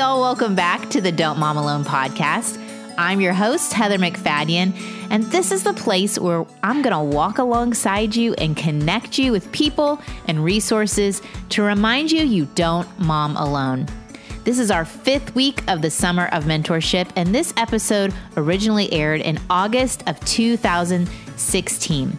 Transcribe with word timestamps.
y'all. 0.00 0.22
Welcome 0.22 0.54
back 0.54 0.88
to 0.90 1.02
the 1.02 1.12
Don't 1.12 1.38
Mom 1.38 1.58
Alone 1.58 1.84
podcast. 1.84 2.58
I'm 2.96 3.20
your 3.20 3.34
host, 3.34 3.74
Heather 3.74 3.98
MacFadyen, 3.98 4.72
and 5.10 5.24
this 5.24 5.52
is 5.52 5.62
the 5.62 5.74
place 5.74 6.18
where 6.18 6.46
I'm 6.62 6.80
going 6.80 6.94
to 6.94 7.16
walk 7.16 7.36
alongside 7.36 8.16
you 8.16 8.32
and 8.38 8.56
connect 8.56 9.18
you 9.18 9.30
with 9.30 9.52
people 9.52 10.00
and 10.26 10.42
resources 10.42 11.20
to 11.50 11.62
remind 11.62 12.10
you 12.10 12.22
you 12.22 12.46
don't 12.54 12.88
mom 12.98 13.36
alone. 13.36 13.88
This 14.44 14.58
is 14.58 14.70
our 14.70 14.86
fifth 14.86 15.34
week 15.34 15.62
of 15.70 15.82
the 15.82 15.90
Summer 15.90 16.28
of 16.28 16.44
Mentorship, 16.44 17.10
and 17.14 17.34
this 17.34 17.52
episode 17.58 18.14
originally 18.38 18.90
aired 18.94 19.20
in 19.20 19.38
August 19.50 20.02
of 20.06 20.18
2016. 20.20 22.18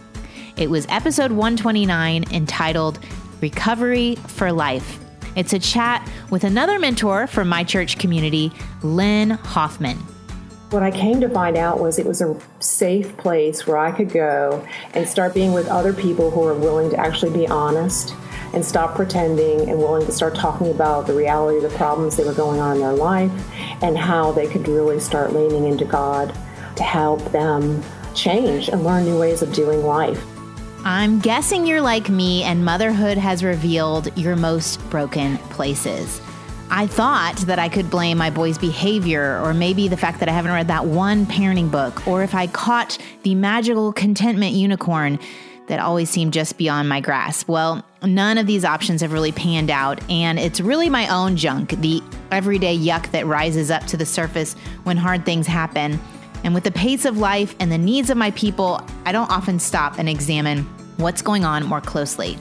It 0.56 0.70
was 0.70 0.86
episode 0.88 1.32
129 1.32 2.26
entitled 2.30 3.00
Recovery 3.40 4.14
for 4.28 4.52
Life. 4.52 5.00
It's 5.34 5.54
a 5.54 5.58
chat 5.58 6.06
with 6.30 6.44
another 6.44 6.78
mentor 6.78 7.26
from 7.26 7.48
my 7.48 7.64
church 7.64 7.98
community, 7.98 8.52
Lynn 8.82 9.30
Hoffman. 9.30 9.96
What 10.68 10.82
I 10.82 10.90
came 10.90 11.20
to 11.22 11.28
find 11.28 11.56
out 11.56 11.80
was 11.80 11.98
it 11.98 12.04
was 12.04 12.20
a 12.20 12.38
safe 12.60 13.16
place 13.16 13.66
where 13.66 13.78
I 13.78 13.92
could 13.92 14.10
go 14.10 14.66
and 14.92 15.08
start 15.08 15.32
being 15.32 15.52
with 15.52 15.68
other 15.68 15.94
people 15.94 16.30
who 16.30 16.44
are 16.44 16.54
willing 16.54 16.90
to 16.90 16.98
actually 16.98 17.32
be 17.32 17.46
honest 17.46 18.14
and 18.52 18.62
stop 18.62 18.94
pretending 18.94 19.70
and 19.70 19.78
willing 19.78 20.04
to 20.04 20.12
start 20.12 20.34
talking 20.34 20.70
about 20.70 21.06
the 21.06 21.14
reality 21.14 21.64
of 21.64 21.70
the 21.70 21.76
problems 21.78 22.16
that 22.16 22.26
were 22.26 22.34
going 22.34 22.60
on 22.60 22.76
in 22.76 22.82
their 22.82 22.92
life 22.92 23.32
and 23.82 23.96
how 23.96 24.32
they 24.32 24.46
could 24.46 24.68
really 24.68 25.00
start 25.00 25.32
leaning 25.32 25.64
into 25.64 25.86
God 25.86 26.34
to 26.76 26.82
help 26.82 27.22
them 27.32 27.82
change 28.14 28.68
and 28.68 28.84
learn 28.84 29.04
new 29.04 29.18
ways 29.18 29.40
of 29.40 29.52
doing 29.54 29.82
life. 29.82 30.22
I'm 30.84 31.20
guessing 31.20 31.64
you're 31.64 31.80
like 31.80 32.08
me 32.08 32.42
and 32.42 32.64
motherhood 32.64 33.16
has 33.16 33.44
revealed 33.44 34.16
your 34.18 34.34
most 34.34 34.80
broken 34.90 35.38
places. 35.38 36.20
I 36.70 36.88
thought 36.88 37.36
that 37.46 37.60
I 37.60 37.68
could 37.68 37.88
blame 37.88 38.18
my 38.18 38.30
boy's 38.30 38.58
behavior, 38.58 39.40
or 39.44 39.54
maybe 39.54 39.86
the 39.86 39.96
fact 39.96 40.18
that 40.18 40.28
I 40.28 40.32
haven't 40.32 40.50
read 40.50 40.66
that 40.68 40.86
one 40.86 41.24
parenting 41.26 41.70
book, 41.70 42.04
or 42.08 42.24
if 42.24 42.34
I 42.34 42.48
caught 42.48 42.98
the 43.22 43.36
magical 43.36 43.92
contentment 43.92 44.54
unicorn 44.54 45.20
that 45.68 45.78
always 45.78 46.10
seemed 46.10 46.32
just 46.32 46.58
beyond 46.58 46.88
my 46.88 47.00
grasp. 47.00 47.48
Well, 47.48 47.84
none 48.02 48.36
of 48.36 48.48
these 48.48 48.64
options 48.64 49.02
have 49.02 49.12
really 49.12 49.30
panned 49.30 49.70
out, 49.70 50.00
and 50.10 50.36
it's 50.36 50.60
really 50.60 50.90
my 50.90 51.06
own 51.14 51.36
junk, 51.36 51.80
the 51.80 52.02
everyday 52.32 52.76
yuck 52.76 53.08
that 53.12 53.26
rises 53.26 53.70
up 53.70 53.86
to 53.86 53.96
the 53.96 54.06
surface 54.06 54.54
when 54.82 54.96
hard 54.96 55.24
things 55.24 55.46
happen. 55.46 56.00
And 56.44 56.54
with 56.54 56.64
the 56.64 56.72
pace 56.72 57.04
of 57.04 57.18
life 57.18 57.54
and 57.60 57.70
the 57.70 57.78
needs 57.78 58.10
of 58.10 58.16
my 58.16 58.30
people, 58.32 58.80
I 59.04 59.12
don't 59.12 59.30
often 59.30 59.58
stop 59.58 59.98
and 59.98 60.08
examine 60.08 60.64
what's 60.96 61.22
going 61.22 61.44
on 61.44 61.64
more 61.64 61.80
closely. 61.80 62.38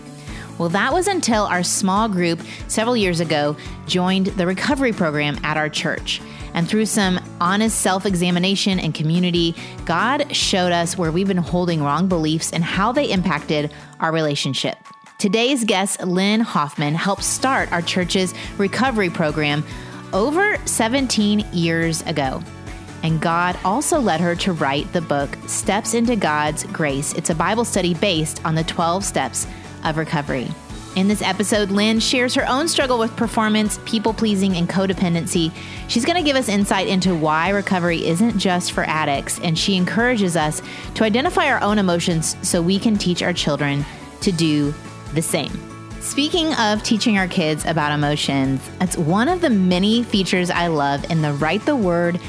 Well, 0.57 0.69
that 0.69 0.94
was 0.94 1.07
until 1.07 1.45
our 1.45 1.63
small 1.63 2.07
group 2.07 2.39
several 2.67 2.95
years 2.95 3.19
ago 3.19 3.55
joined 3.88 4.27
the 4.27 4.45
recovery 4.45 4.94
program 4.94 5.39
at 5.44 5.57
our 5.57 5.69
church. 5.69 6.22
And 6.53 6.67
through 6.67 6.85
some 6.85 7.19
honest 7.39 7.81
self 7.81 8.05
examination 8.05 8.79
and 8.79 8.94
community, 8.94 9.55
God 9.85 10.35
showed 10.35 10.72
us 10.72 10.97
where 10.97 11.11
we've 11.11 11.27
been 11.27 11.38
holding 11.38 11.81
wrong 11.81 12.07
beliefs 12.07 12.52
and 12.52 12.63
how 12.63 12.91
they 12.91 13.11
impacted 13.11 13.72
our 13.99 14.11
relationship. 14.11 14.77
Today's 15.17 15.63
guest, 15.63 16.02
Lynn 16.02 16.41
Hoffman, 16.41 16.95
helped 16.95 17.23
start 17.23 17.72
our 17.72 17.81
church's 17.81 18.33
recovery 18.57 19.09
program 19.09 19.63
over 20.13 20.57
17 20.66 21.39
years 21.53 22.02
ago. 22.03 22.44
And 23.03 23.21
God 23.21 23.57
also 23.63 23.99
led 23.99 24.21
her 24.21 24.35
to 24.35 24.53
write 24.53 24.91
the 24.94 25.02
book 25.02 25.38
Steps 25.47 25.94
into 25.94 26.16
God's 26.16 26.63
Grace. 26.66 27.13
It's 27.13 27.30
a 27.30 27.35
Bible 27.35 27.66
study 27.66 27.94
based 27.94 28.44
on 28.45 28.55
the 28.55 28.63
12 28.63 29.03
steps 29.03 29.47
of 29.83 29.97
recovery. 29.97 30.47
In 30.95 31.07
this 31.07 31.22
episode, 31.22 31.72
Lynn 31.72 32.02
shares 32.02 32.33
her 32.35 32.45
own 32.49 32.67
struggle 32.67 32.99
with 32.99 33.16
performance, 33.16 33.79
people 33.85 34.13
pleasing, 34.13 34.57
and 34.57 34.67
codependency. 34.67 35.53
She's 35.88 36.03
going 36.03 36.17
to 36.17 36.23
give 36.23 36.35
us 36.35 36.50
insight 36.50 36.88
into 36.88 37.16
why 37.16 37.50
recovery 37.50 38.06
isn't 38.06 38.38
just 38.38 38.73
for 38.73 38.84
addicts, 38.84 39.39
and 39.39 39.57
she 39.57 39.78
encourages 39.78 40.35
us 40.35 40.62
to 40.95 41.06
identify 41.06 41.47
our 41.47 41.62
own 41.62 41.79
emotions 41.79 42.35
so 42.41 42.62
we 42.62 42.78
can 42.78 42.97
teach 42.97 43.23
our 43.23 43.31
children 43.31 43.85
to 44.19 44.33
do 44.33 44.73
the 45.13 45.22
same. 45.22 45.51
Speaking 46.01 46.53
of 46.56 46.83
teaching 46.83 47.18
our 47.18 47.28
kids 47.28 47.63
about 47.63 47.94
emotions, 47.94 48.59
it's 48.81 48.97
one 48.97 49.29
of 49.29 49.39
the 49.39 49.50
many 49.50 50.03
features 50.03 50.50
I 50.50 50.68
love 50.68 51.09
in 51.09 51.22
the 51.22 51.31
Write 51.33 51.66
the 51.66 51.75
Word 51.75 52.19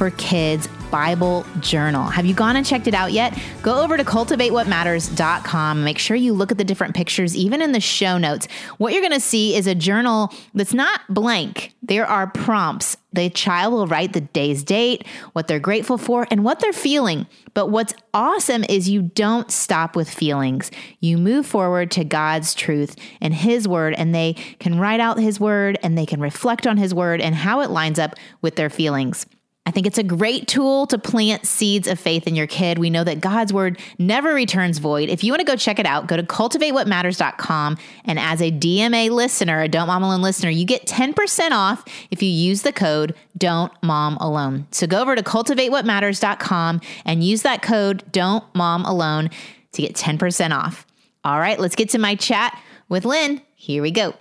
for 0.00 0.10
Kids 0.12 0.66
Bible 0.90 1.44
Journal. 1.60 2.04
Have 2.04 2.24
you 2.24 2.32
gone 2.32 2.56
and 2.56 2.64
checked 2.64 2.86
it 2.86 2.94
out 2.94 3.12
yet? 3.12 3.38
Go 3.60 3.82
over 3.82 3.98
to 3.98 4.02
cultivatewhatmatters.com. 4.02 5.84
Make 5.84 5.98
sure 5.98 6.16
you 6.16 6.32
look 6.32 6.50
at 6.50 6.56
the 6.56 6.64
different 6.64 6.94
pictures, 6.94 7.36
even 7.36 7.60
in 7.60 7.72
the 7.72 7.80
show 7.80 8.16
notes. 8.16 8.48
What 8.78 8.94
you're 8.94 9.02
going 9.02 9.12
to 9.12 9.20
see 9.20 9.54
is 9.54 9.66
a 9.66 9.74
journal 9.74 10.32
that's 10.54 10.72
not 10.72 11.02
blank. 11.10 11.74
There 11.82 12.06
are 12.06 12.28
prompts. 12.28 12.96
The 13.12 13.28
child 13.28 13.74
will 13.74 13.86
write 13.88 14.14
the 14.14 14.22
day's 14.22 14.64
date, 14.64 15.06
what 15.34 15.48
they're 15.48 15.60
grateful 15.60 15.98
for, 15.98 16.26
and 16.30 16.44
what 16.44 16.60
they're 16.60 16.72
feeling. 16.72 17.26
But 17.52 17.66
what's 17.66 17.92
awesome 18.14 18.64
is 18.70 18.88
you 18.88 19.02
don't 19.02 19.50
stop 19.50 19.96
with 19.96 20.08
feelings. 20.08 20.70
You 21.00 21.18
move 21.18 21.44
forward 21.44 21.90
to 21.90 22.04
God's 22.04 22.54
truth 22.54 22.96
and 23.20 23.34
His 23.34 23.68
word, 23.68 23.92
and 23.98 24.14
they 24.14 24.32
can 24.60 24.78
write 24.78 25.00
out 25.00 25.20
His 25.20 25.38
word 25.38 25.78
and 25.82 25.98
they 25.98 26.06
can 26.06 26.20
reflect 26.20 26.66
on 26.66 26.78
His 26.78 26.94
word 26.94 27.20
and 27.20 27.34
how 27.34 27.60
it 27.60 27.68
lines 27.68 27.98
up 27.98 28.14
with 28.40 28.56
their 28.56 28.70
feelings. 28.70 29.26
I 29.66 29.72
think 29.72 29.86
it's 29.86 29.98
a 29.98 30.02
great 30.02 30.48
tool 30.48 30.86
to 30.86 30.98
plant 30.98 31.46
seeds 31.46 31.86
of 31.86 32.00
faith 32.00 32.26
in 32.26 32.34
your 32.34 32.46
kid. 32.46 32.78
We 32.78 32.90
know 32.90 33.04
that 33.04 33.20
God's 33.20 33.52
word 33.52 33.78
never 33.98 34.34
returns 34.34 34.78
void. 34.78 35.08
If 35.08 35.22
you 35.22 35.30
want 35.32 35.40
to 35.40 35.46
go 35.46 35.54
check 35.54 35.78
it 35.78 35.86
out, 35.86 36.06
go 36.06 36.16
to 36.16 36.22
cultivatewhatmatters.com. 36.22 37.78
And 38.04 38.18
as 38.18 38.40
a 38.40 38.50
DMA 38.50 39.10
listener, 39.10 39.60
a 39.60 39.68
Don't 39.68 39.86
Mom 39.86 40.02
Alone 40.02 40.22
listener, 40.22 40.50
you 40.50 40.64
get 40.64 40.86
10% 40.86 41.50
off 41.52 41.84
if 42.10 42.22
you 42.22 42.30
use 42.30 42.62
the 42.62 42.72
code 42.72 43.14
Don't 43.36 43.72
Mom 43.82 44.16
Alone. 44.16 44.66
So 44.70 44.86
go 44.86 45.00
over 45.00 45.14
to 45.14 45.22
cultivatewhatmatters.com 45.22 46.80
and 47.04 47.22
use 47.22 47.42
that 47.42 47.62
code 47.62 48.02
Don't 48.10 48.44
Mom 48.54 48.84
Alone 48.84 49.30
to 49.72 49.82
get 49.82 49.94
10% 49.94 50.56
off. 50.56 50.86
All 51.22 51.38
right, 51.38 51.60
let's 51.60 51.76
get 51.76 51.90
to 51.90 51.98
my 51.98 52.14
chat 52.14 52.58
with 52.88 53.04
Lynn. 53.04 53.42
Here 53.54 53.82
we 53.82 53.90
go. 53.90 54.14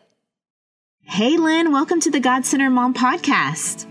Hey, 1.04 1.38
Lynn, 1.38 1.72
welcome 1.72 2.00
to 2.02 2.12
the 2.12 2.20
God 2.20 2.46
Centered 2.46 2.70
Mom 2.70 2.94
podcast. 2.94 3.89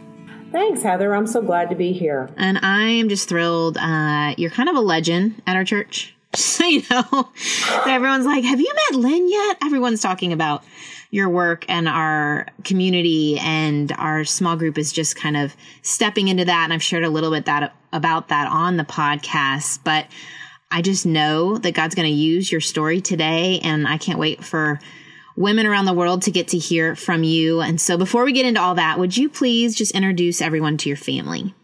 Thanks, 0.50 0.82
Heather. 0.82 1.14
I'm 1.14 1.26
so 1.26 1.42
glad 1.42 1.68
to 1.70 1.76
be 1.76 1.92
here. 1.92 2.30
And 2.36 2.58
I 2.62 2.84
am 2.84 3.08
just 3.08 3.28
thrilled. 3.28 3.76
Uh, 3.76 4.34
you're 4.38 4.50
kind 4.50 4.68
of 4.68 4.76
a 4.76 4.80
legend 4.80 5.42
at 5.46 5.56
our 5.56 5.64
church. 5.64 6.14
So, 6.34 6.66
you 6.66 6.82
know, 6.90 7.30
everyone's 7.86 8.26
like, 8.26 8.44
Have 8.44 8.60
you 8.60 8.70
met 8.74 9.00
Lynn 9.00 9.30
yet? 9.30 9.56
Everyone's 9.64 10.02
talking 10.02 10.34
about 10.34 10.62
your 11.10 11.28
work 11.30 11.64
and 11.68 11.88
our 11.88 12.46
community 12.64 13.38
and 13.38 13.90
our 13.92 14.26
small 14.26 14.54
group 14.54 14.76
is 14.76 14.92
just 14.92 15.16
kind 15.16 15.38
of 15.38 15.56
stepping 15.80 16.28
into 16.28 16.44
that. 16.44 16.64
And 16.64 16.72
I've 16.72 16.82
shared 16.82 17.04
a 17.04 17.08
little 17.08 17.30
bit 17.30 17.46
that 17.46 17.74
about 17.94 18.28
that 18.28 18.46
on 18.52 18.76
the 18.76 18.84
podcast, 18.84 19.80
but 19.84 20.06
I 20.70 20.82
just 20.82 21.06
know 21.06 21.56
that 21.56 21.72
God's 21.72 21.94
going 21.94 22.08
to 22.08 22.14
use 22.14 22.52
your 22.52 22.60
story 22.60 23.00
today. 23.00 23.60
And 23.60 23.88
I 23.88 23.96
can't 23.96 24.18
wait 24.18 24.44
for 24.44 24.80
women 25.38 25.66
around 25.66 25.84
the 25.84 25.92
world 25.92 26.22
to 26.22 26.30
get 26.30 26.48
to 26.48 26.58
hear 26.58 26.96
from 26.96 27.22
you. 27.22 27.60
And 27.60 27.80
so 27.80 27.96
before 27.96 28.24
we 28.24 28.32
get 28.32 28.46
into 28.46 28.60
all 28.60 28.74
that, 28.74 28.98
would 28.98 29.16
you 29.16 29.28
please 29.28 29.76
just 29.76 29.92
introduce 29.92 30.42
everyone 30.42 30.76
to 30.78 30.88
your 30.88 30.96
family? 30.96 31.54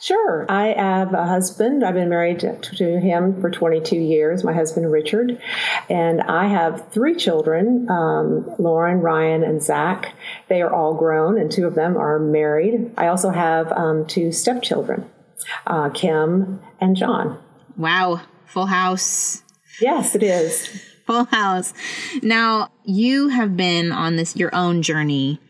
Sure. 0.00 0.46
I 0.48 0.68
have 0.68 1.14
a 1.14 1.26
husband. 1.26 1.84
I've 1.84 1.94
been 1.94 2.08
married 2.08 2.40
to, 2.40 3.00
him 3.00 3.40
for 3.40 3.50
22 3.50 3.96
years, 3.96 4.44
my 4.44 4.52
husband 4.52 4.90
Richard. 4.90 5.40
And 5.88 6.22
I 6.22 6.46
have 6.48 6.92
three 6.92 7.14
children 7.14 7.88
um, 7.90 8.54
Lauren, 8.58 9.00
Ryan, 9.00 9.42
and 9.42 9.62
Zach. 9.62 10.14
They 10.48 10.62
are 10.62 10.72
all 10.72 10.94
grown, 10.94 11.38
and 11.38 11.50
two 11.50 11.66
of 11.66 11.74
them 11.74 11.96
are 11.96 12.18
married. 12.18 12.92
I 12.96 13.08
also 13.08 13.30
have 13.30 13.70
um, 13.72 14.06
two 14.06 14.32
stepchildren, 14.32 15.08
uh, 15.66 15.90
Kim 15.90 16.60
and 16.80 16.96
John. 16.96 17.38
Wow. 17.76 18.20
Full 18.46 18.66
house. 18.66 19.42
Yes, 19.80 20.14
it 20.14 20.22
is. 20.22 20.87
Full 21.08 21.24
house. 21.24 21.72
Now, 22.22 22.70
you 22.84 23.28
have 23.28 23.56
been 23.56 23.92
on 23.92 24.16
this 24.16 24.36
your 24.36 24.54
own 24.54 24.82
journey 24.82 25.40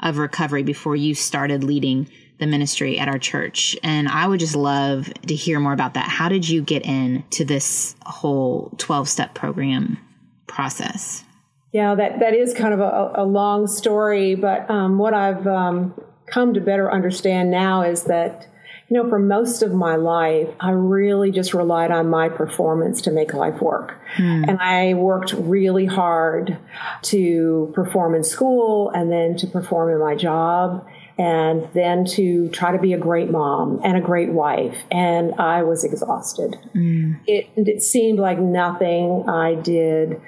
of 0.00 0.18
recovery 0.18 0.62
before 0.62 0.96
you 0.96 1.14
started 1.14 1.64
leading 1.64 2.10
the 2.38 2.46
ministry 2.46 2.98
at 2.98 3.08
our 3.08 3.18
church. 3.18 3.74
And 3.82 4.06
I 4.06 4.28
would 4.28 4.38
just 4.38 4.54
love 4.54 5.10
to 5.26 5.34
hear 5.34 5.60
more 5.60 5.72
about 5.72 5.94
that. 5.94 6.10
How 6.10 6.28
did 6.28 6.46
you 6.46 6.60
get 6.60 6.84
in 6.84 7.24
to 7.30 7.46
this 7.46 7.96
whole 8.04 8.70
12 8.76 9.08
step 9.08 9.34
program 9.34 9.98
process? 10.46 11.24
Yeah, 11.72 11.94
that, 11.94 12.20
that 12.20 12.34
is 12.34 12.52
kind 12.52 12.74
of 12.74 12.80
a, 12.80 13.22
a 13.22 13.24
long 13.24 13.66
story, 13.66 14.34
but 14.34 14.70
um, 14.70 14.98
what 14.98 15.14
I've 15.14 15.46
um, 15.46 15.98
come 16.26 16.52
to 16.52 16.60
better 16.60 16.92
understand 16.92 17.50
now 17.50 17.80
is 17.80 18.04
that 18.04 18.46
you 18.88 18.96
know, 18.96 19.08
for 19.08 19.18
most 19.18 19.62
of 19.62 19.74
my 19.74 19.96
life, 19.96 20.48
I 20.60 20.70
really 20.70 21.30
just 21.30 21.52
relied 21.52 21.90
on 21.90 22.08
my 22.08 22.30
performance 22.30 23.02
to 23.02 23.10
make 23.10 23.34
life 23.34 23.60
work. 23.60 24.00
Hmm. 24.16 24.44
And 24.48 24.58
I 24.60 24.94
worked 24.94 25.34
really 25.34 25.84
hard 25.84 26.56
to 27.02 27.70
perform 27.74 28.14
in 28.14 28.24
school 28.24 28.90
and 28.90 29.12
then 29.12 29.36
to 29.38 29.46
perform 29.46 29.90
in 29.90 30.00
my 30.00 30.14
job 30.14 30.86
and 31.18 31.68
then 31.74 32.04
to 32.04 32.48
try 32.50 32.72
to 32.72 32.78
be 32.78 32.94
a 32.94 32.98
great 32.98 33.28
mom 33.30 33.80
and 33.84 33.98
a 33.98 34.00
great 34.00 34.30
wife. 34.30 34.78
And 34.90 35.34
I 35.34 35.64
was 35.64 35.84
exhausted. 35.84 36.56
Mm. 36.74 37.20
It, 37.26 37.48
it, 37.56 37.82
seemed 37.82 38.20
like 38.20 38.38
nothing 38.38 39.28
I 39.28 39.56
did 39.56 40.20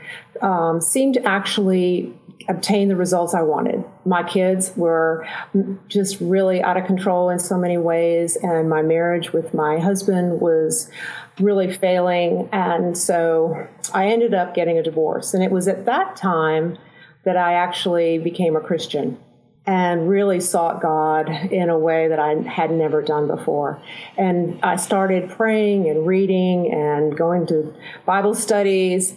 um, 0.42 0.80
seemed 0.80 1.16
actually 1.18 2.12
obtain 2.48 2.88
the 2.88 2.96
results 2.96 3.34
I 3.34 3.42
wanted. 3.42 3.84
My 4.04 4.22
kids 4.22 4.72
were 4.76 5.26
just 5.88 6.20
really 6.20 6.62
out 6.62 6.76
of 6.76 6.87
control 6.87 7.31
in 7.31 7.38
so 7.38 7.56
many 7.56 7.78
ways, 7.78 8.37
and 8.37 8.69
my 8.69 8.82
marriage 8.82 9.32
with 9.32 9.54
my 9.54 9.78
husband 9.78 10.40
was 10.40 10.90
really 11.38 11.72
failing. 11.72 12.48
And 12.52 12.96
so 12.96 13.66
I 13.94 14.06
ended 14.06 14.34
up 14.34 14.54
getting 14.54 14.78
a 14.78 14.82
divorce. 14.82 15.34
And 15.34 15.42
it 15.42 15.50
was 15.50 15.69
at 15.69 15.84
that 15.87 16.16
time 16.16 16.78
that 17.25 17.37
I 17.37 17.54
actually 17.54 18.19
became 18.19 18.56
a 18.56 18.60
Christian 18.60 19.19
and 19.66 20.08
really 20.08 20.40
sought 20.40 20.81
God 20.81 21.28
in 21.28 21.69
a 21.69 21.78
way 21.78 22.08
that 22.08 22.19
I 22.19 22.34
had 22.48 22.70
never 22.70 23.02
done 23.02 23.26
before. 23.26 23.81
And 24.16 24.58
I 24.62 24.76
started 24.76 25.31
praying 25.31 25.88
and 25.88 26.06
reading 26.06 26.72
and 26.72 27.16
going 27.16 27.46
to 27.48 27.75
Bible 28.06 28.34
studies 28.34 29.16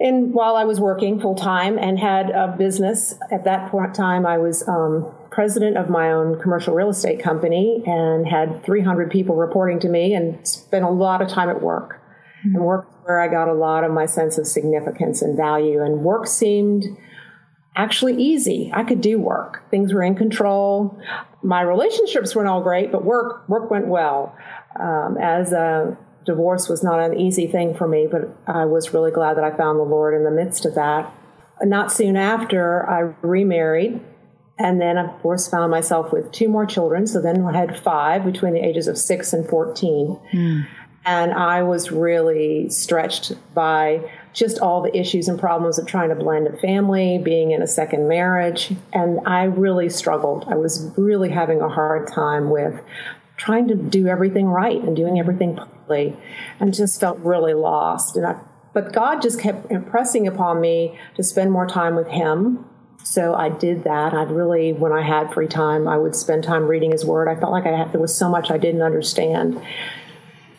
and 0.00 0.34
while 0.34 0.56
I 0.56 0.64
was 0.64 0.80
working 0.80 1.20
full 1.20 1.36
time 1.36 1.78
and 1.78 1.98
had 1.98 2.30
a 2.30 2.48
business 2.58 3.14
at 3.30 3.44
that 3.44 3.70
point 3.70 3.94
time, 3.94 4.26
I 4.26 4.38
was 4.38 4.66
um, 4.68 5.12
president 5.30 5.76
of 5.76 5.88
my 5.88 6.10
own 6.10 6.40
commercial 6.40 6.74
real 6.74 6.90
estate 6.90 7.22
company 7.22 7.82
and 7.86 8.26
had 8.26 8.64
300 8.64 9.10
people 9.10 9.36
reporting 9.36 9.78
to 9.80 9.88
me 9.88 10.14
and 10.14 10.46
spent 10.46 10.84
a 10.84 10.90
lot 10.90 11.22
of 11.22 11.28
time 11.28 11.48
at 11.48 11.62
work. 11.62 12.00
Mm-hmm. 12.44 12.56
And 12.56 12.64
work 12.64 12.88
where 13.04 13.20
I 13.20 13.28
got 13.28 13.48
a 13.48 13.54
lot 13.54 13.84
of 13.84 13.92
my 13.92 14.06
sense 14.06 14.36
of 14.36 14.46
significance 14.46 15.22
and 15.22 15.36
value. 15.36 15.82
And 15.82 16.00
work 16.00 16.26
seemed 16.26 16.84
actually 17.76 18.20
easy. 18.20 18.70
I 18.74 18.82
could 18.82 19.00
do 19.00 19.18
work. 19.20 19.68
Things 19.70 19.92
were 19.92 20.02
in 20.02 20.16
control. 20.16 20.98
My 21.42 21.60
relationships 21.60 22.34
weren't 22.34 22.48
all 22.48 22.62
great, 22.62 22.90
but 22.90 23.04
work 23.04 23.48
work 23.48 23.70
went 23.70 23.86
well. 23.86 24.36
Um, 24.78 25.16
as 25.20 25.52
a 25.52 25.96
divorce 26.24 26.68
was 26.68 26.82
not 26.82 27.00
an 27.00 27.18
easy 27.18 27.46
thing 27.46 27.74
for 27.74 27.86
me, 27.88 28.06
but 28.10 28.36
I 28.46 28.64
was 28.64 28.94
really 28.94 29.10
glad 29.10 29.36
that 29.36 29.44
I 29.44 29.56
found 29.56 29.78
the 29.78 29.84
Lord 29.84 30.14
in 30.14 30.24
the 30.24 30.30
midst 30.30 30.64
of 30.64 30.74
that. 30.74 31.12
Not 31.62 31.92
soon 31.92 32.16
after, 32.16 32.88
I 32.88 33.14
remarried 33.22 34.00
and 34.58 34.80
then, 34.80 34.98
of 34.98 35.10
course, 35.20 35.48
found 35.48 35.70
myself 35.70 36.12
with 36.12 36.30
two 36.30 36.48
more 36.48 36.64
children. 36.64 37.06
So 37.06 37.20
then 37.20 37.44
I 37.44 37.56
had 37.56 37.78
five 37.78 38.24
between 38.24 38.54
the 38.54 38.64
ages 38.64 38.86
of 38.86 38.96
six 38.96 39.32
and 39.32 39.48
14. 39.48 40.18
Mm. 40.32 40.66
And 41.06 41.32
I 41.32 41.62
was 41.62 41.90
really 41.90 42.70
stretched 42.70 43.32
by 43.52 44.10
just 44.32 44.58
all 44.60 44.80
the 44.80 44.96
issues 44.96 45.28
and 45.28 45.38
problems 45.38 45.78
of 45.78 45.86
trying 45.86 46.08
to 46.08 46.14
blend 46.14 46.46
a 46.46 46.56
family, 46.56 47.18
being 47.18 47.50
in 47.50 47.62
a 47.62 47.66
second 47.66 48.08
marriage. 48.08 48.72
And 48.92 49.20
I 49.26 49.44
really 49.44 49.90
struggled. 49.90 50.44
I 50.48 50.54
was 50.54 50.92
really 50.96 51.30
having 51.30 51.60
a 51.60 51.68
hard 51.68 52.08
time 52.08 52.48
with 52.48 52.80
trying 53.36 53.68
to 53.68 53.74
do 53.74 54.06
everything 54.06 54.46
right 54.46 54.80
and 54.82 54.94
doing 54.96 55.18
everything 55.18 55.56
perfectly 55.56 56.16
and 56.60 56.72
just 56.74 57.00
felt 57.00 57.18
really 57.18 57.54
lost. 57.54 58.16
And 58.16 58.26
I, 58.26 58.36
but 58.72 58.92
God 58.92 59.22
just 59.22 59.40
kept 59.40 59.70
impressing 59.70 60.26
upon 60.26 60.60
me 60.60 60.98
to 61.16 61.22
spend 61.22 61.52
more 61.52 61.66
time 61.66 61.94
with 61.94 62.08
Him. 62.08 62.64
So 63.02 63.34
I 63.34 63.50
did 63.50 63.84
that. 63.84 64.14
I'd 64.14 64.30
really, 64.30 64.72
when 64.72 64.92
I 64.92 65.02
had 65.02 65.32
free 65.32 65.46
time, 65.46 65.86
I 65.86 65.98
would 65.98 66.16
spend 66.16 66.42
time 66.42 66.66
reading 66.66 66.90
His 66.90 67.04
Word. 67.04 67.28
I 67.28 67.38
felt 67.38 67.52
like 67.52 67.66
I 67.66 67.76
had, 67.76 67.92
there 67.92 68.00
was 68.00 68.16
so 68.16 68.28
much 68.28 68.50
I 68.50 68.58
didn't 68.58 68.82
understand. 68.82 69.60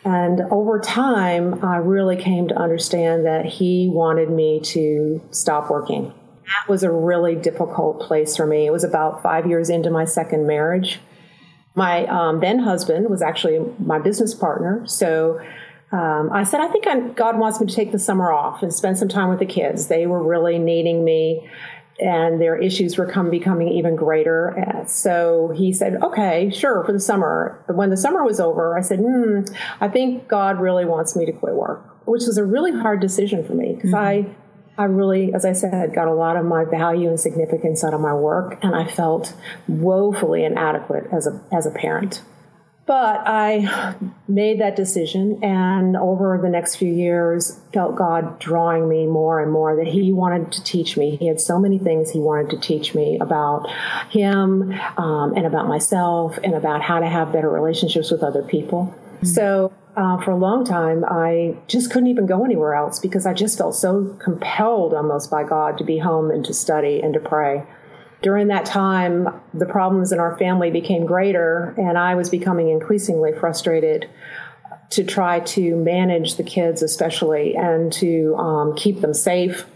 And 0.04 0.42
over 0.52 0.78
time, 0.78 1.64
I 1.64 1.78
really 1.78 2.16
came 2.16 2.46
to 2.48 2.54
understand 2.54 3.26
that 3.26 3.44
He 3.44 3.90
wanted 3.92 4.30
me 4.30 4.60
to 4.60 5.20
stop 5.32 5.68
working. 5.68 6.14
That 6.44 6.70
was 6.70 6.84
a 6.84 6.92
really 6.92 7.34
difficult 7.34 8.00
place 8.00 8.36
for 8.36 8.46
me. 8.46 8.66
It 8.66 8.70
was 8.70 8.84
about 8.84 9.20
five 9.20 9.48
years 9.48 9.68
into 9.68 9.90
my 9.90 10.04
second 10.04 10.46
marriage 10.46 11.00
my 11.76 12.06
um, 12.06 12.40
then 12.40 12.58
husband 12.58 13.08
was 13.08 13.22
actually 13.22 13.60
my 13.78 13.98
business 13.98 14.34
partner. 14.34 14.82
So 14.86 15.40
um, 15.92 16.30
I 16.32 16.42
said, 16.42 16.60
I 16.60 16.68
think 16.68 16.86
I'm, 16.88 17.12
God 17.12 17.38
wants 17.38 17.60
me 17.60 17.66
to 17.66 17.74
take 17.74 17.92
the 17.92 17.98
summer 17.98 18.32
off 18.32 18.62
and 18.62 18.74
spend 18.74 18.98
some 18.98 19.08
time 19.08 19.28
with 19.28 19.38
the 19.38 19.46
kids. 19.46 19.86
They 19.86 20.06
were 20.06 20.22
really 20.22 20.58
needing 20.58 21.04
me 21.04 21.48
and 22.00 22.40
their 22.40 22.56
issues 22.56 22.98
were 22.98 23.06
come, 23.06 23.30
becoming 23.30 23.68
even 23.68 23.94
greater. 23.94 24.48
And 24.48 24.88
so 24.88 25.52
he 25.54 25.72
said, 25.72 25.96
okay, 26.02 26.50
sure, 26.50 26.84
for 26.84 26.92
the 26.92 27.00
summer. 27.00 27.62
But 27.66 27.76
when 27.76 27.90
the 27.90 27.96
summer 27.96 28.24
was 28.24 28.40
over, 28.40 28.76
I 28.76 28.80
said, 28.80 29.00
hmm, 29.00 29.42
I 29.80 29.88
think 29.88 30.28
God 30.28 30.60
really 30.60 30.84
wants 30.84 31.14
me 31.14 31.24
to 31.26 31.32
quit 31.32 31.54
work, 31.54 32.06
which 32.06 32.24
was 32.26 32.36
a 32.36 32.44
really 32.44 32.72
hard 32.72 33.00
decision 33.00 33.44
for 33.44 33.54
me 33.54 33.74
because 33.74 33.92
mm-hmm. 33.92 34.30
I 34.30 34.34
I 34.78 34.84
really, 34.84 35.32
as 35.32 35.44
I 35.44 35.52
said, 35.52 35.94
got 35.94 36.08
a 36.08 36.14
lot 36.14 36.36
of 36.36 36.44
my 36.44 36.64
value 36.64 37.08
and 37.08 37.18
significance 37.18 37.82
out 37.82 37.94
of 37.94 38.00
my 38.00 38.12
work, 38.12 38.58
and 38.62 38.74
I 38.74 38.86
felt 38.86 39.34
woefully 39.68 40.44
inadequate 40.44 41.08
as 41.12 41.26
a 41.26 41.40
as 41.52 41.66
a 41.66 41.70
parent. 41.70 42.22
But 42.86 43.22
I 43.26 43.96
made 44.28 44.60
that 44.60 44.76
decision, 44.76 45.42
and 45.42 45.96
over 45.96 46.38
the 46.40 46.48
next 46.48 46.76
few 46.76 46.92
years, 46.92 47.58
felt 47.72 47.96
God 47.96 48.38
drawing 48.38 48.88
me 48.88 49.06
more 49.06 49.40
and 49.40 49.50
more 49.50 49.74
that 49.74 49.88
He 49.88 50.12
wanted 50.12 50.52
to 50.52 50.62
teach 50.62 50.96
me. 50.96 51.16
He 51.16 51.26
had 51.26 51.40
so 51.40 51.58
many 51.58 51.78
things 51.78 52.12
He 52.12 52.20
wanted 52.20 52.50
to 52.50 52.58
teach 52.58 52.94
me 52.94 53.18
about 53.18 53.68
Him 54.10 54.72
um, 54.96 55.34
and 55.34 55.46
about 55.46 55.66
myself 55.66 56.38
and 56.44 56.54
about 56.54 56.80
how 56.80 57.00
to 57.00 57.08
have 57.08 57.32
better 57.32 57.50
relationships 57.50 58.12
with 58.12 58.22
other 58.22 58.42
people. 58.42 58.94
Mm-hmm. 59.16 59.26
So 59.26 59.72
uh, 59.96 60.22
for 60.22 60.30
a 60.30 60.36
long 60.36 60.64
time, 60.64 61.04
I 61.04 61.56
just 61.68 61.90
couldn't 61.90 62.08
even 62.08 62.26
go 62.26 62.44
anywhere 62.44 62.74
else 62.74 62.98
because 62.98 63.26
I 63.26 63.32
just 63.32 63.56
felt 63.56 63.74
so 63.74 64.16
compelled 64.22 64.92
almost 64.92 65.30
by 65.30 65.42
God 65.42 65.78
to 65.78 65.84
be 65.84 65.98
home 65.98 66.30
and 66.30 66.44
to 66.44 66.52
study 66.52 67.00
and 67.00 67.14
to 67.14 67.20
pray. 67.20 67.64
During 68.22 68.48
that 68.48 68.66
time, 68.66 69.28
the 69.54 69.66
problems 69.66 70.12
in 70.12 70.18
our 70.18 70.36
family 70.38 70.70
became 70.70 71.06
greater, 71.06 71.74
and 71.78 71.96
I 71.98 72.14
was 72.14 72.30
becoming 72.30 72.70
increasingly 72.70 73.32
frustrated 73.32 74.08
to 74.90 75.04
try 75.04 75.40
to 75.40 75.76
manage 75.76 76.36
the 76.36 76.42
kids, 76.42 76.82
especially, 76.82 77.54
and 77.56 77.92
to 77.94 78.34
um, 78.36 78.74
keep 78.76 79.00
them 79.00 79.14
safe. 79.14 79.66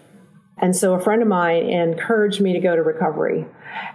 And 0.58 0.76
so 0.76 0.94
a 0.94 1.00
friend 1.00 1.22
of 1.22 1.28
mine 1.28 1.64
encouraged 1.64 2.40
me 2.40 2.52
to 2.52 2.60
go 2.60 2.76
to 2.76 2.82
recovery. 2.82 3.46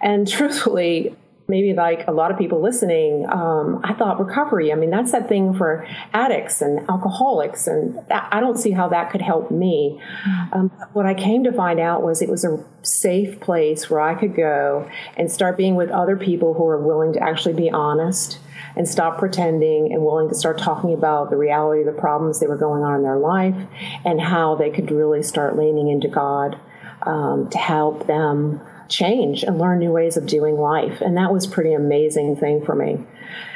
And 0.02 0.28
truthfully, 0.32 1.16
maybe 1.48 1.74
like 1.74 2.08
a 2.08 2.12
lot 2.12 2.32
of 2.32 2.38
people 2.38 2.62
listening, 2.62 3.26
um, 3.30 3.82
I 3.84 3.94
thought 3.94 4.20
recovery. 4.20 4.72
I 4.72 4.76
mean, 4.76 4.90
that's 4.90 5.12
that 5.12 5.30
thing 5.30 5.54
for 5.54 5.88
addicts 6.14 6.62
and 6.62 6.90
alcoholics, 6.90 7.68
and 7.68 8.00
that, 8.10 8.30
I 8.32 8.40
don't 8.40 8.58
see 8.58 8.72
how 8.72 8.88
that 8.90 9.12
could 9.12 9.22
help 9.22 9.52
me. 9.52 10.00
Mm-hmm. 10.28 10.54
Um, 10.54 10.70
what 10.94 11.06
I 11.06 11.14
came 11.14 11.44
to 11.44 11.52
find 11.52 11.80
out 11.80 12.04
was 12.04 12.22
it 12.22 12.30
was 12.30 12.44
a 12.44 12.64
safe 12.82 13.40
place 13.40 13.90
where 13.90 14.02
I 14.02 14.16
could 14.16 14.36
go 14.36 14.90
and 15.18 15.32
start 15.32 15.58
being 15.58 15.76
with 15.76 15.90
other 15.92 16.18
people 16.18 16.54
who 16.54 16.66
are 16.66 16.82
willing 16.82 17.14
to 17.14 17.22
actually 17.22 17.56
be 17.56 17.70
honest 17.70 18.40
and 18.76 18.88
stop 18.88 19.18
pretending 19.20 19.94
and 19.94 20.04
willing 20.04 20.28
to 20.30 20.36
start 20.36 20.58
talking 20.58 20.94
about 20.94 21.30
the 21.30 21.38
reality 21.38 21.82
of 21.82 21.86
the 21.86 22.00
problems 22.00 22.40
that 22.40 22.50
were 22.50 22.58
going 22.58 22.84
on 22.84 22.96
in 22.96 23.04
their 23.04 23.18
life 23.18 23.56
and 24.04 24.20
how 24.20 24.56
they 24.56 24.70
could 24.70 24.92
really 24.92 25.24
start 25.24 25.58
leaning 25.58 25.90
into 25.90 26.08
God 26.08 26.60
um, 27.04 27.50
to 27.52 27.58
help 27.58 28.08
them 28.08 28.60
change 28.90 29.44
and 29.44 29.58
learn 29.58 29.80
new 29.80 29.92
ways 29.92 30.18
of 30.18 30.26
doing 30.26 30.58
life. 30.58 31.02
And 31.02 31.18
that 31.18 31.32
was 31.34 31.48
pretty 31.48 31.74
amazing 31.74 32.36
thing 32.36 32.64
for 32.66 32.76
me. 32.76 32.98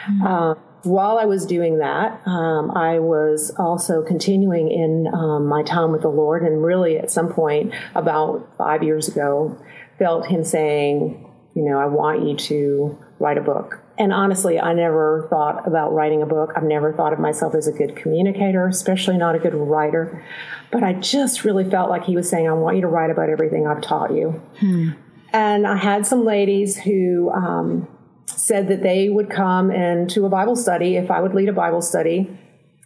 Mm-hmm. 0.07 0.25
Uh, 0.25 0.55
while 0.83 1.17
I 1.17 1.25
was 1.25 1.45
doing 1.45 1.79
that, 1.79 2.25
um, 2.25 2.71
I 2.71 2.99
was 2.99 3.51
also 3.57 4.01
continuing 4.01 4.71
in 4.71 5.13
um, 5.13 5.45
my 5.45 5.63
time 5.63 5.91
with 5.91 6.01
the 6.01 6.09
Lord, 6.09 6.43
and 6.43 6.63
really 6.63 6.97
at 6.97 7.11
some 7.11 7.31
point 7.33 7.73
about 7.95 8.47
five 8.57 8.83
years 8.83 9.07
ago, 9.07 9.57
felt 9.97 10.27
Him 10.27 10.43
saying, 10.43 11.29
"You 11.53 11.63
know, 11.63 11.79
I 11.79 11.85
want 11.85 12.23
you 12.23 12.35
to 12.35 12.97
write 13.19 13.37
a 13.37 13.41
book." 13.41 13.79
And 13.97 14.13
honestly, 14.13 14.57
I 14.57 14.71
never 14.73 15.27
thought 15.29 15.67
about 15.67 15.93
writing 15.93 16.21
a 16.21 16.25
book. 16.25 16.53
I've 16.55 16.63
never 16.63 16.93
thought 16.93 17.11
of 17.11 17.19
myself 17.19 17.53
as 17.53 17.67
a 17.67 17.73
good 17.73 17.97
communicator, 17.97 18.65
especially 18.65 19.17
not 19.17 19.35
a 19.35 19.39
good 19.39 19.53
writer. 19.53 20.23
But 20.71 20.83
I 20.83 20.93
just 20.93 21.43
really 21.43 21.69
felt 21.69 21.89
like 21.89 22.05
He 22.05 22.15
was 22.15 22.29
saying, 22.29 22.47
"I 22.47 22.53
want 22.53 22.77
you 22.77 22.81
to 22.83 22.87
write 22.87 23.11
about 23.11 23.29
everything 23.29 23.67
I've 23.67 23.81
taught 23.81 24.13
you." 24.13 24.41
Hmm. 24.59 24.91
And 25.31 25.67
I 25.67 25.77
had 25.77 26.05
some 26.05 26.25
ladies 26.25 26.77
who 26.77 27.29
um, 27.31 27.87
said 28.25 28.67
that 28.67 28.81
they 28.81 29.09
would 29.09 29.29
come 29.29 29.71
into 29.71 30.25
a 30.25 30.29
Bible 30.29 30.55
study 30.55 30.95
if 30.95 31.11
I 31.11 31.21
would 31.21 31.33
lead 31.33 31.49
a 31.49 31.53
Bible 31.53 31.81
study. 31.81 32.37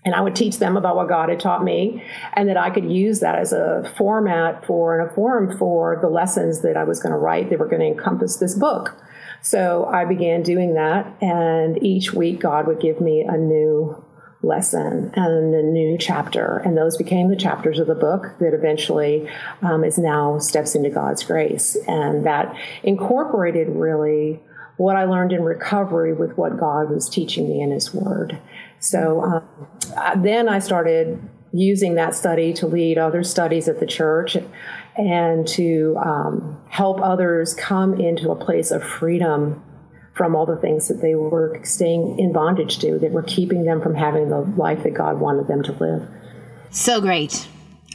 And 0.05 0.13
I 0.13 0.19
would 0.19 0.35
teach 0.35 0.59
them 0.59 0.75
about 0.75 0.97
what 0.97 1.07
God 1.07 1.29
had 1.29 1.39
taught 1.39 1.63
me, 1.63 2.03
and 2.33 2.49
that 2.49 2.57
I 2.57 2.71
could 2.71 2.91
use 2.91 3.21
that 3.21 3.35
as 3.35 3.53
a 3.53 3.89
format 3.97 4.65
for 4.65 4.99
and 4.99 5.09
a 5.09 5.13
forum 5.13 5.57
for 5.57 5.97
the 6.01 6.09
lessons 6.09 6.61
that 6.61 6.75
I 6.75 6.83
was 6.83 6.99
going 6.99 7.13
to 7.13 7.17
write. 7.17 7.49
that 7.49 7.57
were 7.57 7.69
going 7.69 7.79
to 7.79 7.87
encompass 7.87 8.35
this 8.35 8.53
book. 8.53 8.97
So 9.41 9.85
I 9.85 10.03
began 10.03 10.43
doing 10.43 10.73
that, 10.73 11.07
and 11.21 11.81
each 11.81 12.13
week 12.13 12.41
God 12.41 12.67
would 12.67 12.81
give 12.81 12.99
me 12.99 13.21
a 13.21 13.37
new 13.37 14.03
lesson 14.43 15.11
and 15.15 15.55
a 15.55 15.63
new 15.63 15.97
chapter. 15.97 16.57
And 16.65 16.77
those 16.77 16.97
became 16.97 17.29
the 17.29 17.35
chapters 17.35 17.79
of 17.79 17.87
the 17.87 17.95
book 17.95 18.35
that 18.39 18.53
eventually 18.53 19.29
um, 19.61 19.83
is 19.83 19.97
now 19.97 20.37
Steps 20.39 20.75
into 20.75 20.89
God's 20.89 21.23
Grace. 21.23 21.77
And 21.87 22.25
that 22.25 22.55
incorporated 22.83 23.69
really 23.69 24.41
what 24.77 24.95
I 24.95 25.05
learned 25.05 25.31
in 25.31 25.43
recovery 25.43 26.13
with 26.13 26.37
what 26.37 26.59
God 26.59 26.89
was 26.89 27.09
teaching 27.09 27.47
me 27.47 27.61
in 27.61 27.71
His 27.71 27.93
Word. 27.93 28.39
So 28.79 29.21
um, 29.21 30.21
then 30.21 30.49
I 30.49 30.59
started 30.59 31.21
using 31.53 31.95
that 31.95 32.15
study 32.15 32.51
to 32.51 32.67
lead 32.67 32.97
other 32.97 33.23
studies 33.23 33.67
at 33.67 33.79
the 33.79 33.85
church 33.85 34.35
and 34.97 35.47
to 35.47 35.95
um, 36.03 36.59
help 36.67 36.99
others 37.01 37.53
come 37.53 37.93
into 37.93 38.31
a 38.31 38.35
place 38.35 38.71
of 38.71 38.83
freedom 38.83 39.63
from 40.13 40.35
all 40.35 40.45
the 40.45 40.57
things 40.57 40.87
that 40.87 41.01
they 41.01 41.15
were 41.15 41.59
staying 41.63 42.19
in 42.19 42.31
bondage 42.31 42.79
to, 42.79 42.99
that 42.99 43.11
were 43.11 43.23
keeping 43.23 43.65
them 43.65 43.81
from 43.81 43.95
having 43.95 44.29
the 44.29 44.41
life 44.41 44.83
that 44.83 44.93
God 44.93 45.19
wanted 45.19 45.47
them 45.47 45.63
to 45.63 45.71
live. 45.73 46.07
So 46.69 47.01
great. 47.01 47.47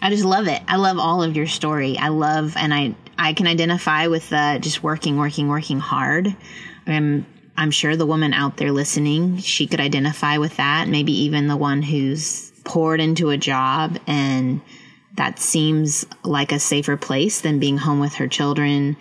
I 0.03 0.11
just 0.11 0.25
love 0.25 0.49
it. 0.49 0.63
I 0.69 0.77
love 0.77 0.99
all 0.99 1.23
of 1.23 1.37
your 1.37 1.47
story. 1.47 1.97
I 1.97 2.09
love, 2.09 2.57
and 2.57 2.73
I, 2.75 2.95
I 3.17 3.33
can 3.33 3.47
identify 3.47 4.07
with 4.09 4.33
uh, 4.33 4.59
just 4.59 4.83
working, 4.83 5.17
working, 5.17 5.49
working 5.49 5.81
hard. 5.81 6.37
I'm, 6.87 7.27
I'm 7.57 7.71
sure 7.71 7.97
the 7.97 8.07
woman 8.07 8.33
out 8.33 8.57
there 8.57 8.73
listening, 8.73 9.39
she 9.39 9.67
could 9.67 9.81
identify 9.81 10.39
with 10.39 10.57
that. 10.57 10.89
Maybe 10.89 11.13
even 11.23 11.49
the 11.49 11.57
one 11.57 11.83
who's 11.83 12.53
poured 12.65 13.01
into 13.01 13.31
a 13.31 13.37
job 13.37 13.99
and 14.07 14.61
that 15.17 15.41
seems 15.41 16.07
like 16.23 16.53
a 16.53 16.61
safer 16.61 16.97
place 16.97 17.41
than 17.41 17.59
being 17.59 17.77
home 17.77 17.99
with 17.99 18.15
her 18.15 18.29
children. 18.29 18.97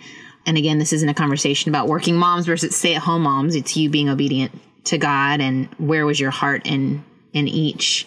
And 0.48 0.56
again, 0.56 0.78
this 0.78 0.94
isn't 0.94 1.08
a 1.10 1.14
conversation 1.14 1.68
about 1.68 1.88
working 1.88 2.16
moms 2.16 2.46
versus 2.46 2.74
stay 2.74 2.94
at 2.94 3.02
home 3.02 3.20
moms. 3.20 3.54
It's 3.54 3.76
you 3.76 3.90
being 3.90 4.08
obedient 4.08 4.50
to 4.84 4.96
God 4.96 5.42
and 5.42 5.66
where 5.76 6.06
was 6.06 6.18
your 6.18 6.30
heart 6.30 6.66
in 6.66 7.04
in 7.34 7.46
each. 7.46 8.06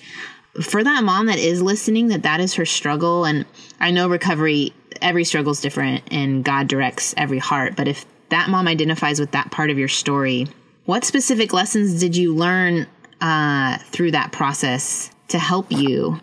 For 0.59 0.83
that 0.83 1.03
mom 1.03 1.27
that 1.27 1.37
is 1.37 1.61
listening, 1.61 2.07
that 2.07 2.23
that 2.23 2.39
is 2.39 2.55
her 2.55 2.65
struggle. 2.65 3.25
And 3.25 3.45
I 3.79 3.91
know 3.91 4.09
recovery, 4.09 4.73
every 5.03 5.23
struggle 5.23 5.51
is 5.51 5.61
different 5.61 6.01
and 6.11 6.43
God 6.43 6.67
directs 6.67 7.13
every 7.15 7.37
heart. 7.37 7.75
But 7.75 7.87
if 7.87 8.07
that 8.29 8.49
mom 8.49 8.67
identifies 8.67 9.19
with 9.19 9.31
that 9.33 9.51
part 9.51 9.69
of 9.69 9.77
your 9.77 9.87
story, 9.87 10.47
what 10.85 11.05
specific 11.05 11.53
lessons 11.53 11.99
did 11.99 12.17
you 12.17 12.33
learn 12.33 12.87
uh, 13.21 13.77
through 13.91 14.11
that 14.11 14.31
process 14.31 15.11
to 15.27 15.37
help 15.37 15.71
you 15.71 16.19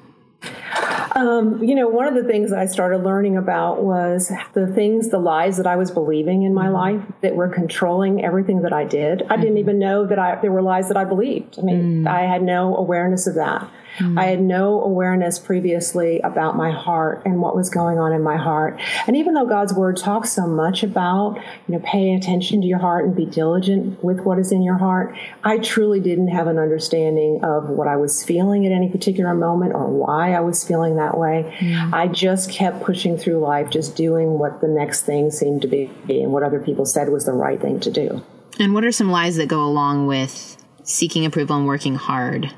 um, 1.19 1.63
you 1.63 1.75
know, 1.75 1.89
one 1.89 2.07
of 2.07 2.15
the 2.15 2.23
things 2.23 2.53
I 2.53 2.67
started 2.67 2.99
learning 3.03 3.37
about 3.37 3.83
was 3.83 4.31
the 4.55 4.67
things, 4.69 5.11
the 5.11 5.19
lies 5.19 5.57
that 5.57 5.67
I 5.67 5.77
was 5.77 5.91
believing 5.91 6.45
in 6.45 6.55
my 6.55 6.67
mm-hmm. 6.67 6.75
life 6.75 7.03
that 7.23 7.35
were 7.35 7.49
controlling 7.49 8.25
everything 8.25 8.63
that 8.63 8.73
I 8.73 8.85
did. 8.85 9.23
I 9.25 9.37
didn't 9.37 9.51
mm-hmm. 9.51 9.59
even 9.59 9.79
know 9.79 10.07
that 10.07 10.19
I, 10.19 10.41
there 10.41 10.53
were 10.53 10.63
lies 10.63 10.89
that 10.89 10.97
I 10.97 11.05
believed. 11.05 11.59
I 11.59 11.63
mean, 11.63 12.05
mm. 12.05 12.09
I 12.09 12.23
had 12.23 12.43
no 12.43 12.77
awareness 12.77 13.27
of 13.27 13.35
that. 13.35 13.69
Mm. 13.99 14.19
I 14.19 14.27
had 14.27 14.41
no 14.41 14.83
awareness 14.83 15.39
previously 15.39 16.21
about 16.21 16.57
my 16.57 16.71
heart 16.71 17.23
and 17.25 17.41
what 17.41 17.57
was 17.57 17.71
going 17.71 17.99
on 17.99 18.13
in 18.13 18.23
my 18.23 18.37
heart. 18.37 18.81
And 19.07 19.17
even 19.17 19.35
though 19.35 19.47
God's 19.47 19.73
word 19.73 19.97
talks 19.97 20.33
so 20.33 20.47
much 20.47 20.83
about, 20.83 21.37
you 21.67 21.75
know, 21.75 21.81
paying 21.85 22.17
attention 22.17 22.61
to 22.61 22.67
your 22.67 22.79
heart 22.79 23.05
and 23.05 23.15
be 23.15 23.27
diligent 23.27 24.03
with 24.03 24.21
what 24.21 24.39
is 24.39 24.53
in 24.53 24.63
your 24.63 24.79
heart, 24.79 25.17
I 25.45 25.59
truly 25.59 26.01
didn't 26.01 26.29
have 26.29 26.47
an 26.47 26.59
understanding 26.59 27.41
of 27.43 27.69
what 27.69 27.89
I 27.89 27.97
was 27.97 28.23
feeling 28.23 28.67
at 28.67 28.73
any 28.73 28.89
particular 28.89 29.35
moment 29.35 29.75
or 29.75 29.87
why 29.89 30.33
I 30.35 30.41
was 30.41 30.65
feeling 30.65 30.97
that 30.97 31.19
way. 31.19 31.55
Mm. 31.59 31.93
I 31.93 32.09
just 32.09 32.51
kept 32.51 32.83
pushing 32.83 33.17
through 33.17 33.39
life, 33.39 33.71
just 33.71 33.97
doing 33.97 34.39
what 34.39 34.61
the 34.61 34.69
next 34.69 35.03
thing 35.03 35.31
seemed 35.31 35.63
to 35.63 35.69
be 35.69 35.91
and 36.09 36.33
what 36.33 36.43
other 36.43 36.61
people 36.61 36.87
said 36.87 37.09
was 37.11 37.25
the 37.25 37.33
right 37.33 37.61
thing 37.61 37.81
to 37.81 37.91
do. 37.91 38.23
And 38.59 38.75
what 38.75 38.85
are 38.85 38.93
some 38.93 39.11
lies 39.11 39.37
that 39.37 39.49
go 39.49 39.65
along 39.65 40.07
with 40.07 40.57
seeking 40.83 41.25
approval 41.25 41.57
and 41.57 41.67
working 41.67 41.95
hard? 41.95 42.53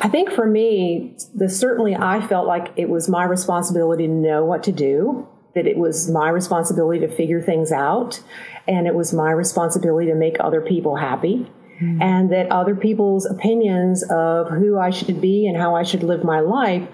I 0.00 0.08
think 0.08 0.30
for 0.30 0.46
me, 0.46 1.16
the, 1.34 1.48
certainly 1.48 1.94
I 1.94 2.26
felt 2.26 2.46
like 2.46 2.72
it 2.76 2.88
was 2.88 3.08
my 3.08 3.24
responsibility 3.24 4.06
to 4.06 4.12
know 4.12 4.44
what 4.44 4.62
to 4.64 4.72
do, 4.72 5.26
that 5.54 5.66
it 5.66 5.76
was 5.76 6.10
my 6.10 6.28
responsibility 6.28 7.00
to 7.00 7.08
figure 7.08 7.40
things 7.40 7.72
out, 7.72 8.22
and 8.68 8.86
it 8.86 8.94
was 8.94 9.12
my 9.12 9.30
responsibility 9.30 10.08
to 10.08 10.14
make 10.14 10.36
other 10.40 10.60
people 10.60 10.96
happy. 10.96 11.50
Mm-hmm. 11.80 12.00
And 12.00 12.32
that 12.32 12.50
other 12.50 12.74
people's 12.74 13.26
opinions 13.26 14.02
of 14.10 14.48
who 14.48 14.78
I 14.78 14.88
should 14.88 15.20
be 15.20 15.46
and 15.46 15.58
how 15.58 15.76
I 15.76 15.82
should 15.82 16.02
live 16.02 16.24
my 16.24 16.40
life 16.40 16.88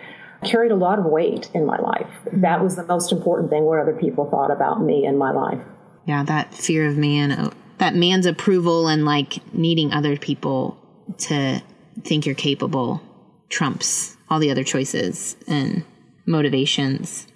carried 0.44 0.72
a 0.72 0.76
lot 0.76 0.98
of 0.98 1.04
weight 1.04 1.48
in 1.54 1.64
my 1.64 1.78
life. 1.78 2.10
Mm-hmm. 2.24 2.40
That 2.40 2.64
was 2.64 2.74
the 2.74 2.84
most 2.84 3.12
important 3.12 3.50
thing, 3.50 3.62
what 3.62 3.78
other 3.78 3.94
people 3.94 4.28
thought 4.28 4.50
about 4.50 4.82
me 4.82 5.06
and 5.06 5.16
my 5.16 5.30
life. 5.30 5.60
Yeah, 6.04 6.24
that 6.24 6.52
fear 6.52 6.88
of 6.88 6.96
man, 6.96 7.52
that 7.78 7.94
man's 7.94 8.26
approval 8.26 8.88
and 8.88 9.04
like 9.04 9.54
needing 9.54 9.92
other 9.92 10.16
people 10.16 10.76
to 11.18 11.62
think 12.04 12.26
you're 12.26 12.34
capable 12.34 13.00
trumps 13.48 14.16
all 14.30 14.38
the 14.38 14.50
other 14.50 14.64
choices 14.64 15.36
and 15.46 15.84
motivations. 16.26 17.26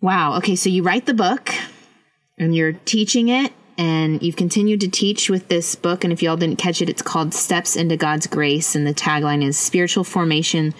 Wow. 0.00 0.36
Okay. 0.38 0.56
So 0.56 0.70
you 0.70 0.82
write 0.82 1.06
the 1.06 1.14
book 1.14 1.52
and 2.38 2.54
you're 2.54 2.72
teaching 2.72 3.28
it 3.28 3.52
and 3.76 4.22
you've 4.22 4.36
continued 4.36 4.80
to 4.80 4.88
teach 4.88 5.28
with 5.28 5.48
this 5.48 5.74
book. 5.74 6.04
And 6.04 6.12
if 6.12 6.22
y'all 6.22 6.36
didn't 6.36 6.58
catch 6.58 6.80
it, 6.80 6.88
it's 6.88 7.02
called 7.02 7.34
Steps 7.34 7.76
into 7.76 7.96
God's 7.96 8.26
Grace. 8.26 8.74
And 8.74 8.86
the 8.86 8.94
tagline 8.94 9.44
is 9.44 9.58
spiritual 9.58 10.04
formation 10.04 10.74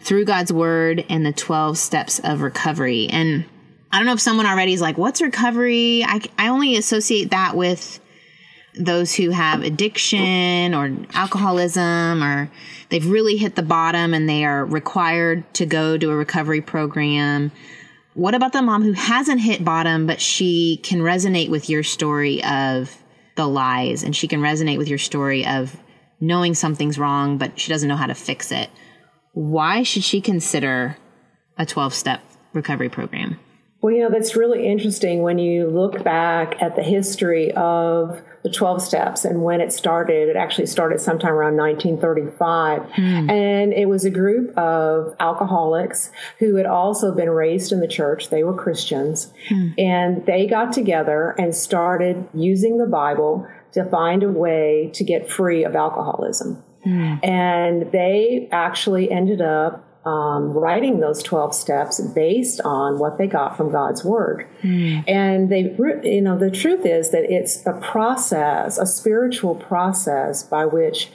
through 0.00 0.24
God's 0.24 0.52
word 0.52 1.04
and 1.08 1.24
the 1.24 1.32
12 1.32 1.78
steps 1.78 2.18
of 2.18 2.40
recovery. 2.40 3.08
And 3.08 3.44
I 3.92 3.98
don't 3.98 4.06
know 4.06 4.14
if 4.14 4.20
someone 4.20 4.46
already 4.46 4.72
is 4.72 4.80
like, 4.80 4.98
what's 4.98 5.22
recovery? 5.22 6.02
I, 6.04 6.20
I 6.36 6.48
only 6.48 6.76
associate 6.76 7.30
that 7.30 7.56
with 7.56 8.00
those 8.74 9.14
who 9.14 9.30
have 9.30 9.62
addiction 9.62 10.74
or 10.74 10.96
alcoholism 11.12 12.22
or 12.22 12.50
they've 12.88 13.06
really 13.06 13.36
hit 13.36 13.54
the 13.54 13.62
bottom 13.62 14.14
and 14.14 14.28
they 14.28 14.44
are 14.44 14.64
required 14.64 15.44
to 15.54 15.66
go 15.66 15.98
to 15.98 16.10
a 16.10 16.16
recovery 16.16 16.60
program. 16.60 17.52
What 18.14 18.34
about 18.34 18.52
the 18.52 18.62
mom 18.62 18.82
who 18.82 18.92
hasn't 18.92 19.40
hit 19.40 19.64
bottom, 19.64 20.06
but 20.06 20.20
she 20.20 20.78
can 20.82 21.00
resonate 21.00 21.50
with 21.50 21.68
your 21.68 21.82
story 21.82 22.42
of 22.44 22.96
the 23.36 23.46
lies 23.46 24.02
and 24.02 24.14
she 24.14 24.28
can 24.28 24.40
resonate 24.40 24.78
with 24.78 24.88
your 24.88 24.98
story 24.98 25.46
of 25.46 25.76
knowing 26.20 26.54
something's 26.54 26.98
wrong, 26.98 27.38
but 27.38 27.58
she 27.58 27.72
doesn't 27.72 27.88
know 27.88 27.96
how 27.96 28.06
to 28.06 28.14
fix 28.14 28.52
it? 28.52 28.70
Why 29.32 29.82
should 29.82 30.04
she 30.04 30.20
consider 30.20 30.96
a 31.58 31.66
12 31.66 31.94
step 31.94 32.22
recovery 32.52 32.88
program? 32.88 33.38
Well, 33.82 33.92
you 33.92 34.00
know, 34.00 34.10
that's 34.10 34.36
really 34.36 34.66
interesting 34.66 35.22
when 35.22 35.38
you 35.38 35.66
look 35.66 36.04
back 36.04 36.54
at 36.62 36.76
the 36.76 36.84
history 36.84 37.50
of 37.52 38.22
the 38.44 38.50
12 38.50 38.80
steps 38.80 39.24
and 39.24 39.42
when 39.42 39.60
it 39.60 39.72
started. 39.72 40.28
It 40.28 40.36
actually 40.36 40.66
started 40.66 41.00
sometime 41.00 41.32
around 41.32 41.56
1935. 41.56 42.82
Mm. 42.82 43.30
And 43.30 43.72
it 43.72 43.86
was 43.86 44.04
a 44.04 44.10
group 44.10 44.56
of 44.56 45.16
alcoholics 45.18 46.12
who 46.38 46.54
had 46.54 46.66
also 46.66 47.12
been 47.12 47.30
raised 47.30 47.72
in 47.72 47.80
the 47.80 47.88
church. 47.88 48.30
They 48.30 48.44
were 48.44 48.54
Christians. 48.54 49.32
Mm. 49.48 49.74
And 49.78 50.26
they 50.26 50.46
got 50.46 50.72
together 50.72 51.34
and 51.36 51.52
started 51.52 52.28
using 52.32 52.78
the 52.78 52.86
Bible 52.86 53.48
to 53.72 53.84
find 53.84 54.22
a 54.22 54.28
way 54.28 54.90
to 54.94 55.02
get 55.02 55.28
free 55.28 55.64
of 55.64 55.74
alcoholism. 55.74 56.62
Mm. 56.86 57.24
And 57.24 57.92
they 57.92 58.48
actually 58.52 59.10
ended 59.10 59.40
up 59.40 59.88
um, 60.04 60.52
writing 60.52 61.00
those 61.00 61.22
12 61.22 61.54
steps 61.54 62.00
based 62.00 62.60
on 62.64 62.98
what 62.98 63.18
they 63.18 63.26
got 63.26 63.56
from 63.56 63.70
God's 63.70 64.04
word. 64.04 64.48
Mm. 64.62 65.04
And 65.08 65.48
they, 65.50 65.74
you 66.08 66.20
know, 66.20 66.36
the 66.36 66.50
truth 66.50 66.84
is 66.84 67.10
that 67.10 67.24
it's 67.24 67.64
a 67.66 67.74
process, 67.74 68.78
a 68.78 68.86
spiritual 68.86 69.54
process 69.54 70.42
by 70.42 70.66
which 70.66 71.10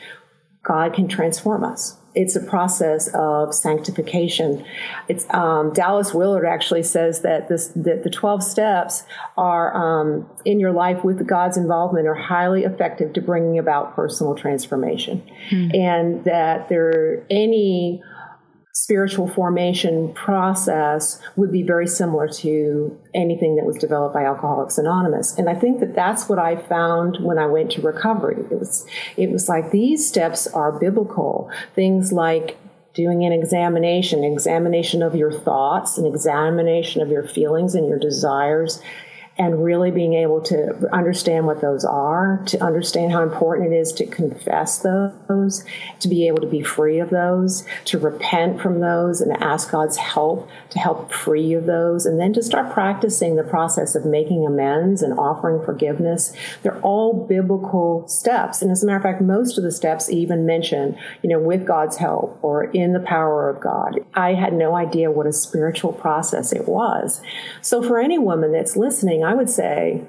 God 0.63 0.93
can 0.93 1.07
transform 1.07 1.63
us. 1.63 1.97
It's 2.13 2.35
a 2.35 2.41
process 2.41 3.09
of 3.13 3.53
sanctification. 3.53 4.65
It's 5.07 5.31
um, 5.33 5.71
Dallas 5.71 6.15
Willard 6.15 6.45
actually 6.45 6.81
says 6.81 7.21
that 7.21 7.47
this 7.47 7.67
that 7.75 8.03
the 8.03 8.09
twelve 8.09 8.41
steps 8.41 9.03
are 9.37 9.71
um, 9.75 10.27
in 10.43 10.59
your 10.59 10.71
life 10.71 11.03
with 11.03 11.27
God's 11.27 11.57
involvement 11.57 12.07
are 12.07 12.15
highly 12.15 12.63
effective 12.63 13.13
to 13.13 13.21
bringing 13.21 13.59
about 13.59 13.95
personal 13.95 14.33
transformation, 14.33 15.21
mm. 15.51 15.77
and 15.77 16.23
that 16.23 16.69
there 16.69 17.23
any 17.29 18.01
spiritual 18.83 19.27
formation 19.27 20.13
process 20.13 21.19
would 21.35 21.51
be 21.51 21.63
very 21.63 21.87
similar 21.87 22.27
to 22.27 22.95
anything 23.15 23.55
that 23.55 23.65
was 23.65 23.75
developed 23.75 24.13
by 24.13 24.23
Alcoholics 24.23 24.77
Anonymous. 24.77 25.35
And 25.35 25.49
I 25.49 25.55
think 25.55 25.79
that 25.79 25.95
that's 25.95 26.29
what 26.29 26.37
I 26.37 26.55
found 26.55 27.17
when 27.21 27.39
I 27.39 27.47
went 27.47 27.71
to 27.71 27.81
recovery. 27.81 28.35
It 28.51 28.59
was, 28.59 28.85
it 29.17 29.31
was 29.31 29.49
like 29.49 29.71
these 29.71 30.07
steps 30.07 30.45
are 30.45 30.71
biblical. 30.71 31.49
Things 31.73 32.13
like 32.13 32.55
doing 32.93 33.25
an 33.25 33.33
examination, 33.33 34.23
examination 34.23 35.01
of 35.01 35.15
your 35.15 35.31
thoughts, 35.31 35.97
an 35.97 36.05
examination 36.05 37.01
of 37.01 37.09
your 37.09 37.27
feelings 37.27 37.73
and 37.73 37.87
your 37.87 37.97
desires, 37.99 38.79
and 39.37 39.63
really 39.63 39.91
being 39.91 40.13
able 40.13 40.41
to 40.41 40.89
understand 40.91 41.45
what 41.45 41.61
those 41.61 41.85
are, 41.85 42.41
to 42.47 42.63
understand 42.63 43.11
how 43.11 43.21
important 43.21 43.71
it 43.71 43.75
is 43.75 43.91
to 43.93 44.05
confess 44.05 44.79
those, 44.79 45.63
to 45.99 46.07
be 46.07 46.27
able 46.27 46.41
to 46.41 46.47
be 46.47 46.61
free 46.61 46.99
of 46.99 47.09
those, 47.09 47.63
to 47.85 47.99
repent 47.99 48.61
from 48.61 48.79
those 48.79 49.21
and 49.21 49.31
ask 49.41 49.71
God's 49.71 49.97
help 49.97 50.49
to 50.69 50.79
help 50.79 51.11
free 51.11 51.43
you 51.43 51.57
of 51.59 51.65
those, 51.65 52.05
and 52.05 52.19
then 52.19 52.33
to 52.33 52.43
start 52.43 52.73
practicing 52.73 53.35
the 53.35 53.43
process 53.43 53.95
of 53.95 54.05
making 54.05 54.45
amends 54.45 55.01
and 55.01 55.17
offering 55.17 55.63
forgiveness. 55.63 56.33
They're 56.61 56.79
all 56.81 57.25
biblical 57.25 58.07
steps. 58.07 58.61
And 58.61 58.71
as 58.71 58.83
a 58.83 58.85
matter 58.85 58.97
of 58.97 59.03
fact, 59.03 59.21
most 59.21 59.57
of 59.57 59.63
the 59.63 59.71
steps 59.71 60.09
even 60.09 60.45
mention, 60.45 60.97
you 61.21 61.29
know, 61.29 61.39
with 61.39 61.65
God's 61.65 61.97
help 61.97 62.37
or 62.41 62.65
in 62.65 62.93
the 62.93 62.99
power 62.99 63.49
of 63.49 63.61
God. 63.61 63.99
I 64.13 64.33
had 64.33 64.53
no 64.53 64.75
idea 64.75 65.11
what 65.11 65.27
a 65.27 65.33
spiritual 65.33 65.93
process 65.93 66.51
it 66.51 66.67
was. 66.67 67.21
So 67.61 67.81
for 67.81 67.99
any 67.99 68.17
woman 68.17 68.51
that's 68.51 68.75
listening, 68.75 69.23
I 69.27 69.33
would 69.33 69.49
say 69.49 70.05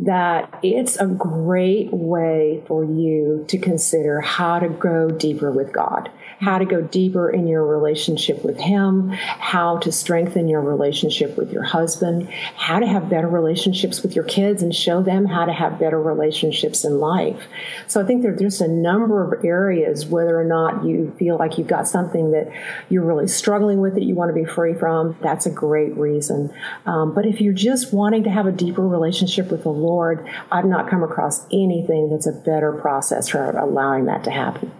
that 0.00 0.60
it's 0.62 0.96
a 0.96 1.06
great 1.06 1.90
way 1.90 2.62
for 2.66 2.84
you 2.84 3.46
to 3.48 3.56
consider 3.56 4.20
how 4.20 4.58
to 4.58 4.68
go 4.68 5.10
deeper 5.10 5.50
with 5.50 5.72
God, 5.72 6.10
how 6.40 6.58
to 6.58 6.64
go 6.64 6.80
deeper 6.80 7.28
in 7.30 7.46
your 7.46 7.66
relationship 7.66 8.44
with 8.44 8.58
Him, 8.58 9.08
how 9.10 9.78
to 9.78 9.90
strengthen 9.90 10.48
your 10.48 10.60
relationship 10.60 11.36
with 11.36 11.52
your 11.52 11.64
husband, 11.64 12.28
how 12.56 12.78
to 12.78 12.86
have 12.86 13.08
better 13.08 13.28
relationships 13.28 14.02
with 14.02 14.14
your 14.14 14.24
kids 14.24 14.62
and 14.62 14.74
show 14.74 15.02
them 15.02 15.26
how 15.26 15.44
to 15.44 15.52
have 15.52 15.78
better 15.78 16.00
relationships 16.00 16.84
in 16.84 16.98
life. 16.98 17.42
So 17.86 18.00
I 18.00 18.04
think 18.04 18.22
there's 18.22 18.40
just 18.40 18.60
a 18.60 18.68
number 18.68 19.24
of 19.24 19.44
areas, 19.44 20.06
whether 20.06 20.38
or 20.38 20.44
not 20.44 20.84
you 20.84 21.14
feel 21.18 21.36
like 21.36 21.58
you've 21.58 21.66
got 21.66 21.88
something 21.88 22.30
that 22.30 22.52
you're 22.88 23.04
really 23.04 23.28
struggling 23.28 23.80
with 23.80 23.94
that 23.94 24.04
you 24.04 24.14
want 24.14 24.28
to 24.28 24.34
be 24.34 24.44
free 24.44 24.74
from, 24.74 25.16
that's 25.20 25.46
a 25.46 25.50
great 25.50 25.96
reason. 25.96 26.52
Um, 26.86 27.14
but 27.14 27.26
if 27.26 27.40
you're 27.40 27.52
just 27.52 27.92
wanting 27.92 28.24
to 28.24 28.30
have 28.30 28.46
a 28.46 28.52
deeper 28.52 28.86
relationship 28.86 29.50
with 29.50 29.64
the 29.64 29.70
Lord, 29.70 30.28
I've 30.52 30.64
not 30.64 30.88
come 30.88 31.02
across 31.02 31.44
anything 31.52 32.10
that's 32.10 32.26
a 32.26 32.32
better 32.32 32.72
process 32.72 33.28
for 33.28 33.50
allowing 33.50 34.06
that 34.06 34.24
to 34.24 34.30
happen. 34.30 34.72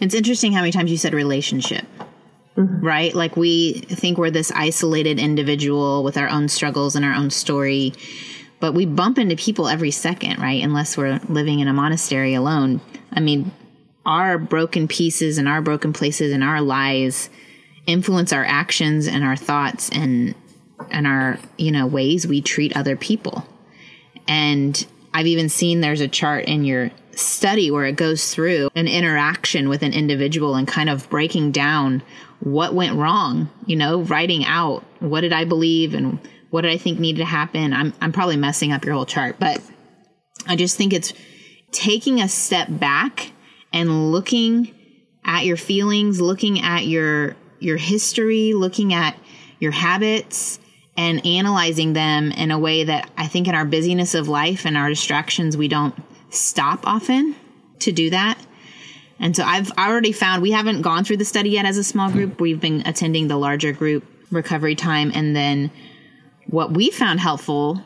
It's 0.00 0.14
interesting 0.14 0.52
how 0.52 0.60
many 0.60 0.72
times 0.72 0.90
you 0.90 0.96
said 0.96 1.14
relationship. 1.14 1.84
Mm-hmm. 2.56 2.86
Right? 2.86 3.14
Like 3.14 3.36
we 3.36 3.80
think 3.80 4.16
we're 4.16 4.30
this 4.30 4.52
isolated 4.52 5.18
individual 5.18 6.04
with 6.04 6.16
our 6.16 6.28
own 6.28 6.48
struggles 6.48 6.94
and 6.94 7.04
our 7.04 7.14
own 7.14 7.30
story, 7.30 7.92
but 8.60 8.74
we 8.74 8.86
bump 8.86 9.18
into 9.18 9.36
people 9.36 9.68
every 9.68 9.90
second, 9.90 10.38
right? 10.38 10.62
Unless 10.62 10.96
we're 10.96 11.20
living 11.28 11.58
in 11.58 11.68
a 11.68 11.72
monastery 11.72 12.34
alone. 12.34 12.80
I 13.12 13.20
mean, 13.20 13.50
our 14.06 14.38
broken 14.38 14.86
pieces 14.86 15.38
and 15.38 15.48
our 15.48 15.62
broken 15.62 15.92
places 15.92 16.32
and 16.32 16.44
our 16.44 16.60
lies 16.60 17.28
influence 17.86 18.32
our 18.32 18.44
actions 18.44 19.06
and 19.06 19.24
our 19.24 19.36
thoughts 19.36 19.90
and 19.90 20.34
and 20.90 21.06
our, 21.06 21.38
you 21.56 21.70
know, 21.70 21.86
ways 21.86 22.26
we 22.26 22.40
treat 22.40 22.76
other 22.76 22.96
people. 22.96 23.46
And 24.26 24.86
I've 25.12 25.26
even 25.26 25.48
seen 25.48 25.80
there's 25.80 26.00
a 26.00 26.08
chart 26.08 26.44
in 26.46 26.64
your 26.64 26.90
study 27.18 27.70
where 27.70 27.84
it 27.84 27.96
goes 27.96 28.34
through 28.34 28.70
an 28.74 28.88
interaction 28.88 29.68
with 29.68 29.82
an 29.82 29.92
individual 29.92 30.54
and 30.54 30.66
kind 30.66 30.88
of 30.88 31.08
breaking 31.10 31.52
down 31.52 32.02
what 32.40 32.74
went 32.74 32.96
wrong, 32.96 33.48
you 33.66 33.76
know, 33.76 34.00
writing 34.02 34.44
out 34.44 34.84
what 35.00 35.22
did 35.22 35.32
I 35.32 35.44
believe 35.44 35.94
and 35.94 36.18
what 36.50 36.62
did 36.62 36.70
I 36.70 36.76
think 36.76 36.98
needed 36.98 37.18
to 37.18 37.24
happen. 37.24 37.72
I'm 37.72 37.92
I'm 38.00 38.12
probably 38.12 38.36
messing 38.36 38.72
up 38.72 38.84
your 38.84 38.94
whole 38.94 39.06
chart, 39.06 39.36
but 39.38 39.60
I 40.46 40.56
just 40.56 40.76
think 40.76 40.92
it's 40.92 41.12
taking 41.72 42.20
a 42.20 42.28
step 42.28 42.68
back 42.70 43.32
and 43.72 44.12
looking 44.12 44.72
at 45.24 45.44
your 45.44 45.56
feelings, 45.56 46.20
looking 46.20 46.60
at 46.60 46.86
your 46.86 47.36
your 47.60 47.76
history, 47.76 48.52
looking 48.52 48.92
at 48.92 49.16
your 49.58 49.72
habits 49.72 50.60
and 50.96 51.24
analyzing 51.26 51.92
them 51.92 52.30
in 52.30 52.50
a 52.50 52.58
way 52.58 52.84
that 52.84 53.10
I 53.16 53.26
think 53.26 53.48
in 53.48 53.54
our 53.54 53.64
busyness 53.64 54.14
of 54.14 54.28
life 54.28 54.64
and 54.64 54.76
our 54.76 54.88
distractions 54.88 55.56
we 55.56 55.68
don't 55.68 55.94
stop 56.34 56.86
often 56.86 57.36
to 57.80 57.92
do 57.92 58.10
that. 58.10 58.38
And 59.18 59.36
so 59.36 59.44
I've 59.44 59.70
already 59.72 60.12
found 60.12 60.42
we 60.42 60.50
haven't 60.50 60.82
gone 60.82 61.04
through 61.04 61.18
the 61.18 61.24
study 61.24 61.50
yet 61.50 61.64
as 61.64 61.78
a 61.78 61.84
small 61.84 62.10
group. 62.10 62.40
We've 62.40 62.60
been 62.60 62.82
attending 62.86 63.28
the 63.28 63.36
larger 63.36 63.72
group 63.72 64.04
recovery 64.30 64.74
time. 64.74 65.12
And 65.14 65.34
then 65.34 65.70
what 66.46 66.72
we 66.72 66.90
found 66.90 67.20
helpful 67.20 67.82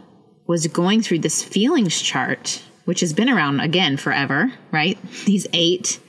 was 0.47 0.67
going 0.67 1.03
through 1.03 1.21
this 1.21 1.43
feelings 1.43 2.01
chart, 2.01 2.63
which 2.87 3.01
has 3.01 3.13
been 3.13 3.29
around 3.29 3.61
again 3.61 3.97
forever, 3.97 4.53
right? 4.73 4.99
These 5.27 5.47
eight 5.53 6.01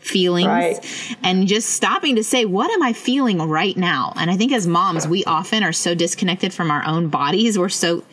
feelings 0.00 0.48
right. 0.48 1.16
and 1.22 1.46
just 1.46 1.70
stopping 1.70 2.16
to 2.16 2.24
say, 2.24 2.44
what 2.44 2.70
am 2.70 2.82
I 2.82 2.92
feeling 2.92 3.38
right 3.38 3.76
now? 3.76 4.12
And 4.16 4.30
I 4.30 4.36
think 4.36 4.52
as 4.52 4.66
moms, 4.66 5.06
we 5.06 5.24
often 5.24 5.62
are 5.62 5.72
so 5.72 5.94
disconnected 5.94 6.52
from 6.52 6.70
our 6.70 6.84
own 6.84 7.08
bodies. 7.08 7.58
We're 7.58 7.68
so 7.68 8.04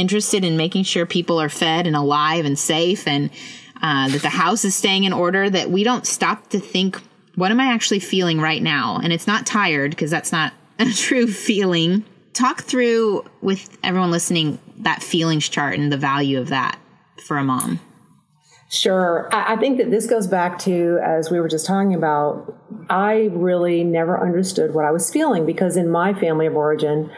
interested 0.00 0.44
in 0.44 0.56
making 0.56 0.84
sure 0.84 1.06
people 1.06 1.40
are 1.40 1.48
fed 1.48 1.86
and 1.86 1.94
alive 1.94 2.44
and 2.44 2.58
safe 2.58 3.06
and 3.06 3.30
uh, 3.82 4.08
that 4.08 4.22
the 4.22 4.30
house 4.30 4.64
is 4.64 4.74
staying 4.74 5.04
in 5.04 5.12
order 5.12 5.48
that 5.48 5.70
we 5.70 5.84
don't 5.84 6.06
stop 6.06 6.48
to 6.50 6.58
think 6.58 7.00
what 7.36 7.50
am 7.50 7.60
i 7.60 7.66
actually 7.66 8.00
feeling 8.00 8.40
right 8.40 8.62
now? 8.62 9.00
And 9.02 9.12
it's 9.12 9.26
not 9.26 9.46
tired 9.46 9.90
because 9.92 10.10
that's 10.10 10.32
not 10.32 10.52
a 10.78 10.86
true 10.86 11.26
feeling. 11.26 12.04
Talk 12.32 12.62
through 12.62 13.24
with 13.40 13.76
everyone 13.82 14.10
listening 14.10 14.58
that 14.78 15.02
feelings 15.02 15.48
chart 15.48 15.78
and 15.78 15.92
the 15.92 15.96
value 15.96 16.38
of 16.38 16.48
that 16.48 16.78
for 17.26 17.38
a 17.38 17.44
mom. 17.44 17.80
Sure. 18.70 19.28
I 19.32 19.56
think 19.56 19.78
that 19.78 19.90
this 19.90 20.06
goes 20.06 20.28
back 20.28 20.56
to, 20.60 21.00
as 21.02 21.28
we 21.28 21.40
were 21.40 21.48
just 21.48 21.66
talking 21.66 21.92
about, 21.92 22.56
I 22.88 23.28
really 23.32 23.82
never 23.82 24.22
understood 24.22 24.74
what 24.74 24.84
I 24.84 24.92
was 24.92 25.10
feeling 25.10 25.44
because 25.44 25.76
in 25.76 25.88
my 25.88 26.14
family 26.14 26.46
of 26.46 26.54
origin, 26.54 27.10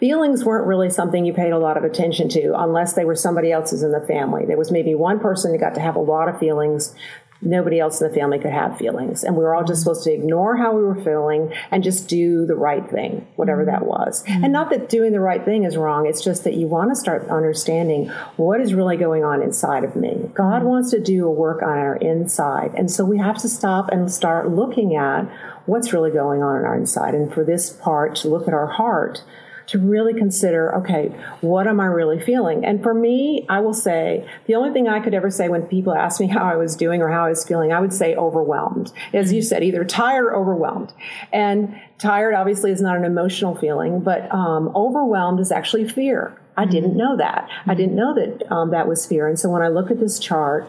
feelings 0.00 0.44
weren't 0.44 0.66
really 0.66 0.90
something 0.90 1.24
you 1.24 1.34
paid 1.34 1.52
a 1.52 1.58
lot 1.58 1.76
of 1.76 1.84
attention 1.84 2.28
to 2.30 2.58
unless 2.58 2.94
they 2.94 3.04
were 3.04 3.14
somebody 3.14 3.52
else's 3.52 3.82
in 3.82 3.92
the 3.92 4.00
family. 4.00 4.46
There 4.46 4.56
was 4.56 4.72
maybe 4.72 4.94
one 4.94 5.20
person 5.20 5.52
who 5.52 5.58
got 5.58 5.74
to 5.74 5.80
have 5.80 5.94
a 5.94 6.00
lot 6.00 6.28
of 6.28 6.40
feelings. 6.40 6.94
Nobody 7.42 7.80
else 7.80 8.00
in 8.00 8.08
the 8.08 8.14
family 8.14 8.38
could 8.38 8.52
have 8.52 8.76
feelings. 8.76 9.24
And 9.24 9.34
we 9.34 9.42
were 9.42 9.54
all 9.54 9.64
just 9.64 9.82
supposed 9.82 10.04
to 10.04 10.12
ignore 10.12 10.56
how 10.56 10.74
we 10.74 10.82
were 10.82 11.02
feeling 11.02 11.52
and 11.70 11.82
just 11.82 12.06
do 12.06 12.44
the 12.44 12.54
right 12.54 12.86
thing, 12.90 13.26
whatever 13.36 13.64
that 13.64 13.86
was. 13.86 14.22
Mm-hmm. 14.24 14.44
And 14.44 14.52
not 14.52 14.68
that 14.70 14.90
doing 14.90 15.12
the 15.12 15.20
right 15.20 15.42
thing 15.42 15.64
is 15.64 15.76
wrong. 15.76 16.06
It's 16.06 16.22
just 16.22 16.44
that 16.44 16.54
you 16.54 16.66
want 16.66 16.90
to 16.90 16.96
start 16.96 17.28
understanding 17.28 18.08
what 18.36 18.60
is 18.60 18.74
really 18.74 18.98
going 18.98 19.24
on 19.24 19.42
inside 19.42 19.84
of 19.84 19.96
me. 19.96 20.30
God 20.34 20.60
mm-hmm. 20.60 20.68
wants 20.68 20.90
to 20.90 21.00
do 21.00 21.26
a 21.26 21.30
work 21.30 21.62
on 21.62 21.78
our 21.78 21.96
inside. 21.96 22.74
And 22.74 22.90
so 22.90 23.06
we 23.06 23.16
have 23.18 23.38
to 23.38 23.48
stop 23.48 23.90
and 23.90 24.12
start 24.12 24.50
looking 24.50 24.96
at 24.96 25.22
what's 25.64 25.94
really 25.94 26.10
going 26.10 26.42
on 26.42 26.58
in 26.58 26.64
our 26.64 26.76
inside. 26.76 27.14
And 27.14 27.32
for 27.32 27.44
this 27.44 27.70
part, 27.70 28.16
to 28.16 28.28
look 28.28 28.48
at 28.48 28.54
our 28.54 28.66
heart 28.66 29.22
to 29.70 29.78
really 29.78 30.12
consider, 30.12 30.74
okay, 30.74 31.08
what 31.42 31.68
am 31.68 31.78
I 31.78 31.86
really 31.86 32.18
feeling? 32.18 32.64
And 32.64 32.82
for 32.82 32.92
me, 32.92 33.46
I 33.48 33.60
will 33.60 33.72
say 33.72 34.28
the 34.46 34.56
only 34.56 34.72
thing 34.72 34.88
I 34.88 34.98
could 34.98 35.14
ever 35.14 35.30
say 35.30 35.48
when 35.48 35.62
people 35.62 35.94
ask 35.94 36.20
me 36.20 36.26
how 36.36 36.44
I 36.44 36.56
was 36.56 36.74
doing 36.74 37.00
or 37.00 37.08
how 37.08 37.26
I 37.26 37.28
was 37.28 37.44
feeling, 37.44 37.72
I 37.72 37.80
would 37.80 37.92
say 37.92 38.16
overwhelmed. 38.16 38.92
As 39.14 39.32
you 39.32 39.42
said, 39.42 39.62
either 39.62 39.84
tired 39.84 40.24
or 40.26 40.34
overwhelmed. 40.34 40.92
And 41.32 41.80
tired 41.98 42.34
obviously 42.34 42.72
is 42.72 42.80
not 42.80 42.96
an 42.96 43.04
emotional 43.04 43.54
feeling, 43.54 44.00
but 44.00 44.32
um, 44.34 44.72
overwhelmed 44.74 45.38
is 45.38 45.52
actually 45.52 45.88
fear. 45.88 46.36
I 46.56 46.64
didn't 46.64 46.96
know 46.96 47.16
that. 47.16 47.48
I 47.66 47.74
didn't 47.74 47.94
know 47.94 48.12
that 48.16 48.52
um, 48.52 48.70
that 48.72 48.88
was 48.88 49.06
fear. 49.06 49.28
And 49.28 49.38
so 49.38 49.48
when 49.50 49.62
I 49.62 49.68
look 49.68 49.92
at 49.92 50.00
this 50.00 50.18
chart, 50.18 50.68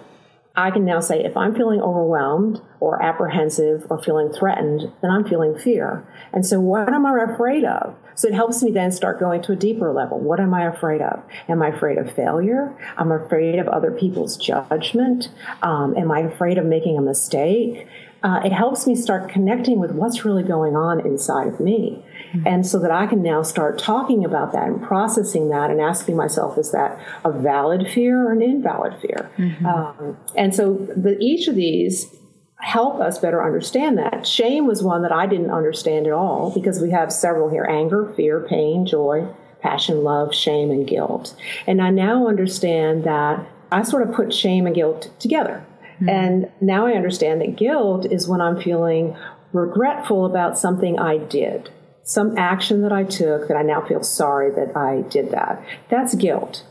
I 0.55 0.69
can 0.69 0.83
now 0.83 0.99
say 0.99 1.23
if 1.23 1.37
I'm 1.37 1.55
feeling 1.55 1.81
overwhelmed 1.81 2.61
or 2.81 3.01
apprehensive 3.01 3.87
or 3.89 4.03
feeling 4.03 4.33
threatened, 4.33 4.91
then 5.01 5.09
I'm 5.09 5.23
feeling 5.23 5.57
fear. 5.57 6.05
And 6.33 6.45
so 6.45 6.59
what 6.59 6.93
am 6.93 7.05
I 7.05 7.23
afraid 7.23 7.63
of? 7.63 7.95
So 8.15 8.27
it 8.27 8.33
helps 8.33 8.61
me 8.61 8.71
then 8.71 8.91
start 8.91 9.19
going 9.19 9.41
to 9.43 9.53
a 9.53 9.55
deeper 9.55 9.93
level. 9.93 10.19
What 10.19 10.41
am 10.41 10.53
I 10.53 10.65
afraid 10.65 11.01
of? 11.01 11.23
Am 11.47 11.61
I 11.61 11.69
afraid 11.69 11.97
of 11.97 12.11
failure? 12.13 12.75
I'm 12.97 13.11
afraid 13.11 13.59
of 13.59 13.69
other 13.69 13.91
people's 13.91 14.35
judgment. 14.35 15.29
Um, 15.61 15.95
am 15.95 16.11
I 16.11 16.19
afraid 16.19 16.57
of 16.57 16.65
making 16.65 16.97
a 16.97 17.01
mistake? 17.01 17.87
Uh, 18.23 18.41
it 18.45 18.51
helps 18.51 18.85
me 18.85 18.95
start 18.95 19.29
connecting 19.29 19.79
with 19.79 19.91
what's 19.91 20.25
really 20.25 20.43
going 20.43 20.75
on 20.75 20.99
inside 20.99 21.47
of 21.47 21.59
me. 21.59 22.03
Mm-hmm. 22.33 22.47
And 22.47 22.65
so 22.65 22.79
that 22.79 22.91
I 22.91 23.07
can 23.07 23.21
now 23.21 23.41
start 23.43 23.77
talking 23.77 24.23
about 24.23 24.51
that 24.53 24.67
and 24.67 24.81
processing 24.81 25.49
that 25.49 25.69
and 25.69 25.81
asking 25.81 26.15
myself, 26.15 26.57
is 26.57 26.71
that 26.71 26.99
a 27.25 27.31
valid 27.31 27.87
fear 27.87 28.27
or 28.27 28.31
an 28.31 28.41
invalid 28.41 28.99
fear? 29.01 29.29
Mm-hmm. 29.37 29.65
Um, 29.65 30.17
and 30.35 30.55
so 30.55 30.73
the, 30.73 31.17
each 31.19 31.47
of 31.47 31.55
these 31.55 32.13
help 32.61 33.01
us 33.01 33.19
better 33.19 33.43
understand 33.43 33.97
that. 33.97 34.25
Shame 34.25 34.67
was 34.67 34.83
one 34.83 35.01
that 35.01 35.11
I 35.11 35.25
didn't 35.25 35.51
understand 35.51 36.07
at 36.07 36.13
all 36.13 36.51
because 36.51 36.79
we 36.79 36.91
have 36.91 37.11
several 37.11 37.49
here 37.49 37.65
anger, 37.65 38.13
fear, 38.15 38.45
pain, 38.47 38.85
joy, 38.85 39.27
passion, 39.61 40.03
love, 40.03 40.33
shame, 40.33 40.71
and 40.71 40.87
guilt. 40.87 41.35
And 41.67 41.81
I 41.81 41.89
now 41.89 42.27
understand 42.27 43.03
that 43.03 43.45
I 43.71 43.83
sort 43.83 44.07
of 44.07 44.13
put 44.13 44.33
shame 44.33 44.65
and 44.65 44.75
guilt 44.75 45.11
together. 45.19 45.65
Mm-hmm. 45.95 46.09
And 46.09 46.51
now 46.61 46.85
I 46.85 46.93
understand 46.93 47.41
that 47.41 47.55
guilt 47.55 48.05
is 48.05 48.27
when 48.27 48.41
I'm 48.41 48.59
feeling 48.61 49.15
regretful 49.53 50.25
about 50.25 50.57
something 50.57 50.99
I 50.99 51.17
did, 51.17 51.69
some 52.03 52.37
action 52.37 52.81
that 52.81 52.91
I 52.91 53.03
took 53.03 53.47
that 53.47 53.57
I 53.57 53.61
now 53.61 53.81
feel 53.81 54.03
sorry 54.03 54.51
that 54.51 54.75
I 54.75 55.01
did 55.09 55.31
that. 55.31 55.63
That's 55.89 56.15
guilt. 56.15 56.65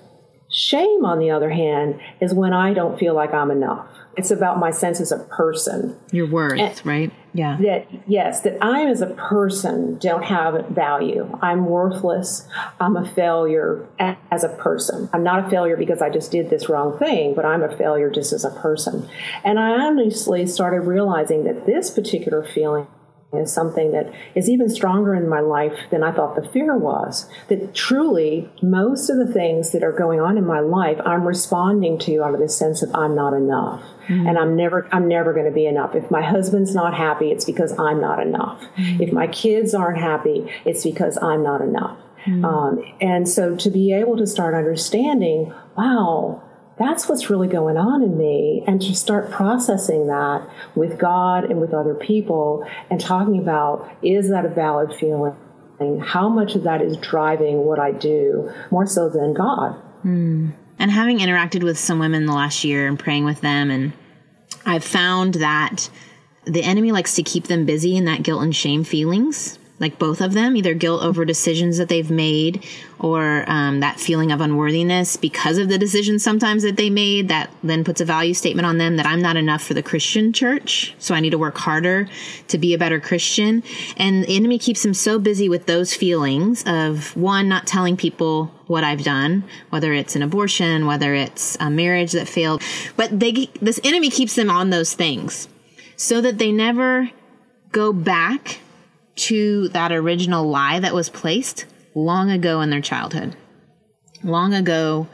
Shame, 0.52 1.04
on 1.04 1.20
the 1.20 1.30
other 1.30 1.50
hand, 1.50 2.00
is 2.20 2.34
when 2.34 2.52
I 2.52 2.74
don't 2.74 2.98
feel 2.98 3.14
like 3.14 3.32
I'm 3.32 3.52
enough. 3.52 3.86
It's 4.16 4.32
about 4.32 4.58
my 4.58 4.72
sense 4.72 5.00
as 5.00 5.12
a 5.12 5.18
person. 5.18 5.96
Your 6.10 6.26
worth, 6.26 6.58
and 6.58 6.82
right? 6.84 7.12
Yeah. 7.32 7.56
That 7.60 7.86
yes, 8.08 8.40
that 8.40 8.58
I 8.60 8.84
as 8.86 9.00
a 9.00 9.06
person 9.14 9.98
don't 9.98 10.24
have 10.24 10.66
value. 10.70 11.38
I'm 11.40 11.66
worthless. 11.66 12.48
I'm 12.80 12.96
a 12.96 13.08
failure 13.08 13.86
as 13.98 14.42
a 14.42 14.48
person. 14.48 15.08
I'm 15.12 15.22
not 15.22 15.46
a 15.46 15.50
failure 15.50 15.76
because 15.76 16.02
I 16.02 16.10
just 16.10 16.32
did 16.32 16.50
this 16.50 16.68
wrong 16.68 16.98
thing, 16.98 17.34
but 17.34 17.44
I'm 17.44 17.62
a 17.62 17.74
failure 17.76 18.10
just 18.10 18.32
as 18.32 18.44
a 18.44 18.50
person. 18.50 19.08
And 19.44 19.60
I 19.60 19.70
honestly 19.70 20.44
started 20.48 20.80
realizing 20.80 21.44
that 21.44 21.66
this 21.66 21.90
particular 21.90 22.44
feeling 22.44 22.88
is 23.32 23.52
something 23.52 23.92
that 23.92 24.12
is 24.34 24.48
even 24.48 24.68
stronger 24.68 25.14
in 25.14 25.28
my 25.28 25.40
life 25.40 25.78
than 25.90 26.02
I 26.02 26.10
thought 26.10 26.34
the 26.34 26.48
fear 26.48 26.76
was. 26.76 27.28
That 27.48 27.74
truly, 27.74 28.50
most 28.60 29.08
of 29.08 29.18
the 29.18 29.32
things 29.32 29.70
that 29.70 29.84
are 29.84 29.92
going 29.92 30.20
on 30.20 30.36
in 30.36 30.44
my 30.44 30.60
life, 30.60 31.00
I'm 31.06 31.24
responding 31.24 31.98
to 32.00 32.24
out 32.24 32.34
of 32.34 32.40
this 32.40 32.56
sense 32.56 32.82
of 32.82 32.94
I'm 32.94 33.14
not 33.14 33.32
enough, 33.32 33.82
mm-hmm. 34.08 34.26
and 34.26 34.36
I'm 34.36 34.56
never, 34.56 34.88
I'm 34.90 35.06
never 35.06 35.32
going 35.32 35.46
to 35.46 35.52
be 35.52 35.66
enough. 35.66 35.94
If 35.94 36.10
my 36.10 36.22
husband's 36.22 36.74
not 36.74 36.94
happy, 36.94 37.30
it's 37.30 37.44
because 37.44 37.78
I'm 37.78 38.00
not 38.00 38.20
enough. 38.20 38.60
Mm-hmm. 38.76 39.02
If 39.02 39.12
my 39.12 39.28
kids 39.28 39.74
aren't 39.74 39.98
happy, 39.98 40.50
it's 40.64 40.82
because 40.82 41.16
I'm 41.22 41.42
not 41.42 41.60
enough. 41.60 41.98
Mm-hmm. 42.26 42.44
Um, 42.44 42.84
and 43.00 43.28
so, 43.28 43.54
to 43.56 43.70
be 43.70 43.92
able 43.92 44.16
to 44.16 44.26
start 44.26 44.54
understanding, 44.54 45.54
wow 45.76 46.42
that's 46.80 47.08
what's 47.10 47.28
really 47.28 47.46
going 47.46 47.76
on 47.76 48.02
in 48.02 48.16
me. 48.16 48.64
And 48.66 48.80
to 48.80 48.94
start 48.94 49.30
processing 49.30 50.06
that 50.06 50.48
with 50.74 50.98
God 50.98 51.44
and 51.44 51.60
with 51.60 51.74
other 51.74 51.94
people 51.94 52.66
and 52.90 52.98
talking 52.98 53.38
about 53.38 53.88
is 54.02 54.30
that 54.30 54.46
a 54.46 54.48
valid 54.48 54.96
feeling? 54.98 55.36
How 56.02 56.28
much 56.30 56.56
of 56.56 56.62
that 56.64 56.80
is 56.80 56.96
driving 56.96 57.58
what 57.66 57.78
I 57.78 57.92
do 57.92 58.50
more 58.70 58.86
so 58.86 59.10
than 59.10 59.34
God? 59.34 59.80
Mm. 60.04 60.52
And 60.78 60.90
having 60.90 61.18
interacted 61.18 61.62
with 61.62 61.78
some 61.78 61.98
women 61.98 62.24
the 62.24 62.32
last 62.32 62.64
year 62.64 62.88
and 62.88 62.98
praying 62.98 63.26
with 63.26 63.42
them, 63.42 63.70
and 63.70 63.92
I've 64.64 64.84
found 64.84 65.34
that 65.34 65.90
the 66.44 66.62
enemy 66.62 66.92
likes 66.92 67.14
to 67.16 67.22
keep 67.22 67.46
them 67.46 67.66
busy 67.66 67.94
in 67.94 68.06
that 68.06 68.22
guilt 68.22 68.42
and 68.42 68.56
shame 68.56 68.84
feelings 68.84 69.58
like 69.80 69.98
both 69.98 70.20
of 70.20 70.34
them, 70.34 70.56
either 70.56 70.74
guilt 70.74 71.02
over 71.02 71.24
decisions 71.24 71.78
that 71.78 71.88
they've 71.88 72.10
made 72.10 72.64
or 72.98 73.44
um, 73.48 73.80
that 73.80 73.98
feeling 73.98 74.30
of 74.30 74.42
unworthiness 74.42 75.16
because 75.16 75.56
of 75.56 75.70
the 75.70 75.78
decisions 75.78 76.22
sometimes 76.22 76.62
that 76.62 76.76
they 76.76 76.90
made 76.90 77.28
that 77.28 77.50
then 77.62 77.82
puts 77.82 78.02
a 78.02 78.04
value 78.04 78.34
statement 78.34 78.66
on 78.66 78.76
them 78.76 78.96
that 78.96 79.06
I'm 79.06 79.22
not 79.22 79.36
enough 79.36 79.62
for 79.62 79.72
the 79.72 79.82
Christian 79.82 80.34
church. 80.34 80.94
So 80.98 81.14
I 81.14 81.20
need 81.20 81.30
to 81.30 81.38
work 81.38 81.56
harder 81.56 82.08
to 82.48 82.58
be 82.58 82.74
a 82.74 82.78
better 82.78 83.00
Christian. 83.00 83.62
And 83.96 84.24
the 84.24 84.36
enemy 84.36 84.58
keeps 84.58 84.82
them 84.82 84.92
so 84.92 85.18
busy 85.18 85.48
with 85.48 85.64
those 85.64 85.94
feelings 85.94 86.62
of 86.66 87.16
one, 87.16 87.48
not 87.48 87.66
telling 87.66 87.96
people 87.96 88.52
what 88.66 88.84
I've 88.84 89.02
done, 89.02 89.44
whether 89.70 89.94
it's 89.94 90.14
an 90.14 90.22
abortion, 90.22 90.86
whether 90.86 91.14
it's 91.14 91.56
a 91.58 91.70
marriage 91.70 92.12
that 92.12 92.28
failed. 92.28 92.62
But 92.96 93.18
they, 93.18 93.48
this 93.62 93.80
enemy 93.82 94.10
keeps 94.10 94.34
them 94.34 94.50
on 94.50 94.68
those 94.68 94.92
things 94.92 95.48
so 95.96 96.20
that 96.20 96.36
they 96.36 96.52
never 96.52 97.10
go 97.72 97.94
back 97.94 98.58
to 99.20 99.68
that 99.68 99.92
original 99.92 100.48
lie 100.48 100.80
that 100.80 100.94
was 100.94 101.10
placed 101.10 101.66
long 101.94 102.30
ago 102.30 102.60
in 102.60 102.70
their 102.70 102.80
childhood. 102.80 103.36
Long 104.22 104.54
ago, 104.54 105.08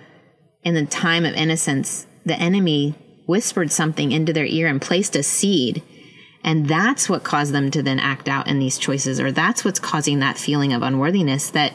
in 0.63 0.75
the 0.75 0.87
time 0.87 1.25
of 1.25 1.35
innocence, 1.35 2.07
the 2.25 2.39
enemy 2.39 2.95
whispered 3.27 3.71
something 3.71 4.13
into 4.13 4.33
their 4.33 4.47
ear 4.47 4.69
and 4.69 4.81
placed 4.81 5.17
a 5.17 5.23
seed. 5.23 5.83
And 6.45 6.69
that's 6.69 7.09
what 7.09 7.25
caused 7.25 7.53
them 7.53 7.71
to 7.73 7.83
then 7.83 7.99
act 7.99 8.29
out 8.29 8.47
in 8.47 8.59
these 8.59 8.79
choices, 8.79 9.19
or 9.19 9.33
that's 9.33 9.65
what's 9.65 9.81
causing 9.81 10.21
that 10.21 10.39
feeling 10.39 10.73
of 10.73 10.83
unworthiness 10.83 11.51
that 11.51 11.73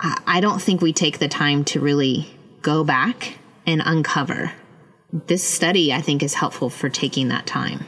I 0.00 0.40
don't 0.40 0.60
think 0.60 0.80
we 0.80 0.92
take 0.92 1.20
the 1.20 1.28
time 1.28 1.64
to 1.66 1.78
really 1.78 2.28
go 2.60 2.82
back 2.82 3.38
and 3.64 3.80
uncover. 3.84 4.52
This 5.12 5.44
study, 5.44 5.92
I 5.92 6.00
think, 6.00 6.24
is 6.24 6.34
helpful 6.34 6.70
for 6.70 6.88
taking 6.88 7.28
that 7.28 7.46
time. 7.46 7.86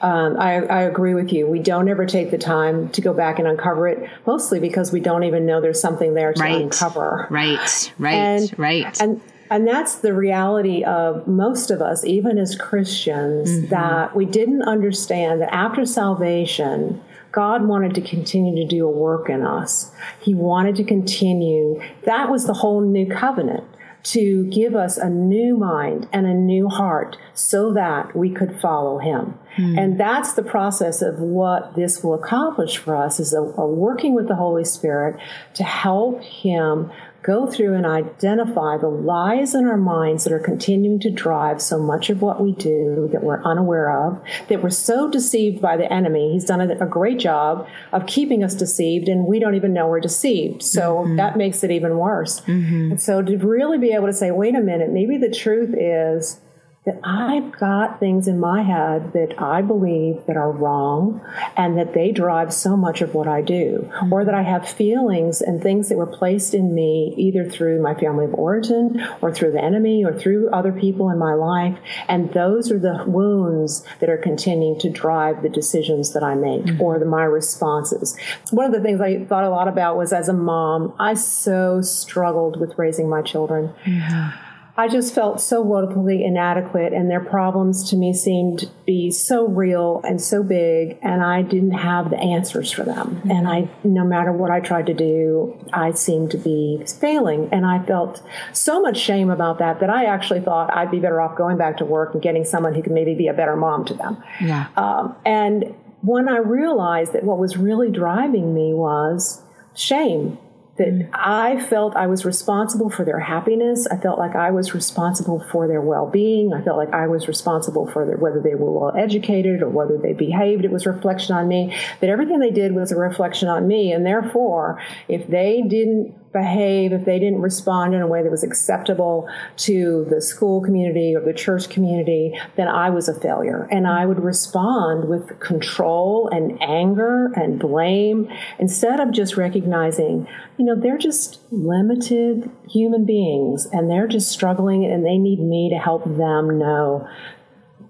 Um, 0.00 0.36
I, 0.38 0.64
I, 0.66 0.82
agree 0.82 1.14
with 1.14 1.32
you. 1.32 1.48
We 1.48 1.58
don't 1.58 1.88
ever 1.88 2.06
take 2.06 2.30
the 2.30 2.38
time 2.38 2.88
to 2.90 3.00
go 3.00 3.12
back 3.12 3.40
and 3.40 3.48
uncover 3.48 3.88
it, 3.88 4.08
mostly 4.26 4.60
because 4.60 4.92
we 4.92 5.00
don't 5.00 5.24
even 5.24 5.44
know 5.44 5.60
there's 5.60 5.80
something 5.80 6.14
there 6.14 6.32
to 6.32 6.40
right. 6.40 6.62
uncover. 6.62 7.26
Right, 7.30 7.92
right, 7.98 8.14
and, 8.14 8.58
right. 8.58 9.00
And 9.00 9.20
and 9.50 9.66
that's 9.66 9.96
the 9.96 10.12
reality 10.12 10.84
of 10.84 11.26
most 11.26 11.70
of 11.70 11.80
us, 11.80 12.04
even 12.04 12.38
as 12.38 12.54
Christians, 12.54 13.50
mm-hmm. 13.50 13.68
that 13.68 14.14
we 14.14 14.24
didn't 14.24 14.62
understand 14.62 15.40
that 15.40 15.52
after 15.52 15.84
salvation, 15.84 17.00
God 17.32 17.64
wanted 17.64 17.94
to 17.94 18.00
continue 18.00 18.54
to 18.62 18.68
do 18.68 18.86
a 18.86 18.90
work 18.90 19.28
in 19.28 19.42
us. 19.42 19.90
He 20.20 20.34
wanted 20.34 20.76
to 20.76 20.84
continue. 20.84 21.80
That 22.04 22.30
was 22.30 22.46
the 22.46 22.54
whole 22.54 22.80
new 22.80 23.06
covenant 23.06 23.64
to 24.04 24.44
give 24.46 24.74
us 24.74 24.96
a 24.96 25.08
new 25.08 25.56
mind 25.56 26.08
and 26.12 26.26
a 26.26 26.34
new 26.34 26.68
heart 26.68 27.16
so 27.34 27.72
that 27.72 28.16
we 28.16 28.30
could 28.30 28.60
follow 28.60 28.98
him. 28.98 29.38
Mm. 29.56 29.78
And 29.78 30.00
that's 30.00 30.34
the 30.34 30.42
process 30.42 31.02
of 31.02 31.18
what 31.18 31.74
this 31.74 32.02
will 32.02 32.14
accomplish 32.14 32.78
for 32.78 32.96
us 32.96 33.18
is 33.18 33.32
a, 33.32 33.40
a 33.40 33.66
working 33.66 34.14
with 34.14 34.28
the 34.28 34.36
Holy 34.36 34.64
Spirit 34.64 35.20
to 35.54 35.64
help 35.64 36.22
him 36.22 36.90
go 37.28 37.46
through 37.46 37.74
and 37.74 37.84
identify 37.84 38.78
the 38.78 38.88
lies 38.88 39.54
in 39.54 39.66
our 39.66 39.76
minds 39.76 40.24
that 40.24 40.32
are 40.32 40.38
continuing 40.38 40.98
to 40.98 41.10
drive 41.10 41.60
so 41.60 41.78
much 41.78 42.08
of 42.08 42.22
what 42.22 42.42
we 42.42 42.52
do 42.52 43.06
that 43.12 43.22
we're 43.22 43.42
unaware 43.44 44.06
of, 44.06 44.18
that 44.48 44.62
we're 44.62 44.70
so 44.70 45.10
deceived 45.10 45.60
by 45.60 45.76
the 45.76 45.92
enemy. 45.92 46.32
He's 46.32 46.46
done 46.46 46.62
a, 46.62 46.88
great 46.88 47.18
job 47.18 47.68
of 47.92 48.06
keeping 48.06 48.42
us 48.42 48.54
deceived, 48.54 49.08
and 49.08 49.26
we 49.26 49.38
don't 49.38 49.54
even 49.54 49.74
know 49.74 49.88
we're 49.88 50.00
deceived. 50.00 50.62
So 50.62 51.04
mm-hmm. 51.04 51.16
that 51.16 51.36
makes 51.36 51.62
it 51.62 51.70
even 51.70 51.98
worse. 51.98 52.40
Mm-hmm. 52.40 52.92
And 52.92 53.02
so 53.02 53.20
to 53.20 53.36
really 53.36 53.76
be 53.76 53.92
able 53.92 54.06
to 54.06 54.14
say, 54.14 54.30
wait 54.30 54.54
a 54.54 54.60
minute, 54.60 54.90
maybe 54.90 55.18
the 55.18 55.30
truth 55.30 55.74
is 55.78 56.40
that 56.88 57.00
I've 57.04 57.52
got 57.52 58.00
things 58.00 58.26
in 58.28 58.40
my 58.40 58.62
head 58.62 59.12
that 59.12 59.34
I 59.38 59.60
believe 59.60 60.24
that 60.24 60.38
are 60.38 60.50
wrong 60.50 61.20
and 61.54 61.76
that 61.76 61.92
they 61.92 62.12
drive 62.12 62.54
so 62.54 62.78
much 62.78 63.02
of 63.02 63.12
what 63.12 63.28
I 63.28 63.42
do, 63.42 63.90
mm-hmm. 63.92 64.10
or 64.10 64.24
that 64.24 64.34
I 64.34 64.40
have 64.40 64.66
feelings 64.66 65.42
and 65.42 65.62
things 65.62 65.90
that 65.90 65.98
were 65.98 66.06
placed 66.06 66.54
in 66.54 66.74
me 66.74 67.12
either 67.18 67.46
through 67.46 67.82
my 67.82 67.94
family 67.94 68.24
of 68.24 68.32
origin 68.32 69.06
or 69.20 69.30
through 69.30 69.52
the 69.52 69.62
enemy 69.62 70.02
or 70.02 70.18
through 70.18 70.48
other 70.50 70.72
people 70.72 71.10
in 71.10 71.18
my 71.18 71.34
life. 71.34 71.78
And 72.08 72.32
those 72.32 72.72
are 72.72 72.78
the 72.78 73.04
wounds 73.06 73.84
that 74.00 74.08
are 74.08 74.16
continuing 74.16 74.78
to 74.80 74.88
drive 74.88 75.42
the 75.42 75.50
decisions 75.50 76.14
that 76.14 76.22
I 76.22 76.36
make 76.36 76.62
mm-hmm. 76.62 76.80
or 76.80 76.98
the, 76.98 77.04
my 77.04 77.24
responses. 77.24 78.16
One 78.50 78.64
of 78.64 78.72
the 78.72 78.80
things 78.80 79.02
I 79.02 79.26
thought 79.26 79.44
a 79.44 79.50
lot 79.50 79.68
about 79.68 79.98
was 79.98 80.14
as 80.14 80.30
a 80.30 80.32
mom, 80.32 80.94
I 80.98 81.12
so 81.12 81.82
struggled 81.82 82.58
with 82.58 82.78
raising 82.78 83.10
my 83.10 83.20
children. 83.20 83.74
Mm-hmm 83.84 84.47
I 84.78 84.86
just 84.86 85.12
felt 85.12 85.40
so 85.40 85.60
woefully 85.60 86.24
inadequate, 86.24 86.92
and 86.92 87.10
their 87.10 87.24
problems 87.24 87.90
to 87.90 87.96
me 87.96 88.14
seemed 88.14 88.60
to 88.60 88.68
be 88.86 89.10
so 89.10 89.44
real 89.48 90.00
and 90.04 90.20
so 90.20 90.44
big, 90.44 90.96
and 91.02 91.20
I 91.20 91.42
didn't 91.42 91.72
have 91.72 92.10
the 92.10 92.16
answers 92.16 92.70
for 92.70 92.84
them. 92.84 93.16
Mm-hmm. 93.16 93.30
And 93.32 93.48
I, 93.48 93.68
no 93.82 94.04
matter 94.04 94.30
what 94.30 94.52
I 94.52 94.60
tried 94.60 94.86
to 94.86 94.94
do, 94.94 95.58
I 95.72 95.90
seemed 95.90 96.30
to 96.30 96.38
be 96.38 96.84
failing, 97.00 97.48
and 97.50 97.66
I 97.66 97.84
felt 97.84 98.22
so 98.52 98.80
much 98.80 98.98
shame 98.98 99.30
about 99.30 99.58
that 99.58 99.80
that 99.80 99.90
I 99.90 100.04
actually 100.04 100.42
thought 100.42 100.72
I'd 100.72 100.92
be 100.92 101.00
better 101.00 101.20
off 101.20 101.36
going 101.36 101.58
back 101.58 101.78
to 101.78 101.84
work 101.84 102.14
and 102.14 102.22
getting 102.22 102.44
someone 102.44 102.72
who 102.72 102.82
could 102.82 102.92
maybe 102.92 103.16
be 103.16 103.26
a 103.26 103.34
better 103.34 103.56
mom 103.56 103.84
to 103.86 103.94
them. 103.94 104.22
Yeah. 104.40 104.68
Um, 104.76 105.16
and 105.26 105.74
when 106.02 106.28
I 106.28 106.38
realized 106.38 107.14
that 107.14 107.24
what 107.24 107.38
was 107.38 107.56
really 107.56 107.90
driving 107.90 108.54
me 108.54 108.74
was 108.74 109.42
shame 109.74 110.38
that 110.78 110.88
mm. 110.88 111.10
I 111.12 111.60
felt 111.60 111.96
I 111.96 112.06
was 112.06 112.24
responsible 112.24 112.90
for 112.90 113.04
their 113.04 113.20
happiness. 113.20 113.86
I 113.86 113.96
felt 113.96 114.18
like 114.18 114.34
I 114.34 114.50
was 114.50 114.74
responsible 114.74 115.40
for 115.50 115.68
their 115.68 115.80
well-being. 115.80 116.52
I 116.52 116.62
felt 116.62 116.76
like 116.76 116.92
I 116.92 117.06
was 117.06 117.28
responsible 117.28 117.86
for 117.86 118.06
their, 118.06 118.16
whether 118.16 118.40
they 118.40 118.54
were 118.54 118.70
well 118.70 118.96
educated 118.96 119.62
or 119.62 119.68
whether 119.68 119.98
they 119.98 120.12
behaved. 120.12 120.64
It 120.64 120.70
was 120.70 120.86
a 120.86 120.92
reflection 120.92 121.34
on 121.36 121.48
me. 121.48 121.76
That 122.00 122.10
everything 122.10 122.38
they 122.38 122.50
did 122.50 122.74
was 122.74 122.92
a 122.92 122.96
reflection 122.96 123.48
on 123.48 123.66
me, 123.66 123.92
and 123.92 124.06
therefore, 124.06 124.80
if 125.08 125.26
they 125.28 125.62
didn't 125.66 126.14
behave, 126.38 126.92
if 126.92 127.04
they 127.04 127.18
didn't 127.18 127.40
respond 127.40 127.94
in 127.94 128.00
a 128.00 128.06
way 128.06 128.22
that 128.22 128.30
was 128.30 128.44
acceptable 128.44 129.28
to 129.56 130.06
the 130.08 130.20
school 130.22 130.60
community 130.60 131.14
or 131.14 131.20
the 131.20 131.32
church 131.32 131.68
community, 131.68 132.38
then 132.56 132.68
I 132.68 132.90
was 132.90 133.08
a 133.08 133.18
failure. 133.18 133.68
And 133.70 133.86
I 133.86 134.06
would 134.06 134.22
respond 134.22 135.08
with 135.08 135.40
control 135.40 136.28
and 136.32 136.60
anger 136.62 137.32
and 137.34 137.58
blame 137.58 138.30
instead 138.58 139.00
of 139.00 139.10
just 139.10 139.36
recognizing, 139.36 140.28
you 140.56 140.64
know, 140.64 140.76
they're 140.76 140.98
just 140.98 141.40
limited 141.50 142.50
human 142.68 143.04
beings 143.04 143.66
and 143.72 143.90
they're 143.90 144.08
just 144.08 144.30
struggling 144.30 144.84
and 144.84 145.04
they 145.04 145.18
need 145.18 145.40
me 145.40 145.70
to 145.70 145.78
help 145.78 146.04
them 146.04 146.58
know 146.58 147.08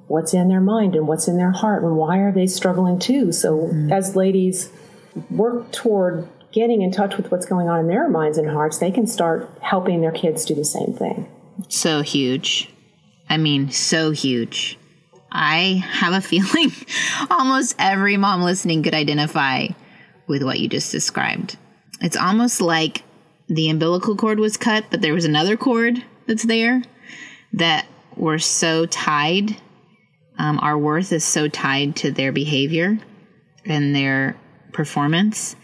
what's 0.06 0.32
in 0.32 0.48
their 0.48 0.60
mind 0.60 0.94
and 0.94 1.06
what's 1.06 1.28
in 1.28 1.36
their 1.36 1.52
heart 1.52 1.82
and 1.82 1.96
why 1.96 2.18
are 2.18 2.32
they 2.32 2.46
struggling 2.46 2.98
too. 2.98 3.30
So 3.30 3.58
mm-hmm. 3.58 3.92
as 3.92 4.16
ladies 4.16 4.70
work 5.30 5.70
toward 5.70 6.28
getting 6.52 6.82
in 6.82 6.90
touch 6.90 7.16
with 7.16 7.30
what's 7.30 7.46
going 7.46 7.68
on 7.68 7.80
in 7.80 7.88
their 7.88 8.08
minds 8.08 8.38
and 8.38 8.48
hearts, 8.50 8.78
they 8.78 8.90
can 8.90 9.06
start 9.06 9.50
helping 9.60 10.00
their 10.00 10.12
kids 10.12 10.44
do 10.44 10.54
the 10.54 10.64
same 10.64 10.92
thing. 10.92 11.28
So 11.68 12.02
huge. 12.02 12.72
I 13.28 13.36
mean, 13.36 13.70
so 13.70 14.10
huge. 14.10 14.78
I 15.30 15.84
have 15.86 16.14
a 16.14 16.20
feeling 16.26 16.72
almost 17.30 17.76
every 17.78 18.16
mom 18.16 18.42
listening 18.42 18.82
could 18.82 18.94
identify 18.94 19.68
with 20.26 20.42
what 20.42 20.60
you 20.60 20.68
just 20.68 20.92
described. 20.92 21.56
It's 22.00 22.16
almost 22.16 22.60
like 22.60 23.02
the 23.48 23.70
umbilical 23.70 24.14
cord 24.14 24.38
was 24.38 24.56
cut, 24.56 24.84
but 24.90 25.00
there 25.00 25.14
was 25.14 25.24
another 25.24 25.56
cord 25.56 26.02
that's 26.26 26.44
there 26.44 26.82
that 27.54 27.86
we're 28.16 28.38
so 28.38 28.86
tied. 28.86 29.56
Um, 30.38 30.58
our 30.60 30.78
worth 30.78 31.12
is 31.12 31.24
so 31.24 31.48
tied 31.48 31.96
to 31.96 32.10
their 32.10 32.30
behavior 32.30 32.98
and 33.64 33.94
their 33.94 34.36
performance 34.72 35.56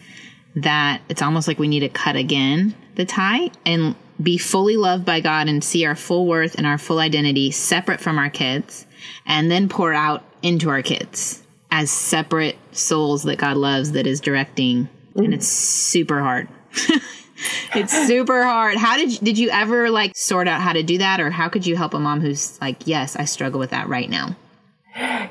that 0.55 1.01
it's 1.09 1.21
almost 1.21 1.47
like 1.47 1.59
we 1.59 1.67
need 1.67 1.81
to 1.81 1.89
cut 1.89 2.15
again 2.15 2.75
the 2.95 3.05
tie 3.05 3.51
and 3.65 3.95
be 4.21 4.37
fully 4.37 4.77
loved 4.77 5.03
by 5.05 5.19
God 5.19 5.47
and 5.47 5.63
see 5.63 5.85
our 5.85 5.95
full 5.95 6.25
worth 6.25 6.55
and 6.55 6.65
our 6.65 6.77
full 6.77 6.99
identity 6.99 7.51
separate 7.51 7.99
from 7.99 8.17
our 8.17 8.29
kids 8.29 8.85
and 9.25 9.51
then 9.51 9.67
pour 9.67 9.93
out 9.93 10.23
into 10.41 10.69
our 10.69 10.81
kids 10.81 11.43
as 11.71 11.91
separate 11.91 12.57
souls 12.71 13.23
that 13.23 13.37
God 13.37 13.57
loves 13.57 13.91
that 13.91 14.07
is 14.07 14.21
directing 14.21 14.87
mm. 15.13 15.25
and 15.25 15.33
it's 15.33 15.47
super 15.47 16.21
hard. 16.21 16.47
it's 17.75 18.07
super 18.07 18.43
hard. 18.43 18.77
How 18.77 18.95
did 18.95 19.11
you, 19.11 19.19
did 19.19 19.37
you 19.37 19.49
ever 19.49 19.89
like 19.89 20.15
sort 20.15 20.47
out 20.47 20.61
how 20.61 20.71
to 20.71 20.83
do 20.83 20.99
that 20.99 21.19
or 21.19 21.29
how 21.29 21.49
could 21.49 21.65
you 21.65 21.75
help 21.75 21.93
a 21.93 21.99
mom 21.99 22.21
who's 22.21 22.59
like, 22.61 22.87
"Yes, 22.87 23.15
I 23.15 23.25
struggle 23.25 23.59
with 23.59 23.71
that 23.71 23.89
right 23.89 24.09
now?" 24.09 24.35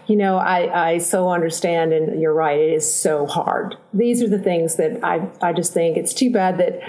You 0.06 0.16
know, 0.16 0.36
I, 0.36 0.90
I 0.92 0.98
so 0.98 1.30
understand, 1.30 1.92
and 1.92 2.20
you're 2.20 2.34
right, 2.34 2.58
it 2.58 2.72
is 2.74 2.92
so 2.92 3.26
hard. 3.26 3.76
These 3.92 4.22
are 4.22 4.28
the 4.28 4.38
things 4.38 4.76
that 4.76 5.02
I, 5.02 5.28
I 5.40 5.52
just 5.52 5.72
think 5.72 5.96
it's 5.96 6.14
too 6.14 6.30
bad 6.30 6.58
that 6.58 6.80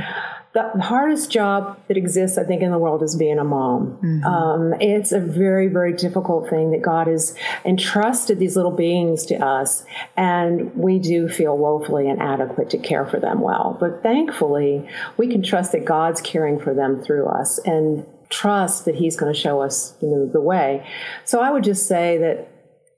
the 0.56 0.82
hardest 0.82 1.30
job 1.30 1.78
that 1.90 1.98
exists, 1.98 2.38
I 2.38 2.46
think, 2.46 2.62
in 2.62 2.72
the 2.72 2.78
world 2.78 3.04
is 3.04 3.18
being 3.18 3.40
a 3.40 3.44
mom. 3.44 4.00
Mm-hmm. 4.02 4.24
Um, 4.24 4.74
it's 4.80 5.12
a 5.12 5.20
very, 5.20 5.68
very 5.68 5.92
difficult 5.92 6.50
thing 6.50 6.72
that 6.72 6.82
God 6.82 7.08
has 7.08 7.36
entrusted 7.66 8.40
these 8.40 8.56
little 8.56 8.72
beings 8.72 9.26
to 9.26 9.36
us, 9.36 9.84
and 10.16 10.74
we 10.74 10.98
do 10.98 11.28
feel 11.28 11.58
woefully 11.58 12.08
inadequate 12.08 12.70
to 12.70 12.78
care 12.78 13.06
for 13.06 13.20
them 13.20 13.42
well. 13.42 13.76
But 13.78 14.02
thankfully, 14.02 14.88
we 15.18 15.28
can 15.28 15.44
trust 15.44 15.74
that 15.74 15.84
God's 15.84 16.22
caring 16.22 16.58
for 16.58 16.74
them 16.74 17.04
through 17.04 17.26
us, 17.26 17.60
and 17.66 18.06
trust 18.30 18.86
that 18.86 18.96
He's 18.96 19.18
going 19.18 19.34
to 19.34 19.40
show 19.40 19.62
us 19.62 19.96
you 20.02 20.08
know, 20.08 20.26
the 20.26 20.42
way. 20.42 20.88
So 21.26 21.42
I 21.42 21.52
would 21.52 21.66
just 21.66 21.86
say 21.86 22.18
that 22.20 22.55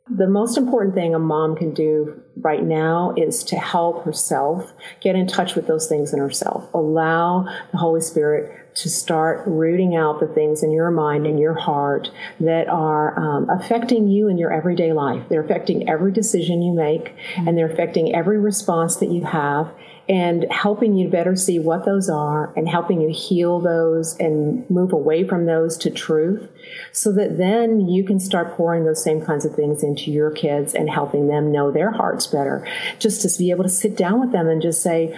the 0.09 0.27
most 0.27 0.57
important 0.57 0.95
thing 0.95 1.13
a 1.13 1.19
mom 1.19 1.55
can 1.55 1.73
do 1.73 2.21
right 2.37 2.63
now 2.63 3.13
is 3.17 3.43
to 3.45 3.57
help 3.57 4.05
herself 4.05 4.73
get 5.01 5.15
in 5.15 5.27
touch 5.27 5.55
with 5.55 5.67
those 5.67 5.87
things 5.87 6.13
in 6.13 6.19
herself. 6.19 6.73
Allow 6.73 7.43
the 7.71 7.77
Holy 7.77 8.01
Spirit 8.01 8.75
to 8.75 8.89
start 8.89 9.41
rooting 9.47 9.95
out 9.95 10.19
the 10.19 10.27
things 10.27 10.61
in 10.61 10.71
your 10.71 10.91
mind 10.91 11.25
and 11.25 11.39
your 11.39 11.55
heart 11.55 12.11
that 12.39 12.67
are 12.67 13.19
um, 13.19 13.49
affecting 13.49 14.07
you 14.07 14.27
in 14.27 14.37
your 14.37 14.53
everyday 14.53 14.93
life. 14.93 15.23
They're 15.29 15.43
affecting 15.43 15.89
every 15.89 16.11
decision 16.11 16.61
you 16.61 16.73
make, 16.73 17.15
and 17.37 17.57
they're 17.57 17.71
affecting 17.71 18.15
every 18.15 18.39
response 18.39 18.97
that 18.97 19.09
you 19.09 19.25
have 19.25 19.71
and 20.09 20.45
helping 20.51 20.95
you 20.95 21.09
better 21.09 21.35
see 21.35 21.59
what 21.59 21.85
those 21.85 22.09
are 22.09 22.53
and 22.55 22.69
helping 22.69 23.01
you 23.01 23.09
heal 23.13 23.59
those 23.59 24.17
and 24.19 24.69
move 24.69 24.93
away 24.93 25.27
from 25.27 25.45
those 25.45 25.77
to 25.77 25.91
truth 25.91 26.49
so 26.93 27.11
that 27.11 27.37
then 27.37 27.87
you 27.87 28.03
can 28.03 28.19
start 28.19 28.55
pouring 28.55 28.85
those 28.85 29.03
same 29.03 29.21
kinds 29.21 29.43
of 29.43 29.53
things 29.53 29.83
into 29.83 30.09
your 30.09 30.31
kids 30.31 30.73
and 30.73 30.89
helping 30.89 31.27
them 31.27 31.51
know 31.51 31.71
their 31.71 31.91
hearts 31.91 32.25
better. 32.25 32.65
Just 32.99 33.21
to 33.21 33.37
be 33.37 33.51
able 33.51 33.63
to 33.63 33.69
sit 33.69 33.97
down 33.97 34.21
with 34.21 34.31
them 34.31 34.47
and 34.47 34.61
just 34.61 34.81
say, 34.81 35.17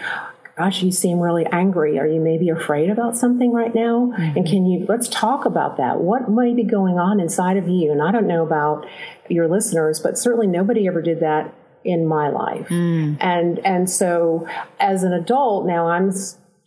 gosh, 0.57 0.81
you 0.81 0.91
seem 0.91 1.19
really 1.19 1.45
angry. 1.45 1.97
Are 1.99 2.07
you 2.07 2.19
maybe 2.19 2.49
afraid 2.49 2.89
about 2.89 3.15
something 3.15 3.53
right 3.53 3.73
now? 3.73 4.11
Mm-hmm. 4.11 4.37
And 4.37 4.47
can 4.47 4.65
you, 4.65 4.85
let's 4.89 5.07
talk 5.07 5.45
about 5.45 5.77
that. 5.77 6.01
What 6.01 6.29
might 6.29 6.55
be 6.55 6.63
going 6.63 6.97
on 6.97 7.19
inside 7.19 7.57
of 7.57 7.69
you? 7.69 7.91
And 7.91 8.01
I 8.01 8.11
don't 8.11 8.27
know 8.27 8.43
about 8.43 8.85
your 9.29 9.47
listeners, 9.47 9.99
but 9.99 10.17
certainly 10.17 10.47
nobody 10.47 10.87
ever 10.87 11.01
did 11.01 11.21
that 11.21 11.53
in 11.83 12.07
my 12.07 12.29
life. 12.29 12.67
Mm. 12.69 13.17
And 13.19 13.59
and 13.65 13.89
so 13.89 14.47
as 14.79 15.03
an 15.03 15.13
adult 15.13 15.65
now 15.65 15.87
I'm 15.87 16.11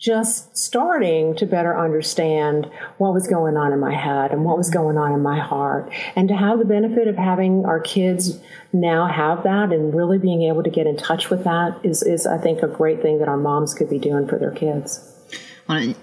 just 0.02 0.56
starting 0.58 1.36
to 1.36 1.46
better 1.46 1.78
understand 1.78 2.68
what 2.98 3.14
was 3.14 3.28
going 3.28 3.56
on 3.56 3.72
in 3.72 3.78
my 3.78 3.94
head 3.94 4.32
and 4.32 4.44
what 4.44 4.58
was 4.58 4.68
going 4.68 4.98
on 4.98 5.12
in 5.12 5.22
my 5.22 5.38
heart 5.38 5.92
and 6.16 6.26
to 6.26 6.34
have 6.34 6.58
the 6.58 6.64
benefit 6.64 7.06
of 7.06 7.16
having 7.16 7.64
our 7.64 7.78
kids 7.78 8.40
now 8.72 9.06
have 9.06 9.44
that 9.44 9.72
and 9.72 9.94
really 9.94 10.18
being 10.18 10.42
able 10.42 10.60
to 10.60 10.70
get 10.70 10.88
in 10.88 10.96
touch 10.96 11.30
with 11.30 11.44
that 11.44 11.78
is 11.84 12.02
is 12.02 12.26
I 12.26 12.38
think 12.38 12.62
a 12.62 12.66
great 12.66 13.00
thing 13.00 13.18
that 13.20 13.28
our 13.28 13.36
moms 13.36 13.74
could 13.74 13.88
be 13.88 13.98
doing 13.98 14.26
for 14.26 14.38
their 14.38 14.50
kids. 14.50 15.08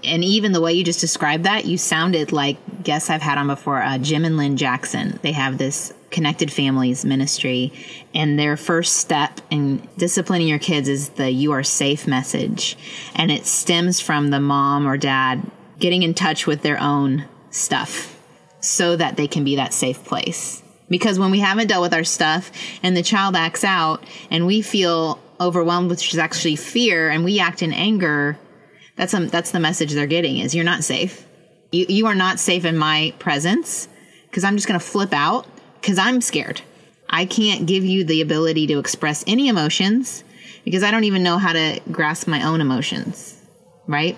and 0.06 0.24
even 0.24 0.54
the 0.54 0.62
way 0.62 0.72
you 0.74 0.86
just 0.86 1.02
described 1.02 1.43
that, 1.43 1.65
you 1.65 1.78
sounded 1.78 2.32
like 2.32 2.58
guests 2.82 3.10
I've 3.10 3.22
had 3.22 3.38
on 3.38 3.48
before, 3.48 3.82
uh, 3.82 3.98
Jim 3.98 4.24
and 4.24 4.38
Lynne 4.38 4.56
Jackson. 4.56 5.19
They 5.22 5.34
have 5.34 5.58
this 5.58 5.93
Connected 6.12 6.52
Families 6.52 7.06
ministry, 7.06 7.72
and 8.13 8.38
their 8.38 8.58
first 8.58 8.98
step 8.98 9.41
in 9.50 9.88
disciplining 9.98 10.48
your 10.48 10.60
kids 10.60 10.88
is 10.88 11.10
the 11.10 11.32
you 11.32 11.52
are 11.52 11.63
safe 11.63 12.08
message. 12.08 12.78
And 13.15 13.32
it 13.32 13.45
stems 13.45 14.00
from 14.00 14.30
the 14.30 14.39
mom 14.39 14.88
or 14.88 14.98
dad 14.98 15.41
getting 15.80 16.04
in 16.04 16.13
touch 16.13 16.45
with 16.45 16.62
their 16.62 16.80
own 16.80 17.26
stuff 17.52 18.17
so 18.60 18.95
that 18.95 19.15
they 19.15 19.28
can 19.28 19.43
be 19.43 19.56
that 19.56 19.74
safe 19.74 20.04
place. 20.04 20.62
Because 20.89 21.19
when 21.19 21.32
we 21.32 21.39
haven't 21.39 21.67
dealt 21.67 21.84
with 21.84 21.93
our 21.93 22.04
stuff 22.04 22.52
and 22.84 22.98
the 22.98 23.04
child 23.04 23.36
acts 23.36 23.63
out 23.63 24.04
and 24.32 24.45
we 24.45 24.62
feel 24.62 25.19
overwhelmed, 25.39 25.89
which 25.89 26.13
is 26.13 26.19
actually 26.19 26.56
fear, 26.56 27.10
and 27.10 27.24
we 27.24 27.39
act 27.39 27.62
in 27.62 27.72
anger, 27.72 28.38
that's, 28.95 29.13
a, 29.13 29.26
that's 29.28 29.52
the 29.52 29.60
message 29.60 29.93
they're 29.93 30.08
getting 30.08 30.39
is 30.39 30.54
you're 30.54 30.65
not 30.65 30.84
safe. 30.84 31.26
You, 31.72 31.86
you 31.88 32.08
are 32.08 32.15
not 32.15 32.39
safe 32.39 32.65
in 32.65 32.78
my 32.78 33.13
presence 33.19 33.88
because 34.24 34.43
I'm 34.43 34.58
just 34.58 34.67
going 34.67 34.80
to 34.80 34.86
flip 34.86 35.13
out 35.13 35.48
because 35.80 35.98
I'm 35.98 36.22
scared. 36.22 36.62
I 37.10 37.26
can't 37.26 37.65
give 37.65 37.84
you 37.84 38.04
the 38.04 38.22
ability 38.22 38.68
to 38.68 38.80
express 38.80 39.24
any 39.26 39.48
emotions 39.48 40.24
because 40.63 40.84
I 40.84 40.92
don't 40.92 41.06
even 41.06 41.24
know 41.24 41.38
how 41.38 41.54
to 41.54 41.80
grasp 41.92 42.28
my 42.28 42.44
own 42.44 42.62
emotions. 42.62 43.36
Right? 43.88 44.18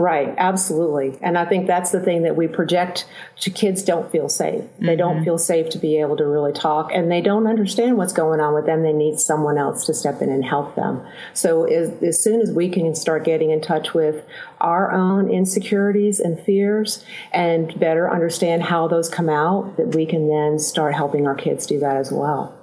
Right, 0.00 0.32
absolutely. 0.38 1.18
And 1.20 1.36
I 1.36 1.44
think 1.44 1.66
that's 1.66 1.90
the 1.90 2.00
thing 2.00 2.22
that 2.22 2.34
we 2.34 2.48
project 2.48 3.06
to 3.40 3.50
kids 3.50 3.82
don't 3.82 4.10
feel 4.10 4.30
safe. 4.30 4.64
They 4.78 4.86
mm-hmm. 4.86 4.96
don't 4.96 5.24
feel 5.24 5.36
safe 5.36 5.68
to 5.72 5.78
be 5.78 6.00
able 6.00 6.16
to 6.16 6.26
really 6.26 6.54
talk 6.54 6.90
and 6.90 7.12
they 7.12 7.20
don't 7.20 7.46
understand 7.46 7.98
what's 7.98 8.14
going 8.14 8.40
on 8.40 8.54
with 8.54 8.64
them. 8.64 8.82
They 8.82 8.94
need 8.94 9.20
someone 9.20 9.58
else 9.58 9.84
to 9.84 9.92
step 9.92 10.22
in 10.22 10.30
and 10.30 10.42
help 10.42 10.74
them. 10.74 11.06
So 11.34 11.64
as, 11.64 12.02
as 12.02 12.24
soon 12.24 12.40
as 12.40 12.50
we 12.50 12.70
can 12.70 12.94
start 12.94 13.24
getting 13.24 13.50
in 13.50 13.60
touch 13.60 13.92
with 13.92 14.24
our 14.58 14.90
own 14.90 15.28
insecurities 15.28 16.18
and 16.18 16.40
fears 16.40 17.04
and 17.30 17.78
better 17.78 18.10
understand 18.10 18.62
how 18.62 18.88
those 18.88 19.10
come 19.10 19.28
out, 19.28 19.76
that 19.76 19.94
we 19.94 20.06
can 20.06 20.28
then 20.28 20.58
start 20.58 20.94
helping 20.94 21.26
our 21.26 21.34
kids 21.34 21.66
do 21.66 21.78
that 21.80 21.98
as 21.98 22.10
well. 22.10 22.58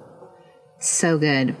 So 0.80 1.18
good. 1.18 1.54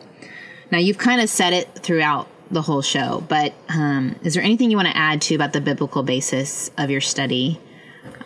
Now 0.72 0.78
you've 0.78 0.98
kind 0.98 1.20
of 1.20 1.30
said 1.30 1.52
it 1.52 1.68
throughout 1.76 2.26
the 2.50 2.62
whole 2.62 2.82
show, 2.82 3.24
but 3.28 3.52
um, 3.68 4.16
is 4.22 4.34
there 4.34 4.42
anything 4.42 4.70
you 4.70 4.76
want 4.76 4.88
to 4.88 4.96
add 4.96 5.20
to 5.22 5.34
about 5.34 5.52
the 5.52 5.60
biblical 5.60 6.02
basis 6.02 6.70
of 6.78 6.90
your 6.90 7.00
study? 7.00 7.60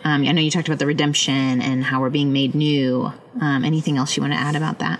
Um, 0.03 0.25
I 0.25 0.31
know 0.31 0.41
you 0.41 0.51
talked 0.51 0.67
about 0.67 0.79
the 0.79 0.85
redemption 0.85 1.61
and 1.61 1.83
how 1.83 2.01
we're 2.01 2.09
being 2.09 2.33
made 2.33 2.55
new. 2.55 3.11
Um, 3.39 3.63
anything 3.63 3.97
else 3.97 4.15
you 4.15 4.21
want 4.21 4.33
to 4.33 4.39
add 4.39 4.55
about 4.55 4.79
that? 4.79 4.99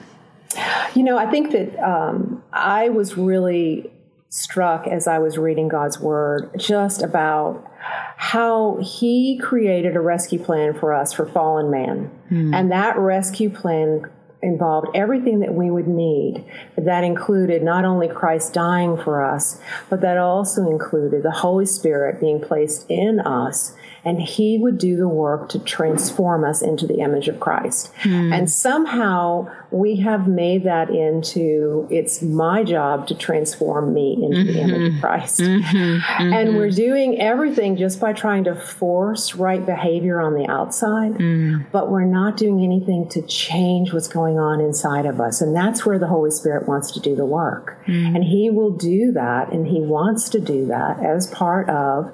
You 0.96 1.04
know, 1.04 1.18
I 1.18 1.30
think 1.30 1.52
that 1.52 1.78
um, 1.80 2.44
I 2.52 2.90
was 2.90 3.18
really 3.18 3.92
struck 4.30 4.88
as 4.88 5.08
I 5.08 5.20
was 5.20 5.38
reading 5.38 5.68
God's 5.68 6.00
word 6.00 6.52
just 6.58 7.02
about 7.02 7.70
how 8.18 8.80
he 8.82 9.38
created 9.38 9.96
a 9.96 10.00
rescue 10.00 10.40
plan 10.40 10.74
for 10.74 10.94
us 10.94 11.14
for 11.14 11.26
fallen 11.26 11.70
man. 11.70 12.12
Mm. 12.32 12.56
And 12.56 12.72
that 12.72 12.98
rescue 12.98 13.50
plan 13.50 14.10
involved 14.44 14.88
everything 14.94 15.40
that 15.40 15.54
we 15.54 15.72
would 15.72 15.88
need. 15.88 16.44
That 16.78 17.04
included 17.04 17.64
not 17.64 17.86
only 17.86 18.08
Christ 18.08 18.54
dying 18.54 18.98
for 18.98 19.24
us, 19.24 19.60
but 19.90 20.02
that 20.02 20.18
also 20.18 20.70
included 20.70 21.24
the 21.24 21.32
Holy 21.32 21.66
Spirit 21.66 22.20
being 22.20 22.42
placed 22.42 22.86
in 22.90 23.20
us 23.20 23.74
and 24.06 24.22
he 24.22 24.58
would 24.58 24.78
do 24.78 24.98
the 24.98 25.08
work 25.08 25.50
to 25.50 25.60
transform 25.60 26.44
us 26.44 26.62
into 26.62 26.86
the 26.86 27.00
image 27.00 27.28
of 27.28 27.40
Christ. 27.40 27.92
Hmm. 28.02 28.34
And 28.34 28.52
somehow 28.52 29.50
we 29.72 29.96
have 29.98 30.28
made 30.28 30.64
that 30.66 30.90
into 30.90 31.88
it's 31.90 32.22
my 32.22 32.64
job 32.64 33.08
to 33.08 33.16
transform 33.16 33.94
me 33.94 34.14
into 34.22 34.38
mm-hmm. 34.38 34.48
the 34.48 34.60
image 34.60 34.88
of 34.88 34.94
mm-hmm. 34.94 35.00
Christ. 35.00 35.40
Mm-hmm. 35.40 35.78
Mm-hmm. 35.78 36.34
And 36.34 36.58
we're 36.58 36.70
doing 36.70 37.20
everything 37.20 37.78
just 37.78 38.00
by 38.00 38.14
trying 38.14 38.44
to 38.44 38.56
force 38.56 39.36
right 39.36 39.66
behavior 39.66 40.20
on 40.20 40.34
the 40.34 40.48
outside, 40.48 41.14
mm. 41.14 41.66
but 41.72 41.90
we're 41.90 42.06
not 42.06 42.36
doing 42.38 42.64
anything 42.64 43.08
to 43.10 43.22
change 43.22 43.94
what's 43.94 44.08
going 44.08 44.38
on 44.38 44.60
inside 44.60 45.06
of 45.06 45.22
us. 45.22 45.42
And 45.42 45.56
that's 45.56 45.86
where 45.86 45.98
the 45.98 46.08
Holy 46.08 46.32
Spirit 46.32 46.68
wants 46.68 46.92
to 46.92 47.00
do 47.00 47.16
the 47.16 47.26
work. 47.26 47.80
Mm. 47.88 48.16
And 48.16 48.24
he 48.24 48.50
will 48.50 48.72
do 48.72 49.12
that 49.14 49.52
and 49.54 49.66
he 49.66 49.80
wants 49.80 50.30
to 50.30 50.40
do 50.40 50.66
that 50.68 51.00
as 51.00 51.28
part 51.28 51.70
of 51.70 52.14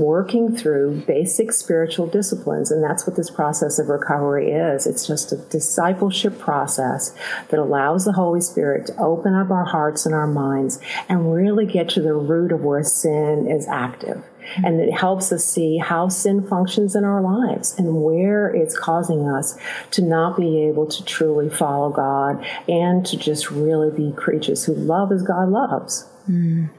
working 0.00 0.56
through 0.56 1.02
basic 1.06 1.52
spiritual 1.52 2.06
disciplines. 2.06 2.70
And 2.70 2.82
that's 2.82 3.06
what 3.06 3.16
this 3.16 3.30
process 3.30 3.78
of 3.78 3.88
recovery 3.88 4.50
is. 4.50 4.86
It's 4.86 5.06
just 5.06 5.32
a 5.32 5.36
discipleship 5.36 6.38
process 6.38 7.14
that 7.50 7.60
allows 7.60 8.04
the 8.04 8.12
Holy 8.12 8.40
Spirit 8.40 8.86
to 8.86 8.96
open 8.96 9.34
up 9.34 9.50
our 9.50 9.66
hearts 9.66 10.06
and 10.06 10.14
our 10.14 10.26
minds 10.26 10.80
and 11.08 11.32
really 11.32 11.66
get 11.66 11.88
to 11.90 12.02
the 12.02 12.14
root 12.14 12.50
of 12.50 12.62
where 12.62 12.82
sin 12.82 13.46
is 13.46 13.68
active. 13.68 14.24
And 14.64 14.80
it 14.80 14.92
helps 14.92 15.30
us 15.32 15.44
see 15.44 15.76
how 15.78 16.08
sin 16.08 16.46
functions 16.46 16.96
in 16.96 17.04
our 17.04 17.20
lives 17.20 17.78
and 17.78 18.02
where 18.02 18.48
it's 18.48 18.76
causing 18.76 19.28
us 19.28 19.56
to 19.92 20.02
not 20.02 20.36
be 20.36 20.62
able 20.62 20.86
to 20.86 21.04
truly 21.04 21.50
follow 21.50 21.90
God 21.90 22.44
and 22.68 23.04
to 23.06 23.16
just 23.16 23.50
really 23.50 23.90
be 23.94 24.12
creatures 24.16 24.64
who 24.64 24.74
love 24.74 25.12
as 25.12 25.22
God 25.22 25.50
loves. 25.50 26.08
Mm. 26.28 26.70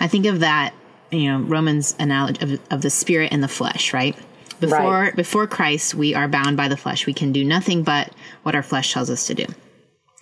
I 0.00 0.08
think 0.08 0.26
of 0.26 0.40
that 0.40 0.74
you 1.12 1.30
know 1.30 1.40
Romans 1.40 1.94
analogy 1.98 2.54
of, 2.54 2.60
of 2.70 2.82
the 2.82 2.90
spirit 2.90 3.32
and 3.32 3.42
the 3.42 3.48
flesh, 3.48 3.92
right? 3.92 4.16
Before 4.60 5.00
right. 5.02 5.16
before 5.16 5.46
Christ, 5.46 5.94
we 5.94 6.14
are 6.14 6.28
bound 6.28 6.56
by 6.56 6.68
the 6.68 6.76
flesh. 6.76 7.06
We 7.06 7.14
can 7.14 7.32
do 7.32 7.44
nothing 7.44 7.82
but 7.82 8.12
what 8.42 8.54
our 8.54 8.62
flesh 8.62 8.92
tells 8.92 9.10
us 9.10 9.26
to 9.26 9.34
do. 9.34 9.46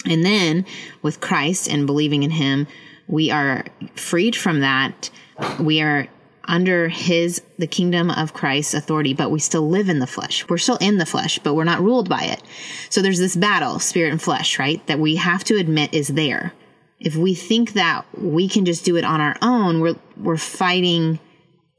And 0.07 0.25
then 0.25 0.65
with 1.03 1.21
Christ 1.21 1.69
and 1.69 1.87
believing 1.87 2.23
in 2.23 2.31
him, 2.31 2.67
we 3.07 3.31
are 3.31 3.65
freed 3.95 4.35
from 4.35 4.61
that. 4.61 5.11
We 5.59 5.83
are 5.83 6.09
under 6.45 6.89
his 6.89 7.43
the 7.59 7.67
kingdom 7.67 8.11
of 8.11 8.33
Christ's 8.33 8.75
authority, 8.75 9.15
but 9.15 9.31
we 9.31 9.39
still 9.39 9.69
live 9.69 9.89
in 9.89 9.99
the 9.99 10.07
flesh. 10.07 10.49
We're 10.49 10.59
still 10.59 10.79
in 10.79 10.99
the 10.99 11.07
flesh, 11.07 11.39
but 11.39 11.55
we're 11.55 11.65
not 11.65 11.83
ruled 11.83 12.09
by 12.09 12.23
it. 12.23 12.43
So 12.89 13.03
there's 13.03 13.19
this 13.19 13.37
battle, 13.37 13.79
spirit 13.79 14.11
and 14.11 14.21
flesh, 14.21 14.59
right? 14.59 14.85
That 14.87 14.99
we 14.99 15.17
have 15.17 15.45
to 15.45 15.57
admit 15.57 15.95
is 15.95 16.09
there 16.09 16.53
if 17.01 17.17
we 17.17 17.35
think 17.35 17.73
that 17.73 18.05
we 18.17 18.49
can 18.49 18.65
just 18.65 18.85
do 18.85 18.97
it 18.97 19.05
on 19.05 19.21
our 19.21 19.37
own, 19.43 19.81
we're 19.81 19.97
we're 20.17 20.37
fighting 20.37 21.19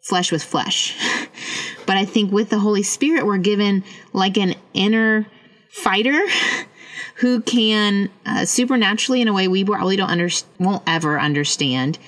flesh 0.02 0.32
with 0.32 0.44
flesh. 0.44 0.98
but 1.86 1.96
I 1.96 2.06
think 2.06 2.32
with 2.32 2.50
the 2.50 2.60
Holy 2.60 2.84
Spirit, 2.84 3.26
we're 3.26 3.38
given 3.38 3.84
like 4.14 4.38
an 4.38 4.56
inner 4.74 5.28
fighter 5.70 6.26
who 7.16 7.42
can 7.42 8.10
uh, 8.26 8.46
supernaturally, 8.46 9.22
in 9.22 9.28
a 9.28 9.34
way 9.34 9.48
we 9.48 9.64
probably 9.64 9.96
don't 9.96 10.10
under, 10.10 10.30
won't 10.60 10.84
ever 10.88 11.20
understand, 11.20 12.00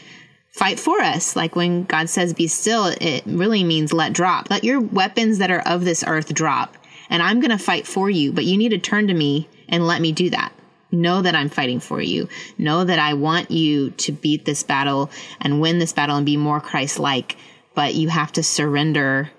fight 0.49 0.79
for 0.79 0.99
us. 0.99 1.35
Like 1.35 1.55
when 1.55 1.83
God 1.83 2.09
says, 2.09 2.33
be 2.33 2.47
still, 2.47 2.87
it 2.99 3.23
really 3.27 3.63
means 3.63 3.93
let 3.93 4.13
drop. 4.13 4.49
Let 4.49 4.63
your 4.63 4.81
weapons 4.81 5.37
that 5.37 5.51
are 5.51 5.61
of 5.67 5.85
this 5.85 6.03
earth 6.05 6.33
drop. 6.33 6.77
And 7.09 7.21
I'm 7.21 7.39
going 7.39 7.51
to 7.51 7.59
fight 7.59 7.85
for 7.85 8.09
you, 8.09 8.31
but 8.31 8.45
you 8.45 8.57
need 8.57 8.69
to 8.69 8.79
turn 8.79 9.07
to 9.07 9.13
me 9.13 9.47
and 9.69 9.85
let 9.85 10.01
me 10.01 10.11
do 10.11 10.31
that. 10.31 10.51
Know 10.93 11.23
that 11.23 11.35
I'm 11.35 11.49
fighting 11.49 11.79
for 11.79 11.99
you. 11.99 12.29
Know 12.57 12.83
that 12.83 12.99
I 12.99 13.15
want 13.15 13.49
you 13.49 13.89
to 13.91 14.11
beat 14.11 14.45
this 14.45 14.63
battle 14.63 15.09
and 15.41 15.59
win 15.59 15.79
this 15.79 15.91
battle 15.91 16.15
and 16.15 16.25
be 16.25 16.37
more 16.37 16.61
Christ 16.61 16.99
like. 16.99 17.35
But 17.73 17.95
you 17.95 18.09
have 18.09 18.31
to 18.33 18.43
surrender 18.43 19.31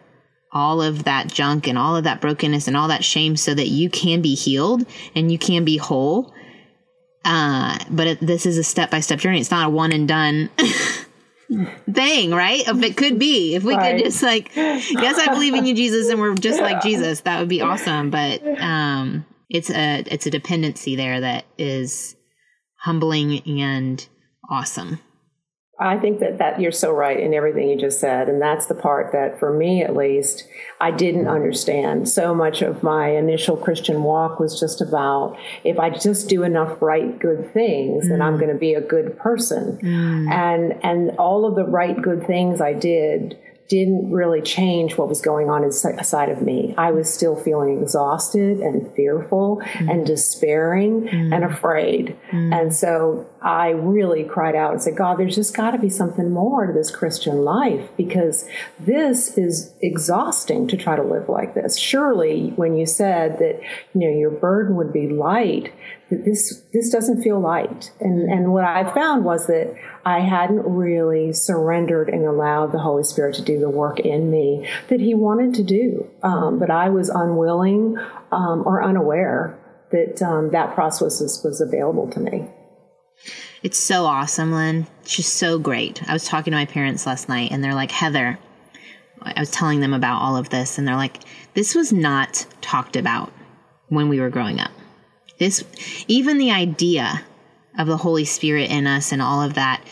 all 0.51 0.83
of 0.83 1.05
that 1.05 1.29
junk 1.29 1.67
and 1.69 1.79
all 1.79 1.97
of 1.97 2.05
that 2.05 2.21
brokenness 2.21 2.69
and 2.69 2.77
all 2.77 2.89
that 2.89 3.05
shame 3.05 3.37
so 3.37 3.55
that 3.55 3.69
you 3.69 3.89
can 3.89 4.21
be 4.21 4.35
healed 4.35 4.85
and 5.15 5.31
you 5.31 5.39
can 5.39 5.65
be 5.65 5.77
whole. 5.77 6.35
Uh, 7.25 7.79
but 7.89 8.07
it, 8.07 8.21
this 8.21 8.47
is 8.47 8.59
a 8.59 8.65
step 8.65 8.91
by 8.91 9.01
step 9.01 9.19
journey. 9.19 9.41
It's 9.41 9.51
not 9.51 9.67
a 9.67 9.71
one 9.71 9.93
and 9.93 10.07
done 10.07 10.51
thing, 11.93 12.31
right? 12.33 12.67
If 12.67 12.83
it 12.83 12.97
could 12.97 13.19
be, 13.19 13.55
if 13.55 13.65
we 13.65 13.75
right. 13.75 13.97
could 13.97 14.05
just 14.05 14.23
like, 14.23 14.55
yes, 14.57 15.19
I 15.19 15.33
believe 15.33 15.55
in 15.55 15.67
you, 15.67 15.75
Jesus, 15.75 16.09
and 16.11 16.21
we're 16.21 16.35
just 16.35 16.61
like 16.61 16.83
Jesus, 16.83 17.21
that 17.21 17.41
would 17.41 17.49
be 17.49 17.63
awesome. 17.63 18.11
But 18.11 18.43
um, 18.61 19.25
it's 19.55 19.71
a 19.71 20.03
it's 20.13 20.27
a 20.27 20.31
dependency 20.31 20.97
there 20.97 21.21
that 21.21 21.45
is 21.57 22.17
humbling 22.81 23.41
and 23.61 24.07
awesome. 24.51 24.99
I 25.79 25.99
think 25.99 26.21
that, 26.21 26.39
that 26.39 26.61
you're 26.61 26.71
so 26.71 26.93
right 26.93 27.19
in 27.19 27.35
everything 27.35 27.69
you 27.69 27.77
just 27.77 27.99
said. 27.99 28.29
And 28.29 28.41
that's 28.41 28.67
the 28.67 28.77
part 28.77 29.11
that, 29.13 29.41
for 29.41 29.53
me 29.53 29.83
at 29.83 29.97
least, 29.97 30.47
I 30.81 30.93
didn't 30.93 31.27
understand. 31.27 32.09
So 32.09 32.33
much 32.33 32.63
of 32.63 32.85
my 32.85 33.09
initial 33.09 33.57
Christian 33.57 34.05
walk 34.05 34.39
was 34.39 34.59
just 34.59 34.81
about 34.81 35.37
if 35.65 35.79
I 35.81 35.91
just 35.91 36.29
do 36.29 36.45
enough 36.45 36.81
right, 36.81 37.19
good 37.19 37.53
things, 37.53 38.07
mm. 38.07 38.09
then 38.09 38.23
I'm 38.23 38.37
mm. 38.37 38.41
going 38.41 38.53
to 38.53 38.59
be 38.59 38.75
a 38.75 38.81
good 38.81 39.19
person. 39.19 39.79
Mm. 39.83 40.31
And, 40.31 40.85
and 40.85 41.19
all 41.19 41.45
of 41.45 41.57
the 41.57 41.65
right, 41.65 42.01
good 42.01 42.25
things 42.25 42.61
I 42.61 42.73
did 42.73 43.37
didn't 43.69 44.11
really 44.11 44.43
change 44.43 44.99
what 44.99 45.09
was 45.09 45.23
going 45.23 45.49
on 45.49 45.65
inside 45.65 46.29
of 46.29 46.43
me. 46.43 46.75
I 46.77 46.91
was 46.91 47.13
still 47.13 47.35
feeling 47.35 47.81
exhausted 47.81 48.61
and 48.61 48.95
fearful 48.95 49.63
mm. 49.63 49.91
and 49.91 50.07
despairing 50.07 51.09
mm. 51.09 51.35
and 51.35 51.45
afraid. 51.45 52.17
Mm. 52.31 52.61
And 52.61 52.75
so 52.75 53.27
I 53.41 53.71
really 53.71 54.25
cried 54.25 54.55
out 54.55 54.73
and 54.73 54.83
said, 54.83 54.97
God, 54.97 55.19
there's 55.19 55.35
just 55.35 55.57
got 55.57 55.71
to 55.71 55.79
be 55.79 55.89
something 55.89 56.31
more 56.31 56.67
to 56.67 56.73
this 56.75 56.91
Christian 56.91 57.39
life 57.39 57.89
because 57.97 58.47
this 58.79 59.39
is 59.39 59.75
exhausting 59.81 60.69
to 60.69 60.77
try 60.77 60.97
to 60.97 61.03
live 61.03 61.31
like 61.31 61.55
this. 61.55 61.79
Surely, 61.79 62.51
when 62.57 62.77
you 62.77 62.85
said 62.85 63.39
that, 63.39 63.61
you 63.95 64.01
know, 64.01 64.15
your 64.17 64.31
burden 64.31 64.77
would 64.77 64.93
be 64.93 65.09
light, 65.09 65.73
that 66.15 66.25
this 66.25 66.63
this 66.73 66.91
doesn't 66.91 67.23
feel 67.23 67.41
light. 67.41 67.93
And 68.01 68.31
and 68.31 68.53
what 68.53 68.65
I 68.65 68.93
found 68.95 69.25
was 69.25 69.47
that 69.47 69.75
I 70.05 70.21
hadn't 70.21 70.63
really 70.63 71.33
surrendered 71.33 72.09
and 72.09 72.25
allowed 72.25 72.73
the 72.73 72.79
Holy 72.79 73.05
Spirit 73.05 73.35
to 73.37 73.43
do 73.43 73.59
the 73.59 73.71
work 73.71 74.01
in 74.01 74.31
me 74.31 74.69
that 74.89 75.01
He 75.01 75.15
wanted 75.15 75.55
to 75.55 75.63
do, 75.63 76.09
um, 76.23 76.59
but 76.59 76.71
I 76.71 76.89
was 76.91 77.09
unwilling 77.09 77.99
um, 78.33 78.63
or 78.67 78.83
unaware 78.83 79.59
that 79.91 80.23
um, 80.23 80.51
that 80.51 80.75
process 80.75 81.21
was, 81.21 81.41
was 81.45 81.61
available 81.61 82.11
to 82.11 82.21
me. 82.21 82.49
It's 83.63 83.83
so 83.83 84.05
awesome, 84.05 84.53
Lynne. 84.53 84.87
She's 85.07 85.33
so 85.33 85.59
great. 85.59 86.07
I 86.09 86.13
was 86.13 86.25
talking 86.25 86.51
to 86.51 86.57
my 86.57 86.67
parents 86.67 87.07
last 87.07 87.29
night, 87.29 87.51
and 87.51 87.65
they're 87.65 87.75
like, 87.75 87.91
Heather. 87.91 88.39
I 89.23 89.41
was 89.41 89.51
telling 89.51 89.81
them 89.81 89.95
about 89.95 90.21
all 90.21 90.37
of 90.37 90.51
this, 90.51 90.77
and 90.77 90.87
they're 90.87 90.97
like, 90.97 91.21
this 91.55 91.75
was 91.75 91.93
not 91.95 92.45
talked 92.61 92.95
about 92.95 93.33
when 93.89 94.11
we 94.11 94.21
were 94.21 94.29
growing 94.29 94.61
up. 94.61 94.71
This, 95.39 95.65
even 96.09 96.39
the 96.39 96.51
idea 96.51 97.23
of 97.79 97.87
the 97.87 97.97
Holy 97.97 98.25
Spirit 98.25 98.71
in 98.71 98.87
us 98.87 99.13
and 99.13 99.21
all 99.21 99.43
of 99.43 99.55
that, 99.55 99.85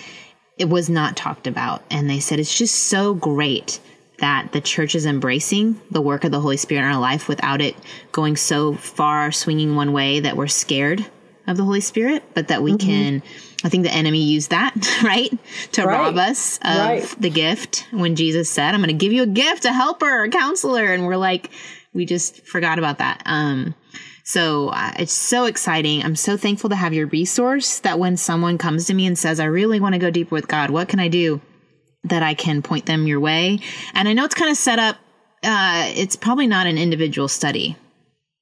it 0.57 0.69
was 0.69 0.89
not 0.89 1.17
talked 1.17 1.47
about. 1.47 1.83
And 1.91 2.09
they 2.09 2.21
said 2.21 2.39
it's 2.39 2.57
just 2.57 2.85
so 2.85 3.15
great 3.15 3.81
that 4.19 4.53
the 4.53 4.61
church 4.61 4.95
is 4.95 5.05
embracing 5.05 5.81
the 5.91 6.01
work 6.01 6.23
of 6.23 6.31
the 6.31 6.41
Holy 6.41 6.57
Spirit 6.57 6.83
in 6.83 6.93
our 6.93 7.01
life 7.01 7.29
without 7.29 7.61
it 7.61 7.75
going 8.13 8.37
so 8.37 8.75
far 8.75 9.33
swinging 9.33 9.75
one 9.75 9.93
way 9.93 10.21
that 10.21 10.37
we're 10.37 10.47
scared 10.47 11.05
of 11.49 11.57
the 11.57 11.65
Holy 11.65 11.81
Spirit, 11.81 12.23
but 12.33 12.49
that 12.49 12.63
we 12.63 12.73
mm-hmm. 12.73 12.89
can. 12.89 13.23
I 13.65 13.69
think 13.69 13.85
the 13.85 13.93
enemy 13.93 14.23
used 14.23 14.51
that, 14.51 14.75
right? 15.03 15.31
To 15.73 15.85
right. 15.85 15.99
rob 15.99 16.17
us 16.19 16.59
of 16.59 16.79
right. 16.79 17.17
the 17.19 17.31
gift 17.31 17.87
when 17.91 18.17
Jesus 18.17 18.49
said, 18.49 18.75
I'm 18.75 18.81
going 18.81 18.97
to 18.97 19.05
give 19.05 19.13
you 19.13 19.23
a 19.23 19.27
gift, 19.27 19.65
a 19.65 19.73
helper, 19.73 20.25
a 20.25 20.31
counselor. 20.31 20.93
And 20.93 21.07
we're 21.07 21.17
like, 21.17 21.51
we 21.93 22.05
just 22.05 22.47
forgot 22.47 22.79
about 22.79 22.99
that. 22.99 23.23
Um, 23.27 23.75
so 24.25 24.69
uh, 24.69 24.93
it's 24.99 25.13
so 25.13 25.47
exciting. 25.47 26.03
I'm 26.03 26.17
so 26.17 26.37
thankful 26.37 26.71
to 26.71 26.77
have 26.77 26.95
your 26.95 27.07
resource 27.07 27.81
that 27.81 27.99
when 27.99 28.17
someone 28.17 28.59
comes 28.59 28.87
to 28.87 28.95
me 28.95 29.07
and 29.07 29.19
says, 29.19 29.41
I 29.41 29.47
really 29.47 29.81
want 29.81 29.95
to 29.95 29.99
go 29.99 30.11
deeper 30.11 30.35
with 30.35 30.49
God, 30.49 30.71
what 30.71 30.89
can 30.89 31.01
I 31.01 31.09
do? 31.09 31.41
That 32.05 32.23
I 32.23 32.35
can 32.35 32.63
point 32.63 32.87
them 32.87 33.07
your 33.07 33.21
way. 33.21 33.61
And 33.95 34.09
I 34.09 34.13
know 34.13 34.25
it's 34.25 34.35
kind 34.35 34.51
of 34.51 34.57
set 34.57 34.79
up, 34.79 34.97
uh, 35.43 35.91
it's 35.95 36.17
probably 36.17 36.47
not 36.47 36.67
an 36.67 36.79
individual 36.79 37.29
study. 37.29 37.77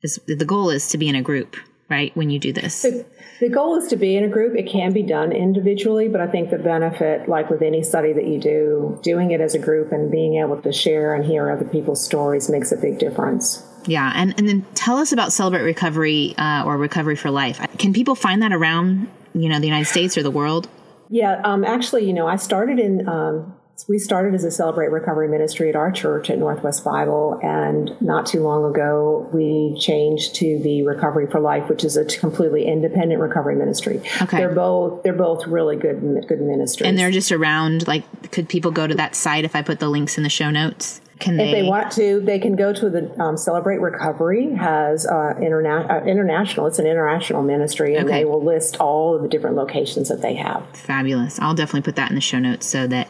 It's, 0.03 0.19
the 0.27 0.45
goal 0.45 0.71
is 0.71 0.89
to 0.89 0.99
be 0.99 1.09
in 1.09 1.15
a 1.15 1.23
group, 1.23 1.57
right? 1.89 2.15
When 2.17 2.31
you 2.31 2.39
do 2.39 2.53
this. 2.53 2.83
The, 2.83 3.07
the 3.41 3.49
goal 3.49 3.77
is 3.77 3.89
to 3.89 3.97
be 3.97 4.17
in 4.17 4.25
a 4.25 4.29
group. 4.29 4.57
It 4.57 4.71
can 4.71 4.93
be 4.93 5.03
done 5.03 5.33
individually, 5.33 6.09
but 6.09 6.21
I 6.21 6.27
think 6.27 6.51
the 6.51 6.59
benefit, 6.59 7.29
like 7.29 7.49
with 7.49 7.63
any 7.63 7.83
study 7.83 8.13
that 8.13 8.27
you 8.27 8.39
do, 8.39 8.99
doing 9.03 9.31
it 9.31 9.41
as 9.41 9.55
a 9.55 9.59
group 9.59 9.93
and 9.93 10.11
being 10.11 10.37
able 10.37 10.61
to 10.61 10.73
share 10.73 11.15
and 11.15 11.25
hear 11.25 11.51
other 11.51 11.65
people's 11.65 12.05
stories 12.05 12.51
makes 12.51 12.71
a 12.71 12.77
big 12.77 12.99
difference. 12.99 13.67
Yeah, 13.87 14.13
and 14.15 14.35
and 14.39 14.49
then 14.49 14.67
tell 14.75 14.97
us 14.97 15.13
about 15.13 15.33
Celebrate 15.33 15.63
Recovery 15.63 16.35
uh, 16.37 16.65
or 16.65 16.77
Recovery 16.77 17.17
for 17.17 17.31
Life. 17.31 17.61
Can 17.79 17.93
people 17.93 18.15
find 18.15 18.43
that 18.43 18.53
around 18.53 19.09
you 19.35 19.49
know 19.49 19.59
the 19.59 19.67
United 19.67 19.87
States 19.87 20.17
or 20.17 20.23
the 20.23 20.31
world? 20.31 20.69
Yeah, 21.09 21.41
um, 21.45 21.65
actually, 21.65 22.07
you 22.07 22.13
know, 22.13 22.27
I 22.27 22.37
started 22.37 22.79
in. 22.79 23.09
Um, 23.09 23.55
we 23.89 23.99
started 23.99 24.35
as 24.35 24.45
a 24.45 24.51
Celebrate 24.51 24.91
Recovery 24.91 25.27
ministry 25.27 25.71
at 25.71 25.75
our 25.75 25.91
church 25.91 26.29
at 26.29 26.39
Northwest 26.39 26.85
Bible, 26.85 27.41
and 27.43 27.91
not 28.01 28.27
too 28.27 28.43
long 28.43 28.71
ago 28.71 29.29
we 29.33 29.75
changed 29.81 30.35
to 30.37 30.59
the 30.63 30.83
Recovery 30.83 31.27
for 31.27 31.41
Life, 31.41 31.69
which 31.69 31.83
is 31.83 31.97
a 31.97 32.05
completely 32.05 32.67
independent 32.67 33.21
recovery 33.21 33.57
ministry. 33.57 34.03
Okay, 34.21 34.37
they're 34.37 34.55
both 34.55 35.03
they're 35.03 35.13
both 35.15 35.47
really 35.47 35.77
good 35.77 36.01
good 36.29 36.41
ministries, 36.41 36.87
and 36.87 36.99
they're 36.99 37.11
just 37.11 37.33
around. 37.33 37.89
Like, 37.89 38.31
could 38.31 38.49
people 38.49 38.71
go 38.71 38.87
to 38.87 38.95
that 38.95 39.17
site 39.17 39.45
if 39.45 39.57
I 39.57 39.63
put 39.63 39.81
the 39.81 39.89
links 39.89 40.19
in 40.19 40.25
the 40.25 40.31
show 40.31 40.51
notes? 40.51 41.01
Can 41.21 41.37
they? 41.37 41.51
If 41.51 41.53
they 41.53 41.63
want 41.63 41.93
to, 41.93 42.21
they 42.21 42.39
can 42.39 42.57
go 42.57 42.73
to 42.73 42.91
the 42.91 43.15
um, 43.21 43.37
Celebrate 43.37 43.79
Recovery 43.79 44.55
has 44.55 45.07
uh, 45.07 45.35
interna- 45.39 45.89
uh, 45.89 46.05
international. 46.05 46.67
It's 46.67 46.79
an 46.79 46.87
international 46.87 47.43
ministry, 47.43 47.95
and 47.95 48.09
okay. 48.09 48.21
they 48.21 48.25
will 48.25 48.43
list 48.43 48.79
all 48.81 49.15
of 49.15 49.23
the 49.23 49.29
different 49.29 49.57
locations 49.57 50.09
that 50.09 50.23
they 50.23 50.35
have. 50.35 50.67
Fabulous! 50.73 51.39
I'll 51.39 51.55
definitely 51.55 51.83
put 51.83 51.97
that 51.97 52.09
in 52.11 52.15
the 52.15 52.21
show 52.23 52.39
notes 52.39 52.67
so 52.67 52.87
that 52.87 53.09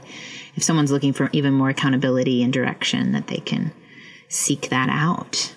if 0.56 0.62
someone's 0.62 0.90
looking 0.90 1.12
for 1.12 1.30
even 1.32 1.54
more 1.54 1.70
accountability 1.70 2.42
and 2.42 2.52
direction, 2.52 3.12
that 3.12 3.28
they 3.28 3.38
can 3.38 3.72
seek 4.28 4.68
that 4.70 4.88
out. 4.90 5.54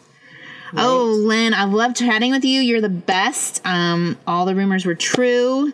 Right. 0.74 0.86
Oh, 0.86 1.06
Lynne, 1.06 1.54
I 1.54 1.66
love 1.66 1.94
chatting 1.94 2.32
with 2.32 2.44
you. 2.44 2.60
You're 2.60 2.82
the 2.82 2.90
best. 2.90 3.62
Um, 3.64 4.18
all 4.26 4.46
the 4.46 4.56
rumors 4.56 4.88
were 4.88 4.96
true. 4.96 5.72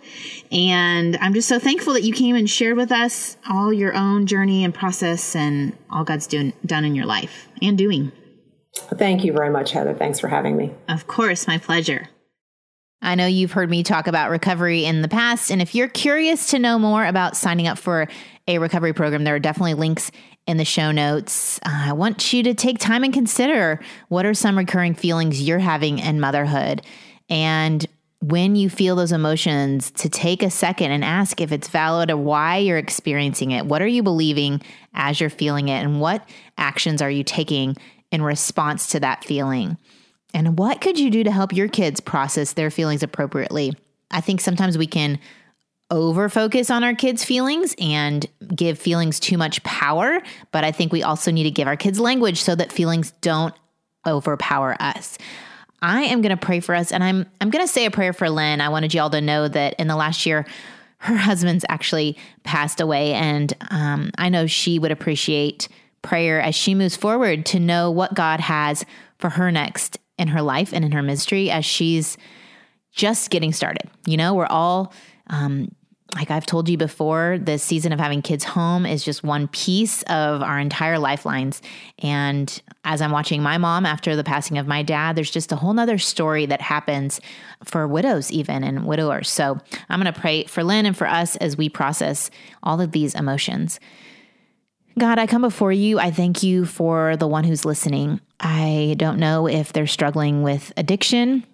And 0.51 1.15
I'm 1.17 1.33
just 1.33 1.47
so 1.47 1.57
thankful 1.57 1.93
that 1.93 2.03
you 2.03 2.13
came 2.13 2.35
and 2.35 2.49
shared 2.49 2.75
with 2.75 2.91
us 2.91 3.37
all 3.49 3.71
your 3.71 3.95
own 3.95 4.25
journey 4.25 4.65
and 4.65 4.73
process 4.73 5.37
and 5.37 5.77
all 5.89 6.03
God's 6.03 6.27
doing, 6.27 6.51
done 6.65 6.83
in 6.83 6.95
your 6.95 7.05
life 7.05 7.47
and 7.61 7.77
doing. 7.77 8.11
Thank 8.75 9.23
you 9.23 9.31
very 9.31 9.49
much, 9.49 9.71
Heather. 9.71 9.93
Thanks 9.93 10.19
for 10.19 10.27
having 10.27 10.57
me. 10.57 10.73
Of 10.89 11.07
course, 11.07 11.47
my 11.47 11.59
pleasure. 11.59 12.09
I 13.01 13.15
know 13.15 13.25
you've 13.25 13.53
heard 13.53 13.69
me 13.69 13.83
talk 13.83 14.07
about 14.07 14.29
recovery 14.29 14.83
in 14.83 15.01
the 15.01 15.07
past. 15.07 15.49
And 15.49 15.61
if 15.61 15.73
you're 15.73 15.87
curious 15.87 16.47
to 16.47 16.59
know 16.59 16.77
more 16.77 17.05
about 17.05 17.37
signing 17.37 17.67
up 17.67 17.77
for 17.77 18.09
a 18.47 18.57
recovery 18.57 18.91
program, 18.91 19.23
there 19.23 19.35
are 19.35 19.39
definitely 19.39 19.75
links 19.75 20.11
in 20.49 20.57
the 20.57 20.65
show 20.65 20.91
notes. 20.91 21.59
Uh, 21.63 21.89
I 21.89 21.93
want 21.93 22.33
you 22.33 22.41
to 22.41 22.55
take 22.55 22.79
time 22.79 23.03
and 23.03 23.13
consider 23.13 23.79
what 24.07 24.25
are 24.25 24.33
some 24.33 24.57
recurring 24.57 24.95
feelings 24.95 25.39
you're 25.39 25.59
having 25.59 25.99
in 25.99 26.19
motherhood. 26.19 26.81
And 27.29 27.85
when 28.21 28.55
you 28.55 28.67
feel 28.67 28.95
those 28.95 29.11
emotions, 29.11 29.91
to 29.91 30.09
take 30.09 30.41
a 30.41 30.49
second 30.49 30.91
and 30.91 31.05
ask 31.05 31.39
if 31.39 31.51
it's 31.51 31.67
valid 31.67 32.09
or 32.09 32.17
why 32.17 32.57
you're 32.57 32.79
experiencing 32.79 33.51
it. 33.51 33.67
What 33.67 33.83
are 33.83 33.87
you 33.87 34.01
believing 34.01 34.63
as 34.95 35.21
you're 35.21 35.29
feeling 35.29 35.67
it? 35.69 35.83
And 35.83 36.01
what 36.01 36.27
actions 36.57 36.99
are 36.99 37.11
you 37.11 37.23
taking 37.23 37.77
in 38.11 38.23
response 38.23 38.87
to 38.87 38.99
that 39.01 39.23
feeling? 39.23 39.77
And 40.33 40.57
what 40.57 40.81
could 40.81 40.97
you 40.97 41.11
do 41.11 41.23
to 41.23 41.31
help 41.31 41.53
your 41.53 41.67
kids 41.67 41.99
process 41.99 42.53
their 42.53 42.71
feelings 42.71 43.03
appropriately? 43.03 43.73
I 44.09 44.19
think 44.19 44.41
sometimes 44.41 44.79
we 44.79 44.87
can 44.87 45.19
over 45.91 46.29
focus 46.29 46.69
on 46.69 46.83
our 46.83 46.93
kids' 46.93 47.23
feelings 47.23 47.75
and 47.79 48.25
give 48.55 48.77
feelings 48.77 49.19
too 49.19 49.37
much 49.37 49.61
power. 49.63 50.21
But 50.51 50.63
I 50.63 50.71
think 50.71 50.91
we 50.91 51.03
also 51.03 51.31
need 51.31 51.43
to 51.43 51.51
give 51.51 51.67
our 51.67 51.75
kids 51.75 51.99
language 51.99 52.41
so 52.41 52.55
that 52.55 52.71
feelings 52.71 53.11
don't 53.21 53.53
overpower 54.05 54.75
us. 54.79 55.17
I 55.81 56.03
am 56.03 56.21
going 56.21 56.37
to 56.37 56.45
pray 56.45 56.59
for 56.59 56.75
us 56.75 56.91
and 56.91 57.03
I'm 57.03 57.25
I'm 57.39 57.49
going 57.49 57.65
to 57.65 57.71
say 57.71 57.85
a 57.85 57.91
prayer 57.91 58.13
for 58.13 58.29
Lynne. 58.29 58.61
I 58.61 58.69
wanted 58.69 58.93
you 58.93 59.01
all 59.01 59.09
to 59.09 59.21
know 59.21 59.47
that 59.47 59.75
in 59.79 59.87
the 59.87 59.95
last 59.95 60.25
year 60.25 60.45
her 60.97 61.15
husband's 61.15 61.65
actually 61.69 62.17
passed 62.43 62.81
away 62.81 63.13
and 63.13 63.53
um, 63.71 64.11
I 64.17 64.29
know 64.29 64.45
she 64.47 64.79
would 64.79 64.91
appreciate 64.91 65.69
prayer 66.01 66.41
as 66.41 66.55
she 66.55 66.75
moves 66.75 66.95
forward 66.95 67.45
to 67.47 67.59
know 67.59 67.91
what 67.91 68.13
God 68.13 68.39
has 68.41 68.85
for 69.17 69.29
her 69.29 69.51
next 69.51 69.97
in 70.17 70.27
her 70.29 70.41
life 70.41 70.73
and 70.73 70.83
in 70.83 70.91
her 70.91 71.01
ministry 71.01 71.49
as 71.49 71.65
she's 71.65 72.17
just 72.91 73.29
getting 73.29 73.53
started. 73.53 73.89
You 74.05 74.17
know, 74.17 74.33
we're 74.33 74.45
all 74.45 74.93
um, 75.27 75.71
like 76.15 76.31
I've 76.31 76.45
told 76.45 76.69
you 76.69 76.77
before, 76.77 77.37
the 77.39 77.59
season 77.59 77.93
of 77.93 77.99
having 77.99 78.21
kids 78.21 78.43
home 78.43 78.85
is 78.85 79.03
just 79.03 79.23
one 79.23 79.47
piece 79.47 80.01
of 80.03 80.41
our 80.41 80.57
entire 80.57 80.97
lifelines. 80.97 81.61
And 81.99 82.61
as 82.83 83.01
I'm 83.01 83.11
watching 83.11 83.43
my 83.43 83.59
mom 83.59 83.85
after 83.85 84.15
the 84.15 84.23
passing 84.23 84.57
of 84.57 84.67
my 84.67 84.81
dad, 84.81 85.15
there's 85.15 85.29
just 85.29 85.51
a 85.51 85.55
whole 85.55 85.73
nother 85.73 85.99
story 85.99 86.47
that 86.47 86.61
happens 86.61 87.21
for 87.63 87.87
widows, 87.87 88.31
even 88.31 88.63
and 88.63 88.85
widowers. 88.85 89.29
So 89.29 89.59
I'm 89.87 90.01
going 90.01 90.11
to 90.11 90.19
pray 90.19 90.45
for 90.45 90.63
Lynne 90.63 90.87
and 90.87 90.97
for 90.97 91.07
us 91.07 91.35
as 91.35 91.57
we 91.57 91.69
process 91.69 92.31
all 92.63 92.81
of 92.81 92.91
these 92.91 93.13
emotions. 93.13 93.79
God, 94.97 95.19
I 95.19 95.27
come 95.27 95.43
before 95.43 95.71
you. 95.71 95.99
I 95.99 96.09
thank 96.09 96.41
you 96.41 96.65
for 96.65 97.15
the 97.17 97.27
one 97.27 97.43
who's 97.43 97.65
listening. 97.65 98.19
I 98.39 98.95
don't 98.97 99.19
know 99.19 99.47
if 99.47 99.71
they're 99.73 99.87
struggling 99.87 100.41
with 100.41 100.73
addiction, 100.75 101.45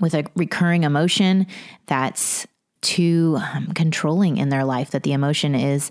with 0.00 0.14
a 0.14 0.24
recurring 0.34 0.82
emotion 0.82 1.46
that's 1.86 2.46
too 2.82 3.38
um, 3.54 3.68
controlling 3.74 4.36
in 4.36 4.48
their 4.48 4.64
life, 4.64 4.90
that 4.90 5.02
the 5.02 5.12
emotion 5.12 5.54
is 5.54 5.90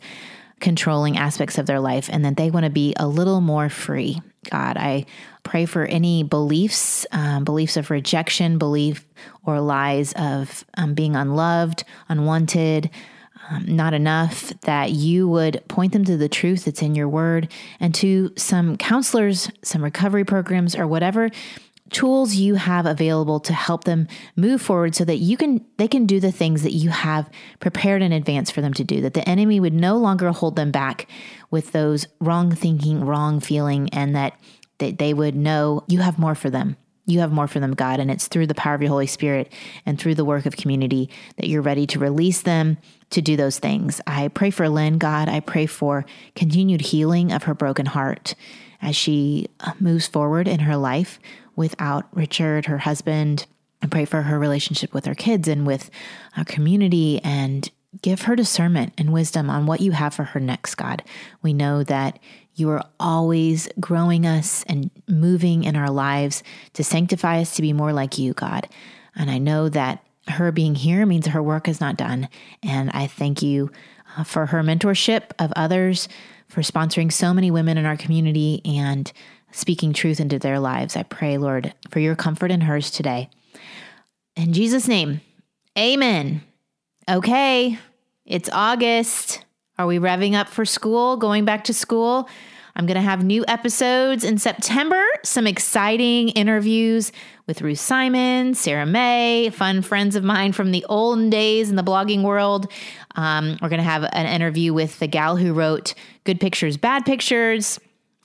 controlling 0.60 1.18
aspects 1.18 1.58
of 1.58 1.66
their 1.66 1.80
life, 1.80 2.10
and 2.12 2.26
that 2.26 2.36
they 2.36 2.50
want 2.50 2.66
to 2.66 2.70
be 2.70 2.94
a 2.98 3.08
little 3.08 3.42
more 3.42 3.70
free. 3.70 4.22
God, 4.50 4.78
I 4.78 5.06
pray 5.44 5.66
for 5.66 5.86
any 5.86 6.24
beliefs, 6.24 7.06
um, 7.12 7.44
beliefs 7.44 7.78
of 7.78 7.90
rejection, 7.90 8.58
belief 8.58 9.06
or 9.46 9.60
lies 9.62 10.14
of 10.14 10.66
um, 10.78 10.94
being 10.94 11.16
unloved, 11.16 11.84
unwanted, 12.08 12.90
um, 13.50 13.66
not 13.68 13.94
enough, 13.94 14.54
that 14.62 14.92
you 14.92 15.28
would 15.28 15.64
point 15.68 15.94
them 15.94 16.06
to 16.06 16.18
the 16.18 16.30
truth 16.30 16.66
that's 16.66 16.82
in 16.82 16.94
your 16.94 17.10
word 17.10 17.52
and 17.80 17.96
to 17.96 18.32
some 18.36 18.78
counselors, 18.78 19.50
some 19.64 19.84
recovery 19.84 20.24
programs, 20.24 20.76
or 20.76 20.88
whatever 20.88 21.30
tools 21.92 22.36
you 22.36 22.56
have 22.56 22.86
available 22.86 23.40
to 23.40 23.54
help 23.54 23.84
them 23.84 24.08
move 24.36 24.62
forward 24.62 24.96
so 24.96 25.06
that 25.06 25.18
you 25.18 25.38
can 25.38 25.66
they 25.78 25.88
can 25.88 26.06
do 26.06 26.20
the 26.20 26.32
things 26.32 26.64
that 26.64 26.74
you 26.74 26.90
have 26.90 27.30
prepared 27.60 28.02
in 28.02 28.12
advance 28.12 28.52
for 28.52 28.62
them 28.62 28.74
to 28.74 28.84
do 28.84 29.02
that 29.02 29.14
the 29.14 29.28
enemy 29.28 29.60
would 29.60 29.74
no 29.74 29.98
longer 29.98 30.32
hold 30.32 30.56
them 30.56 30.72
back 30.72 31.08
with 31.52 31.72
those 31.72 32.08
wrong 32.20 32.54
thinking 32.54 33.04
wrong 33.04 33.40
feeling 33.40 33.90
and 33.92 34.16
that 34.16 34.40
they, 34.80 34.92
they 34.92 35.14
would 35.14 35.36
know 35.36 35.84
you 35.88 36.00
have 36.00 36.18
more 36.18 36.36
for 36.36 36.50
them. 36.50 36.76
You 37.06 37.20
have 37.22 37.32
more 37.32 37.48
for 37.48 37.60
them 37.60 37.74
god 37.74 38.00
and 38.00 38.12
it's 38.12 38.28
through 38.28 38.48
the 38.48 38.56
power 38.56 38.76
of 38.76 38.82
your 38.82 38.90
holy 38.90 39.08
spirit 39.08 39.52
and 39.86 40.00
through 40.00 40.16
the 40.16 40.26
work 40.26 40.46
of 40.46 40.58
community 40.58 41.10
that 41.38 41.48
you're 41.48 41.62
ready 41.62 41.88
to 41.88 42.00
release 42.00 42.42
them 42.42 42.78
to 43.12 43.22
do 43.22 43.36
those 43.36 43.58
things. 43.58 44.00
I 44.06 44.28
pray 44.28 44.52
for 44.52 44.70
Lynne 44.70 45.00
god. 45.00 45.28
I 45.28 45.40
pray 45.40 45.66
for 45.66 46.06
continued 46.36 46.82
healing 46.82 47.32
of 47.32 47.44
her 47.44 47.56
broken 47.56 47.88
heart 47.88 48.36
as 48.82 48.96
she 48.96 49.48
uh, 49.60 49.74
moves 49.80 50.08
forward 50.08 50.48
in 50.48 50.62
her 50.62 50.78
life 50.78 51.20
without 51.60 52.08
Richard, 52.14 52.68
her 52.68 52.78
husband. 52.78 53.46
I 53.84 53.88
pray 53.88 54.06
for 54.06 54.22
her 54.22 54.40
relationship 54.40 54.94
with 54.94 55.06
her 55.06 55.14
kids 55.14 55.46
and 55.46 55.68
with 55.68 55.92
our 56.38 56.46
community 56.46 57.20
and 57.22 57.70
give 58.02 58.22
her 58.22 58.36
discernment 58.38 58.94
and 58.98 59.12
wisdom 59.12 59.50
on 59.50 59.66
what 59.66 59.82
you 59.82 59.92
have 59.92 60.14
for 60.14 60.24
her 60.24 60.40
next, 60.40 60.76
God. 60.76 61.04
We 61.42 61.52
know 61.52 61.84
that 61.84 62.18
you 62.56 62.70
are 62.70 62.86
always 62.98 63.68
growing 63.78 64.26
us 64.26 64.64
and 64.68 64.90
moving 65.10 65.66
in 65.66 65.76
our 65.76 65.90
lives 65.90 66.44
to 66.74 66.84
sanctify 66.84 67.42
us 67.42 67.58
to 67.58 67.62
be 67.62 67.74
more 67.74 67.92
like 67.92 68.18
you, 68.18 68.32
God. 68.34 68.70
And 69.14 69.30
I 69.30 69.38
know 69.38 69.68
that 69.68 70.02
her 70.30 70.54
being 70.54 70.76
here 70.76 71.06
means 71.06 71.28
her 71.28 71.44
work 71.44 71.68
is 71.68 71.82
not 71.82 71.98
done. 71.98 72.30
And 72.64 72.90
I 72.92 73.08
thank 73.08 73.42
you 73.42 73.70
uh, 74.18 74.24
for 74.24 74.46
her 74.46 74.64
mentorship 74.64 75.32
of 75.40 75.52
others, 75.58 76.08
for 76.48 76.62
sponsoring 76.62 77.12
so 77.12 77.34
many 77.34 77.52
women 77.52 77.78
in 77.78 77.86
our 77.86 77.98
community, 77.98 78.62
and 78.64 79.12
speaking 79.52 79.94
truth 79.94 80.20
into 80.20 80.40
their 80.40 80.60
lives. 80.60 80.96
I 80.96 81.04
pray, 81.04 81.38
Lord, 81.38 81.74
for 81.90 82.00
your 82.00 82.16
comfort 82.16 82.52
in 82.52 82.62
hers 82.62 82.92
today. 82.92 83.30
In 84.36 84.54
Jesus' 84.54 84.88
name, 84.88 85.22
amen. 85.78 86.42
Okay, 87.10 87.78
it's 88.26 88.50
August. 88.52 89.44
Are 89.78 89.88
we 89.88 89.98
revving 89.98 90.34
up 90.34 90.50
for 90.50 90.66
school, 90.66 91.18
going 91.18 91.46
back 91.46 91.64
to 91.66 91.74
school? 91.74 92.30
I'm 92.76 92.86
going 92.86 92.96
to 92.96 93.02
have 93.02 93.24
new 93.24 93.44
episodes 93.48 94.24
in 94.24 94.38
September, 94.38 95.04
some 95.24 95.48
exciting 95.48 96.30
interviews 96.30 97.12
with 97.48 97.62
Ruth 97.62 97.80
Simon, 97.80 98.54
Sarah 98.54 98.86
Mae, 98.86 99.50
fun 99.50 99.82
friends 99.82 100.16
of 100.16 100.24
mine 100.24 100.54
from 100.54 100.72
the 100.72 100.86
olden 100.88 101.30
days 101.30 101.70
in 101.70 101.76
the 101.76 101.84
blogging 101.84 102.22
world. 102.22 102.72
Um, 103.16 103.58
we're 103.62 103.70
going 103.70 103.80
to 103.80 103.84
have 103.84 104.04
an 104.14 104.28
interview 104.28 104.74
with 104.74 105.00
the 105.00 105.08
gal 105.08 105.36
who 105.36 105.54
wrote 105.54 105.94
Good 106.24 106.40
Pictures, 106.40 106.78
Bad 106.78 107.06
Pictures 107.06 107.80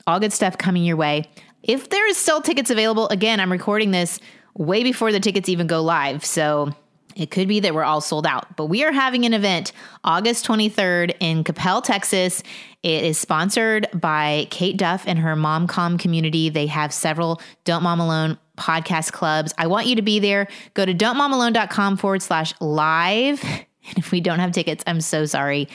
all 0.06 0.20
good 0.20 0.32
stuff 0.32 0.58
coming 0.58 0.84
your 0.84 0.96
way. 0.96 1.30
If 1.62 1.88
there 1.88 2.06
is 2.06 2.16
still 2.16 2.42
tickets 2.42 2.70
available, 2.70 3.08
again, 3.08 3.40
I'm 3.40 3.50
recording 3.50 3.90
this 3.90 4.20
way 4.54 4.82
before 4.82 5.12
the 5.12 5.20
tickets 5.20 5.48
even 5.48 5.66
go 5.66 5.82
live. 5.82 6.24
So 6.24 6.74
it 7.16 7.30
could 7.30 7.48
be 7.48 7.60
that 7.60 7.74
we're 7.74 7.84
all 7.84 8.00
sold 8.00 8.26
out, 8.26 8.56
but 8.56 8.66
we 8.66 8.84
are 8.84 8.92
having 8.92 9.24
an 9.24 9.34
event 9.34 9.72
August 10.02 10.46
23rd 10.46 11.14
in 11.20 11.44
Coppell, 11.44 11.82
Texas. 11.82 12.42
It 12.82 13.04
is 13.04 13.18
sponsored 13.18 13.86
by 13.94 14.46
Kate 14.50 14.76
Duff 14.76 15.04
and 15.06 15.18
her 15.20 15.36
MomCom 15.36 15.98
community. 15.98 16.48
They 16.48 16.66
have 16.66 16.92
several 16.92 17.40
Don't 17.64 17.82
Mom 17.82 18.00
Alone 18.00 18.38
podcast 18.58 19.12
clubs. 19.12 19.54
I 19.58 19.68
want 19.68 19.86
you 19.86 19.96
to 19.96 20.02
be 20.02 20.18
there. 20.18 20.48
Go 20.74 20.84
to 20.84 20.94
don'tmomalone.com 20.94 21.96
forward 21.96 22.22
slash 22.22 22.54
live. 22.60 23.42
And 23.86 23.98
if 23.98 24.12
we 24.12 24.22
don't 24.22 24.38
have 24.38 24.52
tickets, 24.52 24.82
I'm 24.86 25.02
so 25.02 25.26
sorry. 25.26 25.68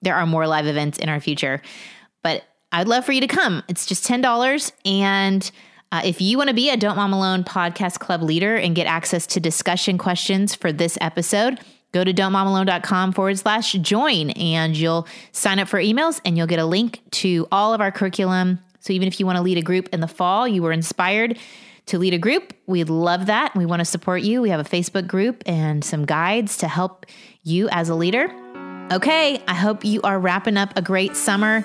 There 0.00 0.14
are 0.14 0.24
more 0.24 0.46
live 0.46 0.66
events 0.66 0.96
in 0.96 1.10
our 1.10 1.20
future. 1.20 1.60
But 2.22 2.42
I'd 2.72 2.88
love 2.88 3.04
for 3.04 3.12
you 3.12 3.20
to 3.20 3.26
come. 3.26 3.62
It's 3.68 3.86
just 3.86 4.04
$10. 4.04 4.72
And 4.84 5.50
uh, 5.92 6.02
if 6.04 6.20
you 6.20 6.38
want 6.38 6.48
to 6.48 6.54
be 6.54 6.70
a 6.70 6.76
Don't 6.76 6.96
Mom 6.96 7.12
Alone 7.12 7.42
podcast 7.42 7.98
club 7.98 8.22
leader 8.22 8.56
and 8.56 8.76
get 8.76 8.86
access 8.86 9.26
to 9.28 9.40
discussion 9.40 9.98
questions 9.98 10.54
for 10.54 10.72
this 10.72 10.96
episode, 11.00 11.58
go 11.92 12.04
to 12.04 12.12
don'tmomalone.com 12.12 13.12
forward 13.12 13.38
slash 13.38 13.72
join 13.72 14.30
and 14.30 14.76
you'll 14.76 15.08
sign 15.32 15.58
up 15.58 15.66
for 15.66 15.80
emails 15.80 16.20
and 16.24 16.36
you'll 16.36 16.46
get 16.46 16.60
a 16.60 16.64
link 16.64 17.02
to 17.10 17.48
all 17.50 17.74
of 17.74 17.80
our 17.80 17.90
curriculum. 17.90 18.60
So 18.78 18.92
even 18.92 19.08
if 19.08 19.18
you 19.18 19.26
want 19.26 19.36
to 19.36 19.42
lead 19.42 19.58
a 19.58 19.62
group 19.62 19.88
in 19.92 20.00
the 20.00 20.08
fall, 20.08 20.46
you 20.46 20.62
were 20.62 20.72
inspired 20.72 21.38
to 21.86 21.98
lead 21.98 22.14
a 22.14 22.18
group, 22.18 22.54
we'd 22.66 22.88
love 22.88 23.26
that. 23.26 23.56
We 23.56 23.66
want 23.66 23.80
to 23.80 23.84
support 23.84 24.22
you. 24.22 24.40
We 24.42 24.50
have 24.50 24.60
a 24.60 24.68
Facebook 24.68 25.08
group 25.08 25.42
and 25.44 25.84
some 25.84 26.04
guides 26.04 26.58
to 26.58 26.68
help 26.68 27.04
you 27.42 27.68
as 27.72 27.88
a 27.88 27.96
leader. 27.96 28.32
Okay, 28.92 29.42
I 29.48 29.54
hope 29.54 29.84
you 29.84 30.00
are 30.02 30.18
wrapping 30.20 30.56
up 30.56 30.72
a 30.76 30.82
great 30.82 31.16
summer. 31.16 31.64